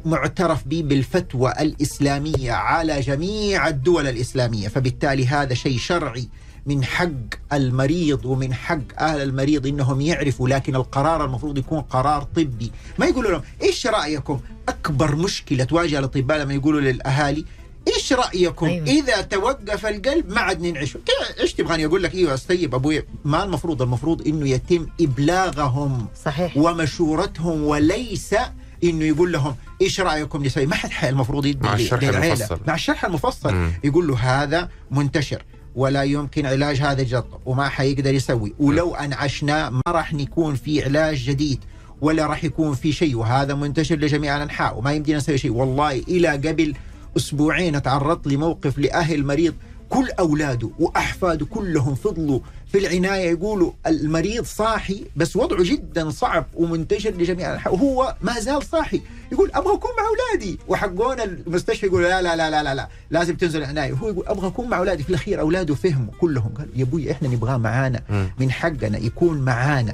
معترف 0.06 0.68
به 0.68 0.82
بالفتوى 0.82 1.54
الإسلامية 1.60 2.52
على 2.52 3.00
جميع 3.00 3.68
الدول 3.68 4.08
الإسلامية 4.08 4.68
فبالتالي 4.68 5.28
هذا 5.28 5.54
شيء 5.54 5.78
شرعي 5.78 6.30
من 6.66 6.84
حق 6.84 7.54
المريض 7.54 8.26
ومن 8.26 8.54
حق 8.54 9.00
أهل 9.00 9.22
المريض 9.22 9.68
إنهم 9.68 10.02
يعرفوا 10.02 10.50
لكن 10.50 10.76
القرار 10.76 11.26
المفروض 11.26 11.58
يكون 11.58 11.82
قرار 11.82 12.24
طبي. 12.24 12.72
ما 13.00 13.06
يقولوا 13.06 13.32
لهم 13.32 13.42
إيش 13.62 13.88
رأيكم؟ 13.88 14.40
أكبر 14.70 15.16
مشكلة 15.16 15.64
تواجه 15.64 16.00
الأطباء 16.00 16.38
لما 16.38 16.54
يقولوا 16.54 16.82
للأهالي 16.82 17.46
إيش 17.88 18.14
رأيكم؟ 18.14 18.66
أيوة. 18.66 18.88
إذا 18.88 19.22
توقف 19.22 19.86
القلب 19.86 20.30
ما 20.30 20.42
عاد 20.42 20.62
ننعش. 20.62 20.98
إيش 21.40 21.54
تبغاني 21.54 21.86
أقول 21.86 22.04
لك؟ 22.04 22.16
أيوه 22.16 22.40
طيب 22.50 22.76
أبوي. 22.76 23.04
ما 23.26 23.44
المفروض 23.44 23.82
المفروض 23.82 24.28
إنه 24.28 24.50
يتم 24.50 24.88
إبلاغهم 25.02 26.08
صحيح. 26.26 26.58
ومشورتهم 26.58 27.64
وليس 27.64 28.36
إنه 28.84 29.06
يقول 29.06 29.32
لهم 29.32 29.56
إيش 29.82 30.02
رأيكم 30.02 30.46
نسوي؟ 30.46 30.66
ما 30.66 30.76
حد 30.76 31.08
المفروض 31.08 31.46
يدي 31.46 31.68
مع 31.68 31.74
الشرح 31.74 32.04
للعيلة. 32.04 32.34
المفصل. 32.34 32.60
مع 32.68 32.76
الشرح 32.76 33.06
المفصل. 33.06 33.54
مم. 33.54 33.72
يقول 33.84 34.08
له 34.08 34.18
هذا 34.18 34.70
منتشر 34.92 35.44
ولا 35.76 36.04
يمكن 36.04 36.46
علاج 36.46 36.82
هذا 36.82 37.02
الجلطه 37.02 37.40
وما 37.46 37.70
حيقدر 37.70 38.14
يسوي. 38.14 38.54
ولو 38.60 38.96
انعشناه 38.96 39.70
ما 39.70 39.82
راح 39.88 40.14
يكون 40.14 40.56
في 40.56 40.84
علاج 40.84 41.18
جديد 41.18 41.60
ولا 42.02 42.26
راح 42.26 42.44
يكون 42.44 42.74
في 42.74 42.92
شيء. 42.92 43.18
وهذا 43.18 43.54
منتشر 43.54 43.96
لجميع 43.96 44.38
الأنحاء 44.38 44.78
وما 44.78 44.94
يمدينا 44.94 45.18
نسوي 45.18 45.38
شيء. 45.38 45.52
والله 45.52 45.92
إلى 45.92 46.28
قبل 46.28 46.74
أسبوعين 47.18 47.82
تعرضت 47.82 48.28
لموقف 48.28 48.78
لأهل 48.78 49.26
مريض 49.26 49.54
كل 49.92 50.10
أولاده 50.20 50.70
وأحفاده 50.80 51.46
كلهم 51.46 51.96
فضلوا 51.96 52.40
في 52.72 52.78
العناية 52.78 53.30
يقولوا 53.30 53.72
المريض 53.88 54.44
صاحي 54.44 55.06
بس 55.16 55.36
وضعه 55.36 55.64
جدا 55.64 56.10
صعب 56.10 56.46
ومنتشر 56.54 57.10
لجميع 57.10 57.48
الأنحاء 57.48 57.74
وهو 57.74 58.16
ما 58.22 58.40
زال 58.40 58.64
صاحي. 58.64 59.02
يقول 59.32 59.52
أبغى 59.54 59.74
أكون 59.74 59.92
مع 59.98 60.04
أولادي. 60.08 60.60
وحقون 60.68 61.20
المستشفى 61.22 61.86
يقول 61.86 62.04
لا 62.04 62.22
لا 62.22 62.36
لا 62.36 62.50
لا 62.50 62.64
لا, 62.64 62.74
لا 62.76 62.88
لازم 63.10 63.36
تنزل 63.36 63.60
العنايه 63.60 63.94
وهو 63.94 64.08
يقول 64.08 64.28
أبغى 64.28 64.48
أكون 64.48 64.70
مع 64.70 64.78
أولادي. 64.78 65.04
في 65.04 65.10
الأخير 65.10 65.40
أولاده 65.40 65.76
فهموا 65.76 66.14
كلهم 66.20 66.54
قالوا 66.58 66.74
يا 66.76 66.84
أبوي 66.84 67.12
إحنا 67.12 67.28
نبغاه 67.28 67.58
معانا. 67.58 68.02
من 68.40 68.52
حقنا 68.52 68.98
يكون 68.98 69.42
معانا. 69.42 69.94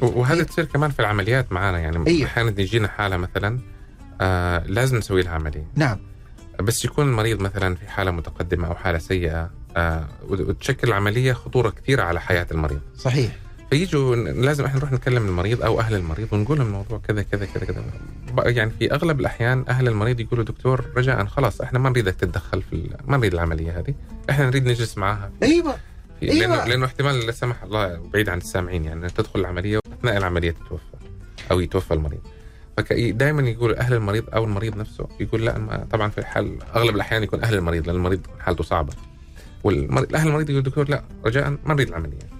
وهذا 0.00 0.42
تصير 0.42 0.64
كمان 0.64 0.90
في 0.90 1.00
العمليات 1.00 1.52
معنا 1.52 1.78
يعني 1.78 2.06
أيوة. 2.06 2.26
أحيانا 2.26 2.60
يجينا 2.60 2.88
حالة 2.88 3.16
مثلا 3.16 3.58
آه 4.20 4.66
لازم 4.66 4.96
نسوي 4.96 5.22
لها 5.22 5.32
عملية. 5.32 5.66
نعم. 5.74 5.98
بس 6.60 6.84
يكون 6.84 7.08
المريض 7.08 7.40
مثلا 7.42 7.74
في 7.74 7.88
حالة 7.88 8.10
متقدمة 8.10 8.68
أو 8.68 8.74
حالة 8.74 8.98
سيئة 8.98 9.50
آه 9.76 10.08
وتشكل 10.28 10.88
العملية 10.88 11.32
خطورة 11.32 11.70
كثيرة 11.70 12.02
على 12.02 12.20
حياة 12.20 12.46
المريض. 12.50 12.80
صحيح. 12.96 13.36
فيجوا 13.70 14.16
لازم 14.16 14.64
إحنا 14.64 14.78
نروح 14.78 14.92
نكلم 14.92 15.26
المريض 15.26 15.62
أو 15.62 15.80
أهل 15.80 15.94
المريض 15.94 16.28
ونقول 16.32 16.58
لهم 16.58 16.66
الموضوع 16.66 16.98
كذا 16.98 17.22
كذا 17.22 17.46
كذا 17.46 17.64
كذا. 17.64 17.84
يعني 18.50 18.70
في 18.78 18.92
أغلب 18.94 19.20
الأحيان 19.20 19.64
أهل 19.68 19.88
المريض 19.88 20.20
يقولوا 20.20 20.44
دكتور 20.44 20.84
رجاء 20.96 21.26
خلاص 21.26 21.60
إحنا 21.60 21.78
ما 21.78 21.90
نريدك 21.90 22.14
تتدخل 22.14 22.62
في 22.62 22.90
ما 23.06 23.16
نريد 23.16 23.32
العملية 23.34 23.78
هذه. 23.78 23.94
إحنا 24.30 24.46
نريد 24.46 24.66
نجلس 24.66 24.98
معاها. 24.98 25.30
أيوه. 25.42 25.76
أيوة. 26.22 26.34
لأنه 26.34 26.64
لأنه 26.64 26.86
احتمال 26.86 27.26
لا 27.26 27.32
سمح 27.32 27.62
الله 27.62 27.96
بعيد 28.12 28.28
عن 28.28 28.38
السامعين 28.38 28.84
يعني 28.84 29.08
تدخل 29.10 29.40
العملية 29.40 29.80
وأثناء 29.86 30.16
العملية 30.16 30.50
تتوفى 30.50 30.82
أو 31.50 31.60
يتوفى 31.60 31.94
المريض. 31.94 32.20
فدائما 32.76 33.42
يقول 33.50 33.74
أهل 33.74 33.94
المريض 33.94 34.24
أو 34.34 34.44
المريض 34.44 34.76
نفسه 34.76 35.08
يقول 35.20 35.44
لا 35.44 35.58
ما 35.58 35.86
طبعا 35.92 36.10
في 36.10 36.18
الحال 36.18 36.58
أغلب 36.76 36.94
الأحيان 36.94 37.22
يكون 37.22 37.44
أهل 37.44 37.54
المريض 37.54 37.86
لأن 37.86 37.96
المريض 37.96 38.20
حالته 38.40 38.64
صعبة 38.64 38.92
والاهل 39.64 40.28
المريض 40.28 40.50
يقول 40.50 40.62
دكتور 40.62 40.88
لا 40.88 41.02
رجاء 41.24 41.50
ما 41.64 41.74
نريد 41.74 41.88
العملية 41.88 42.36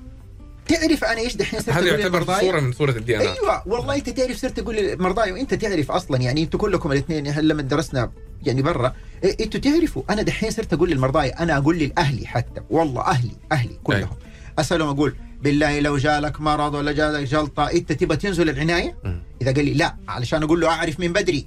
تعرف 0.69 1.05
أنا 1.05 1.21
إيش 1.21 1.37
دحين 1.37 1.61
صرت 1.61 1.75
هذا 1.75 1.87
يعتبر؟ 1.87 2.41
صورة 2.41 2.61
من 2.61 2.73
صورة 2.73 2.91
الدي 2.91 3.17
إن 3.17 3.21
أيوه 3.21 3.63
والله 3.67 3.95
أنت 3.95 4.11
تعرف 4.11 4.37
صرت 4.37 4.59
أقول 4.59 4.77
للمرضى 4.77 5.33
وأنت 5.33 5.55
تعرف 5.55 5.91
أصلا 5.91 6.17
يعني 6.17 6.43
أنتم 6.43 6.59
كلكم 6.59 6.93
الاثنين 6.93 7.27
إحنا 7.27 7.43
لما 7.43 7.63
درسنا 7.63 8.11
يعني 8.43 8.63
برا 8.63 8.93
إيه، 9.25 9.45
أنتوا 9.45 9.61
تعرفوا 9.61 10.03
أنا 10.11 10.23
دحين 10.23 10.51
صرت 10.51 10.73
أقول 10.73 10.91
للمرضى 10.91 11.29
أنا 11.29 11.57
أقول 11.57 11.79
لاهلي 11.79 12.27
حتى 12.27 12.61
والله 12.71 13.03
أهلي 13.03 13.33
أهلي 13.53 13.79
كلهم. 13.85 14.17
أسألهم 14.59 14.89
أقول 14.89 15.17
بالله 15.43 15.81
لو 15.81 15.97
جالك 15.97 16.41
مرض 16.41 16.75
ولا 16.75 16.93
جالك 16.93 17.29
جلطة 17.29 17.71
أنت 17.71 17.93
تبغى 17.93 18.17
تنزل 18.17 18.51
العناية؟ 18.51 18.97
مم. 19.05 19.23
إذا 19.43 19.53
قال 19.53 19.65
لي 19.65 19.75
لا 19.75 19.97
علشان 20.09 20.43
أقول 20.43 20.61
له 20.61 20.69
أعرف 20.69 21.01
من 21.01 21.13
بدري. 21.13 21.47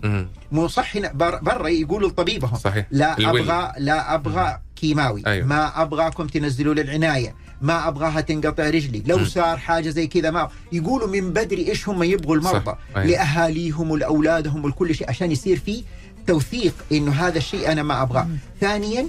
مو 0.51 0.67
صح 0.67 0.95
هنا 0.95 1.11
بر- 1.13 1.39
برا 1.41 1.67
يقولوا 1.67 2.09
لطبيبهم. 2.09 2.55
صحيح. 2.55 2.85
لا. 2.91 3.13
أبغى 3.29 3.71
لا 3.77 4.13
أبغى 4.15 4.59
كيماوي. 4.75 5.23
أيوة. 5.27 5.47
ما 5.47 5.81
أبغاكم 5.81 6.27
تنزلوا 6.27 6.73
لي 6.73 6.81
العناية. 6.81 7.35
ما 7.61 7.87
أبغاها 7.87 8.21
تنقطع 8.21 8.69
رجلي. 8.69 9.03
لو 9.05 9.17
مم. 9.17 9.25
صار 9.25 9.57
حاجة 9.57 9.89
زي 9.89 10.07
كذا 10.07 10.31
ما 10.31 10.49
يقولوا 10.71 11.07
من 11.07 11.33
بدري 11.33 11.67
إيش 11.67 11.89
هم 11.89 12.03
يبغوا 12.03 12.35
المرضى؟ 12.35 12.65
صح. 12.65 12.77
أيوة. 12.95 13.07
لأهاليهم 13.07 13.91
ولاولادهم 13.91 14.65
ولكل 14.65 14.95
شيء 14.95 15.09
عشان 15.09 15.31
يصير 15.31 15.59
في 15.59 15.83
توثيق 16.27 16.73
إنه 16.91 17.11
هذا 17.11 17.37
الشيء 17.37 17.71
أنا 17.71 17.83
ما 17.83 18.01
أبغاه. 18.01 18.27
ثانيا 18.61 19.07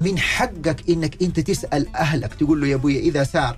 من 0.00 0.18
حقك 0.18 0.90
إنك 0.90 1.22
أنت 1.22 1.40
تسأل 1.40 1.96
أهلك. 1.96 2.34
تقول 2.34 2.60
له 2.60 2.66
يا 2.66 2.74
أبوي 2.74 2.98
إذا 2.98 3.24
صار. 3.24 3.56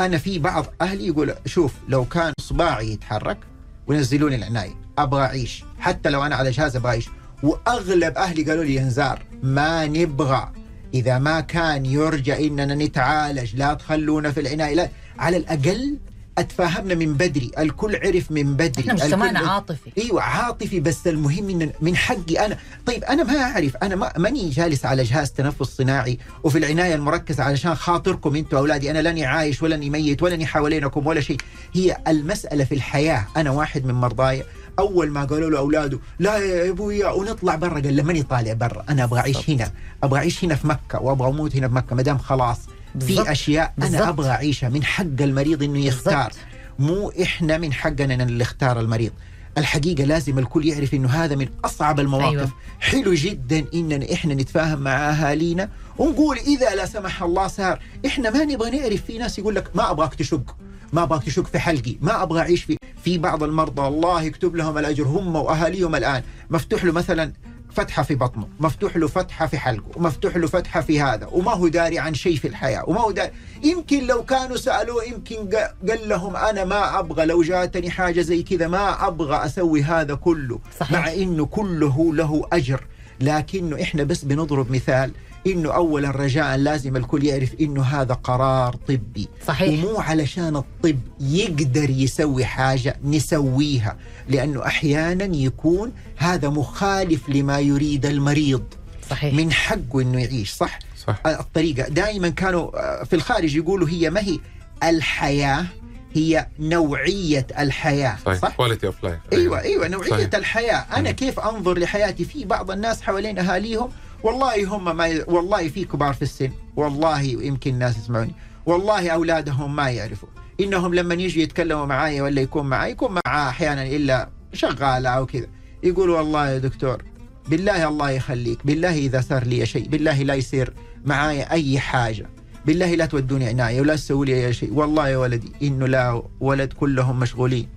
أنا 0.00 0.18
في 0.18 0.38
بعض 0.38 0.66
أهلي 0.80 1.06
يقول 1.06 1.34
شوف 1.46 1.72
لو 1.88 2.04
كان 2.04 2.32
اصبعي 2.38 2.90
يتحرك 2.92 3.38
ونزلوني 3.86 4.36
العناية. 4.36 4.74
أبغى 4.98 5.22
أعيش. 5.22 5.64
حتى 5.78 6.10
لو 6.10 6.22
أنا 6.22 6.36
على 6.36 6.50
جهاز 6.50 6.76
أبغى 6.76 6.90
أعيش. 6.90 7.08
وأغلب 7.42 8.16
أهلي 8.16 8.42
قالوا 8.42 8.64
لي 8.64 8.74
يا 8.74 8.82
نزار 8.82 9.22
ما 9.42 9.86
نبغى. 9.86 10.52
إذا 10.94 11.18
ما 11.18 11.40
كان 11.40 11.86
يرجى 11.86 12.46
إننا 12.46 12.74
نتعالج 12.74 13.56
لا 13.56 13.74
تخلونا 13.74 14.32
في 14.32 14.40
العناية. 14.40 14.74
لا 14.74 14.88
على 15.18 15.36
الأقل 15.36 15.98
أتفاهمنا 16.38 16.94
من 16.94 17.14
بدري 17.14 17.50
الكل 17.58 17.96
عرف 17.96 18.30
من 18.30 18.56
بدري 18.56 18.80
إحنا 18.80 18.92
مجتمعنا 18.92 19.38
عاطفي. 19.38 19.92
إيوه 19.98 20.22
عاطفي 20.22 20.80
بس 20.80 21.06
المهم 21.06 21.50
إن 21.50 21.72
من 21.80 21.96
حقي 21.96 22.46
أنا. 22.46 22.58
طيب 22.86 23.04
أنا 23.04 23.24
ما 23.24 23.38
أعرف 23.38 23.76
أنا 23.76 23.96
ما 23.96 24.12
ماني 24.18 24.50
جالس 24.50 24.86
على 24.86 25.02
جهاز 25.02 25.32
تنفس 25.32 25.62
صناعي 25.62 26.18
وفي 26.44 26.58
العناية 26.58 26.94
المركزة 26.94 27.44
علشان 27.44 27.74
خاطركم 27.74 28.36
أنتم 28.36 28.56
أولادي. 28.56 28.90
أنا 28.90 28.98
لاني 28.98 29.24
عايش 29.24 29.62
ولاني 29.62 29.90
ميت 29.90 30.22
ولاني 30.22 30.46
حوالينكم 30.46 31.06
ولا 31.06 31.20
شيء. 31.20 31.36
هي 31.72 31.96
المسألة 32.08 32.64
في 32.64 32.74
الحياة. 32.74 33.26
أنا 33.36 33.50
واحد 33.50 33.84
من 33.84 33.94
مرضاي. 33.94 34.44
أول 34.78 35.10
ما 35.10 35.24
قالوا 35.24 35.50
له 35.50 35.58
أولاده 35.58 35.98
لا 36.18 36.36
يا 36.36 36.70
أبويا 36.70 37.08
ونطلع 37.08 37.54
برا. 37.54 37.80
قال 37.80 37.96
له 37.96 38.02
ماني 38.02 38.22
طالع 38.22 38.52
برا 38.52 38.84
أنا 38.88 39.04
أبغى 39.04 39.20
أعيش 39.20 39.50
هنا. 39.50 39.70
أبغى 40.02 40.18
أعيش 40.18 40.44
هنا 40.44 40.54
في 40.54 40.66
مكة 40.66 41.02
وأبغى 41.02 41.28
أموت 41.28 41.56
هنا 41.56 41.68
في 41.68 41.74
مكة 41.74 41.96
ما 41.96 42.02
دام 42.02 42.18
خلاص. 42.18 42.58
بالضبط. 42.96 43.26
في 43.26 43.32
أشياء 43.32 43.74
أنا 43.78 43.86
بالضبط. 43.86 44.08
أبغى 44.08 44.30
أعيشها 44.30 44.68
من 44.68 44.84
حق 44.84 45.20
المريض 45.20 45.62
إنه 45.62 45.78
يختار 45.78 46.24
بالضبط. 46.28 46.36
مو 46.78 47.12
إحنا 47.22 47.58
من 47.58 47.72
حقنا 47.72 48.14
اللي 48.24 48.42
اختار 48.42 48.80
المريض 48.80 49.12
الحقيقة 49.58 50.04
لازم 50.04 50.38
الكل 50.38 50.66
يعرف 50.66 50.94
إنه 50.94 51.08
هذا 51.08 51.34
من 51.34 51.48
أصعب 51.64 52.00
المواقف 52.00 52.28
أيوة. 52.28 52.40
أيوة. 52.40 52.52
حلو 52.80 53.14
جدا 53.14 53.64
اننا 53.74 54.12
إحنا 54.12 54.34
نتفاهم 54.34 54.78
مع 54.78 55.10
أهالينا 55.10 55.68
ونقول 55.98 56.38
إذا 56.38 56.74
لا 56.74 56.86
سمح 56.86 57.22
الله 57.22 57.46
صار 57.46 57.80
إحنا 58.06 58.30
ما 58.30 58.44
نبغى 58.44 58.78
نعرف 58.78 59.04
في 59.04 59.18
ناس 59.18 59.38
يقول 59.38 59.54
لك 59.54 59.76
ما 59.76 59.90
أبغاك 59.90 60.14
تشق 60.14 60.56
ما 60.92 61.02
أبغاك 61.02 61.24
تشق 61.24 61.46
في 61.46 61.58
حلقي 61.58 61.96
ما 62.00 62.22
أبغى 62.22 62.40
أعيش 62.40 62.64
في 62.64 62.76
في 63.04 63.18
بعض 63.18 63.42
المرضى 63.42 63.88
الله 63.88 64.22
يكتب 64.22 64.56
لهم 64.56 64.78
الأجر 64.78 65.06
هم 65.06 65.36
وأهاليهم 65.36 65.94
الآن 65.94 66.22
مفتوح 66.50 66.84
له 66.84 66.92
مثلا 66.92 67.32
فتحة 67.76 68.02
في 68.02 68.14
بطنه 68.14 68.48
مفتوح 68.60 68.96
له 68.96 69.06
فتحة 69.08 69.46
في 69.46 69.58
حلقه 69.58 69.84
ومفتوح 69.96 70.36
له 70.36 70.46
فتحة 70.46 70.80
في 70.80 71.00
هذا 71.00 71.26
وما 71.26 71.52
هو 71.52 71.68
داري 71.68 71.98
عن 71.98 72.14
شيء 72.14 72.36
في 72.36 72.48
الحياة 72.48 72.84
وما 72.88 73.00
هو 73.00 73.10
داري 73.10 73.30
يمكن 73.64 74.06
لو 74.06 74.24
كانوا 74.24 74.56
سألوه 74.56 75.04
يمكن 75.04 75.36
قا- 75.50 75.88
قال 75.90 76.08
لهم 76.08 76.36
أنا 76.36 76.64
ما 76.64 76.98
أبغى 76.98 77.24
لو 77.26 77.42
جاتني 77.42 77.90
حاجة 77.90 78.20
زي 78.20 78.42
كذا 78.42 78.68
ما 78.68 79.06
أبغى 79.06 79.44
أسوي 79.44 79.82
هذا 79.82 80.14
كله 80.14 80.58
صحيح. 80.80 80.92
مع 80.92 81.12
إنه 81.12 81.46
كله 81.46 82.14
له 82.14 82.42
أجر 82.52 82.84
لكنه 83.20 83.82
إحنا 83.82 84.02
بس 84.04 84.24
بنضرب 84.24 84.70
مثال 84.72 85.12
إنه 85.46 85.72
اولا 85.74 86.10
رجاء 86.10 86.56
لازم 86.56 86.96
الكل 86.96 87.24
يعرف 87.24 87.54
إنه 87.60 87.82
هذا 87.82 88.14
قرار 88.14 88.76
طبي. 88.88 89.28
صحيح. 89.46 89.84
ومو 89.84 89.98
علشان 90.00 90.56
الطب 90.56 90.98
يقدر 91.20 91.90
يسوي 91.90 92.44
حاجة 92.44 92.96
نسويها 93.04 93.96
لأنه 94.28 94.66
أحيانا 94.66 95.36
يكون 95.36 95.92
هذا 96.16 96.48
مخالف 96.48 97.28
لما 97.28 97.58
يريد 97.60 98.06
المريض. 98.06 98.64
صحيح. 99.10 99.34
من 99.34 99.52
حقه 99.52 100.00
أنه 100.00 100.20
يعيش 100.20 100.50
صح؟ 100.52 100.78
صح. 101.06 101.22
الطريقة. 101.26 101.88
دائما 101.88 102.28
كانوا 102.28 102.78
آه، 103.00 103.04
في 103.04 103.16
الخارج 103.16 103.56
يقولوا 103.56 103.88
هي 103.88 104.10
ما 104.10 104.20
هي؟ 104.20 104.38
الحياة 104.82 105.66
هي 106.14 106.46
نوعية 106.58 107.46
الحياة 107.58 108.16
صحيح. 108.26 108.38
صح؟ 108.38 108.56
quality 108.56 108.86
of 108.86 109.04
life 109.04 109.18
أيوه 109.32 109.60
أيوه 109.60 109.88
نوعية 109.88 110.10
صحيح. 110.10 110.34
الحياة. 110.34 110.86
أنا 110.96 111.10
مم. 111.10 111.16
كيف 111.16 111.40
أنظر 111.40 111.78
لحياتي؟ 111.78 112.24
في 112.24 112.44
بعض 112.44 112.70
الناس 112.70 113.02
حوالين 113.02 113.38
أهاليهم 113.38 113.90
والله 114.22 114.76
هم 114.76 114.96
ما. 114.96 115.24
والله 115.28 115.68
في 115.68 115.84
كبار 115.84 116.14
في 116.14 116.22
السن. 116.22 116.50
والله 116.76 117.20
يمكن 117.20 117.70
الناس 117.70 117.98
يسمعوني. 117.98 118.32
والله 118.66 119.08
أولادهم 119.08 119.76
ما 119.76 119.90
يعرفوا. 119.90 120.28
إنهم 120.60 120.94
لما 120.94 121.14
يجوا 121.14 121.42
يتكلموا 121.42 121.86
معايا 121.86 122.22
ولا 122.22 122.40
يكون 122.40 122.66
معي 122.66 122.90
يكون 122.90 123.20
معاه 123.26 123.48
أحيانا 123.48 123.82
إلا 123.82 124.28
شغالة 124.52 125.08
أو 125.08 125.26
كذا. 125.26 125.46
يقول 125.82 126.10
والله 126.10 126.48
يا 126.48 126.58
دكتور 126.58 127.02
بالله 127.48 127.88
الله 127.88 128.10
يخليك 128.10 128.66
بالله 128.66 128.98
إذا 128.98 129.20
صار 129.20 129.44
لي 129.44 129.66
شيء 129.66 129.88
بالله 129.88 130.22
لا 130.22 130.34
يصير 130.34 130.72
معايا 131.04 131.52
أي 131.52 131.78
حاجة. 131.78 132.26
بالله 132.66 132.94
لا 132.94 133.06
تودوني 133.06 133.46
عناية 133.48 133.80
ولا 133.80 133.96
تسوي 133.96 134.26
لي 134.26 134.46
أي 134.46 134.52
شيء. 134.52 134.72
والله 134.72 135.08
يا 135.08 135.16
ولدي 135.16 135.52
إنه 135.62 135.86
لا 135.86 136.22
ولد 136.40 136.72
كلهم 136.72 137.20
مشغولين. 137.20 137.68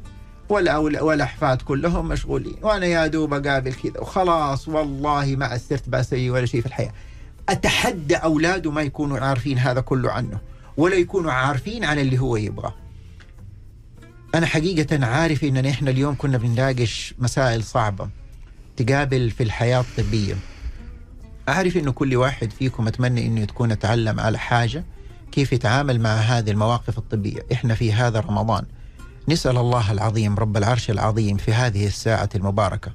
ولا 0.49 0.77
ولا 0.77 1.01
ولا 1.01 1.23
احفاد 1.23 1.61
كلهم 1.61 2.07
مشغولين 2.07 2.55
وأنا 2.61 2.85
يا 2.85 3.07
دوب 3.07 3.33
أقابل 3.33 3.73
كذا 3.73 3.99
وخلاص 3.99 4.67
والله 4.67 5.35
ما 5.35 5.45
عسرت 5.45 5.89
بسوي 5.89 6.29
ولا 6.29 6.45
شيء 6.45 6.61
في 6.61 6.67
الحياة. 6.67 6.93
أتحدى 7.49 8.15
اولاده 8.15 8.71
ما 8.71 8.81
يكونوا 8.81 9.19
عارفين 9.19 9.57
هذا 9.57 9.81
كله 9.81 10.11
عنه 10.11 10.39
ولا 10.77 10.95
يكونوا 10.95 11.31
عارفين 11.31 11.83
عن 11.83 11.99
اللي 11.99 12.19
هو 12.19 12.35
يبغاه. 12.35 12.73
أنا 14.35 14.45
حقيقة 14.45 15.05
عارف 15.05 15.43
إن 15.43 15.65
إحنا 15.65 15.91
اليوم 15.91 16.15
كنا 16.15 16.37
بنناقش 16.37 17.13
مسائل 17.19 17.63
صعبة 17.63 18.09
تقابل 18.77 19.31
في 19.31 19.43
الحياة 19.43 19.79
الطبية. 19.79 20.35
أعرف 21.49 21.77
إنه 21.77 21.91
كل 21.91 22.15
واحد 22.15 22.51
فيكم 22.51 22.87
أتمنى 22.87 23.27
إنه 23.27 23.45
تكون 23.45 23.71
اتعلم 23.71 24.19
على 24.19 24.37
حاجة 24.37 24.83
كيف 25.31 25.53
يتعامل 25.53 26.01
مع 26.01 26.15
هذه 26.15 26.51
المواقف 26.51 26.97
الطبية، 26.97 27.45
إحنا 27.51 27.75
في 27.75 27.93
هذا 27.93 28.19
رمضان 28.19 28.65
نسأل 29.29 29.57
الله 29.57 29.91
العظيم 29.91 30.35
رب 30.35 30.57
العرش 30.57 30.89
العظيم 30.89 31.37
في 31.37 31.53
هذه 31.53 31.87
الساعة 31.87 32.29
المباركة 32.35 32.91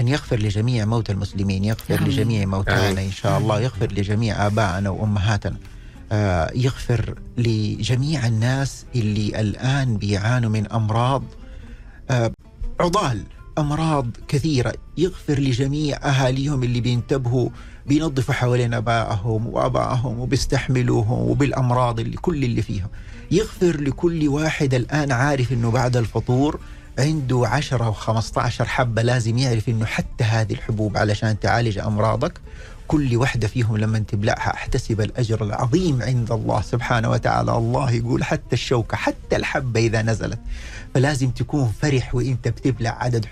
أن 0.00 0.08
يغفر 0.08 0.38
لجميع 0.40 0.84
موتى 0.84 1.12
المسلمين 1.12 1.64
يغفر 1.64 1.98
آمين. 1.98 2.08
لجميع 2.08 2.44
موتانا. 2.46 3.02
إن 3.02 3.10
شاء 3.12 3.38
الله 3.38 3.60
يغفر 3.60 3.92
لجميع 3.92 4.46
آبائنا 4.46 4.90
وأمهاتنا 4.90 5.56
آه، 6.12 6.50
يغفر 6.54 7.14
لجميع 7.38 8.26
الناس 8.26 8.84
اللي 8.94 9.40
الآن 9.40 9.96
بيعانوا 9.96 10.50
من 10.50 10.72
أمراض 10.72 11.22
آه، 12.10 12.32
عضال 12.80 13.22
أمراض 13.58 14.06
كثيرة 14.28 14.72
يغفر 14.98 15.38
لجميع 15.38 15.96
أهاليهم 15.96 16.62
اللي 16.62 16.80
بينتبهوا 16.80 17.48
بينظفوا 17.86 18.34
حوالين 18.34 18.74
أبائهم 18.74 19.46
وأبائهم 19.46 20.18
وبيستحملوهم 20.20 21.18
وبالأمراض 21.30 22.00
اللي 22.00 22.16
كل 22.16 22.44
اللي 22.44 22.62
فيها 22.62 22.88
يغفر 23.30 23.80
لكل 23.80 24.28
واحد 24.28 24.74
الآن 24.74 25.12
عارف 25.12 25.52
أنه 25.52 25.70
بعد 25.70 25.96
الفطور 25.96 26.60
عنده 26.98 27.42
10 27.48 27.92
و15 27.92 28.38
حبة 28.62 29.02
لازم 29.02 29.38
يعرف 29.38 29.68
أنه 29.68 29.84
حتى 29.84 30.24
هذه 30.24 30.52
الحبوب 30.52 30.96
علشان 30.96 31.40
تعالج 31.40 31.78
أمراضك 31.78 32.40
كل 32.88 33.16
واحدة 33.16 33.48
فيهم 33.48 33.76
لما 33.76 33.98
تبلعها 33.98 34.54
أحتسب 34.54 35.00
الأجر 35.00 35.44
العظيم 35.44 36.02
عند 36.02 36.32
الله 36.32 36.60
سبحانه 36.62 37.10
وتعالى. 37.10 37.56
الله 37.56 37.90
يقول 37.90 38.24
حتى 38.24 38.52
الشوكة 38.52 38.96
حتى 38.96 39.36
الحبة 39.36 39.80
إذا 39.80 40.02
نزلت. 40.02 40.38
فلازم 40.94 41.30
تكون 41.30 41.72
فرح 41.82 42.14
وإنت 42.14 42.48
بتبلع 42.48 42.90
عدد 42.90 43.26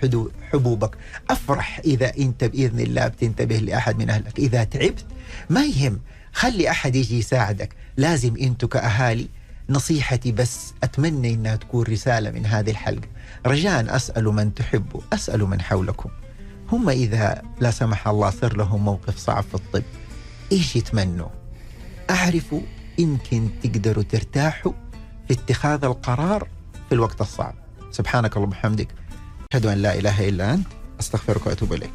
حبوبك. 0.51 0.97
أفرح 1.29 1.81
إذا 1.85 2.11
إنت 2.17 2.43
بإذن 2.43 2.79
الله 2.79 3.07
بتنتبه 3.07 3.57
لأحد 3.57 3.97
من 3.97 4.09
أهلك. 4.09 4.39
إذا 4.39 4.63
تعبت 4.63 5.05
ما 5.49 5.65
يهم 5.65 5.99
خلي 6.33 6.69
أحد 6.69 6.95
يجي 6.95 7.19
يساعدك. 7.19 7.69
لازم 7.97 8.35
إنتوا 8.37 8.69
كأهالي 8.69 9.27
نصيحتي 9.69 10.31
بس 10.31 10.73
أتمنى 10.83 11.33
إنها 11.33 11.55
تكون 11.55 11.85
رسالة 11.85 12.31
من 12.31 12.45
هذه 12.45 12.71
الحلقة. 12.71 13.07
رجاء 13.45 13.95
أسأل 13.95 14.23
من 14.23 14.53
تحبوا 14.53 15.01
أسأل 15.13 15.45
من 15.45 15.61
حولكم. 15.61 16.09
هم 16.71 16.89
إذا 16.89 17.41
لا 17.59 17.71
سمح 17.71 18.07
الله 18.07 18.29
صار 18.29 18.57
لهم 18.57 18.85
موقف 18.85 19.17
صعب 19.17 19.43
في 19.43 19.55
الطب 19.55 19.83
إيش 20.51 20.75
يتمنوا؟ 20.75 21.29
أعرفوا 22.09 22.61
يمكن 22.97 23.49
تقدروا 23.63 24.03
ترتاحوا 24.03 24.71
في 25.27 25.33
اتخاذ 25.33 25.85
القرار 25.85 26.47
في 26.89 26.95
الوقت 26.95 27.21
الصعب. 27.21 27.55
سبحانك 27.91 28.35
اللهم 28.37 28.49
وبحمدك 28.49 28.87
أشهد 29.51 29.65
أن 29.65 29.77
لا 29.77 29.99
إله 29.99 30.29
إلا 30.29 30.53
أنت 30.53 30.67
أستغفرك 30.99 31.47
وأتوب 31.47 31.73
إليك. 31.73 31.91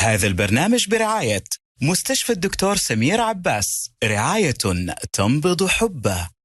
هذا 0.00 0.26
البرنامج 0.26 0.88
برعاية 0.88 1.44
مستشفى 1.82 2.32
الدكتور 2.32 2.76
سمير 2.76 3.20
عباس 3.20 3.90
رعاية 4.04 4.54
تنبض 5.12 5.66
حبه. 5.66 6.39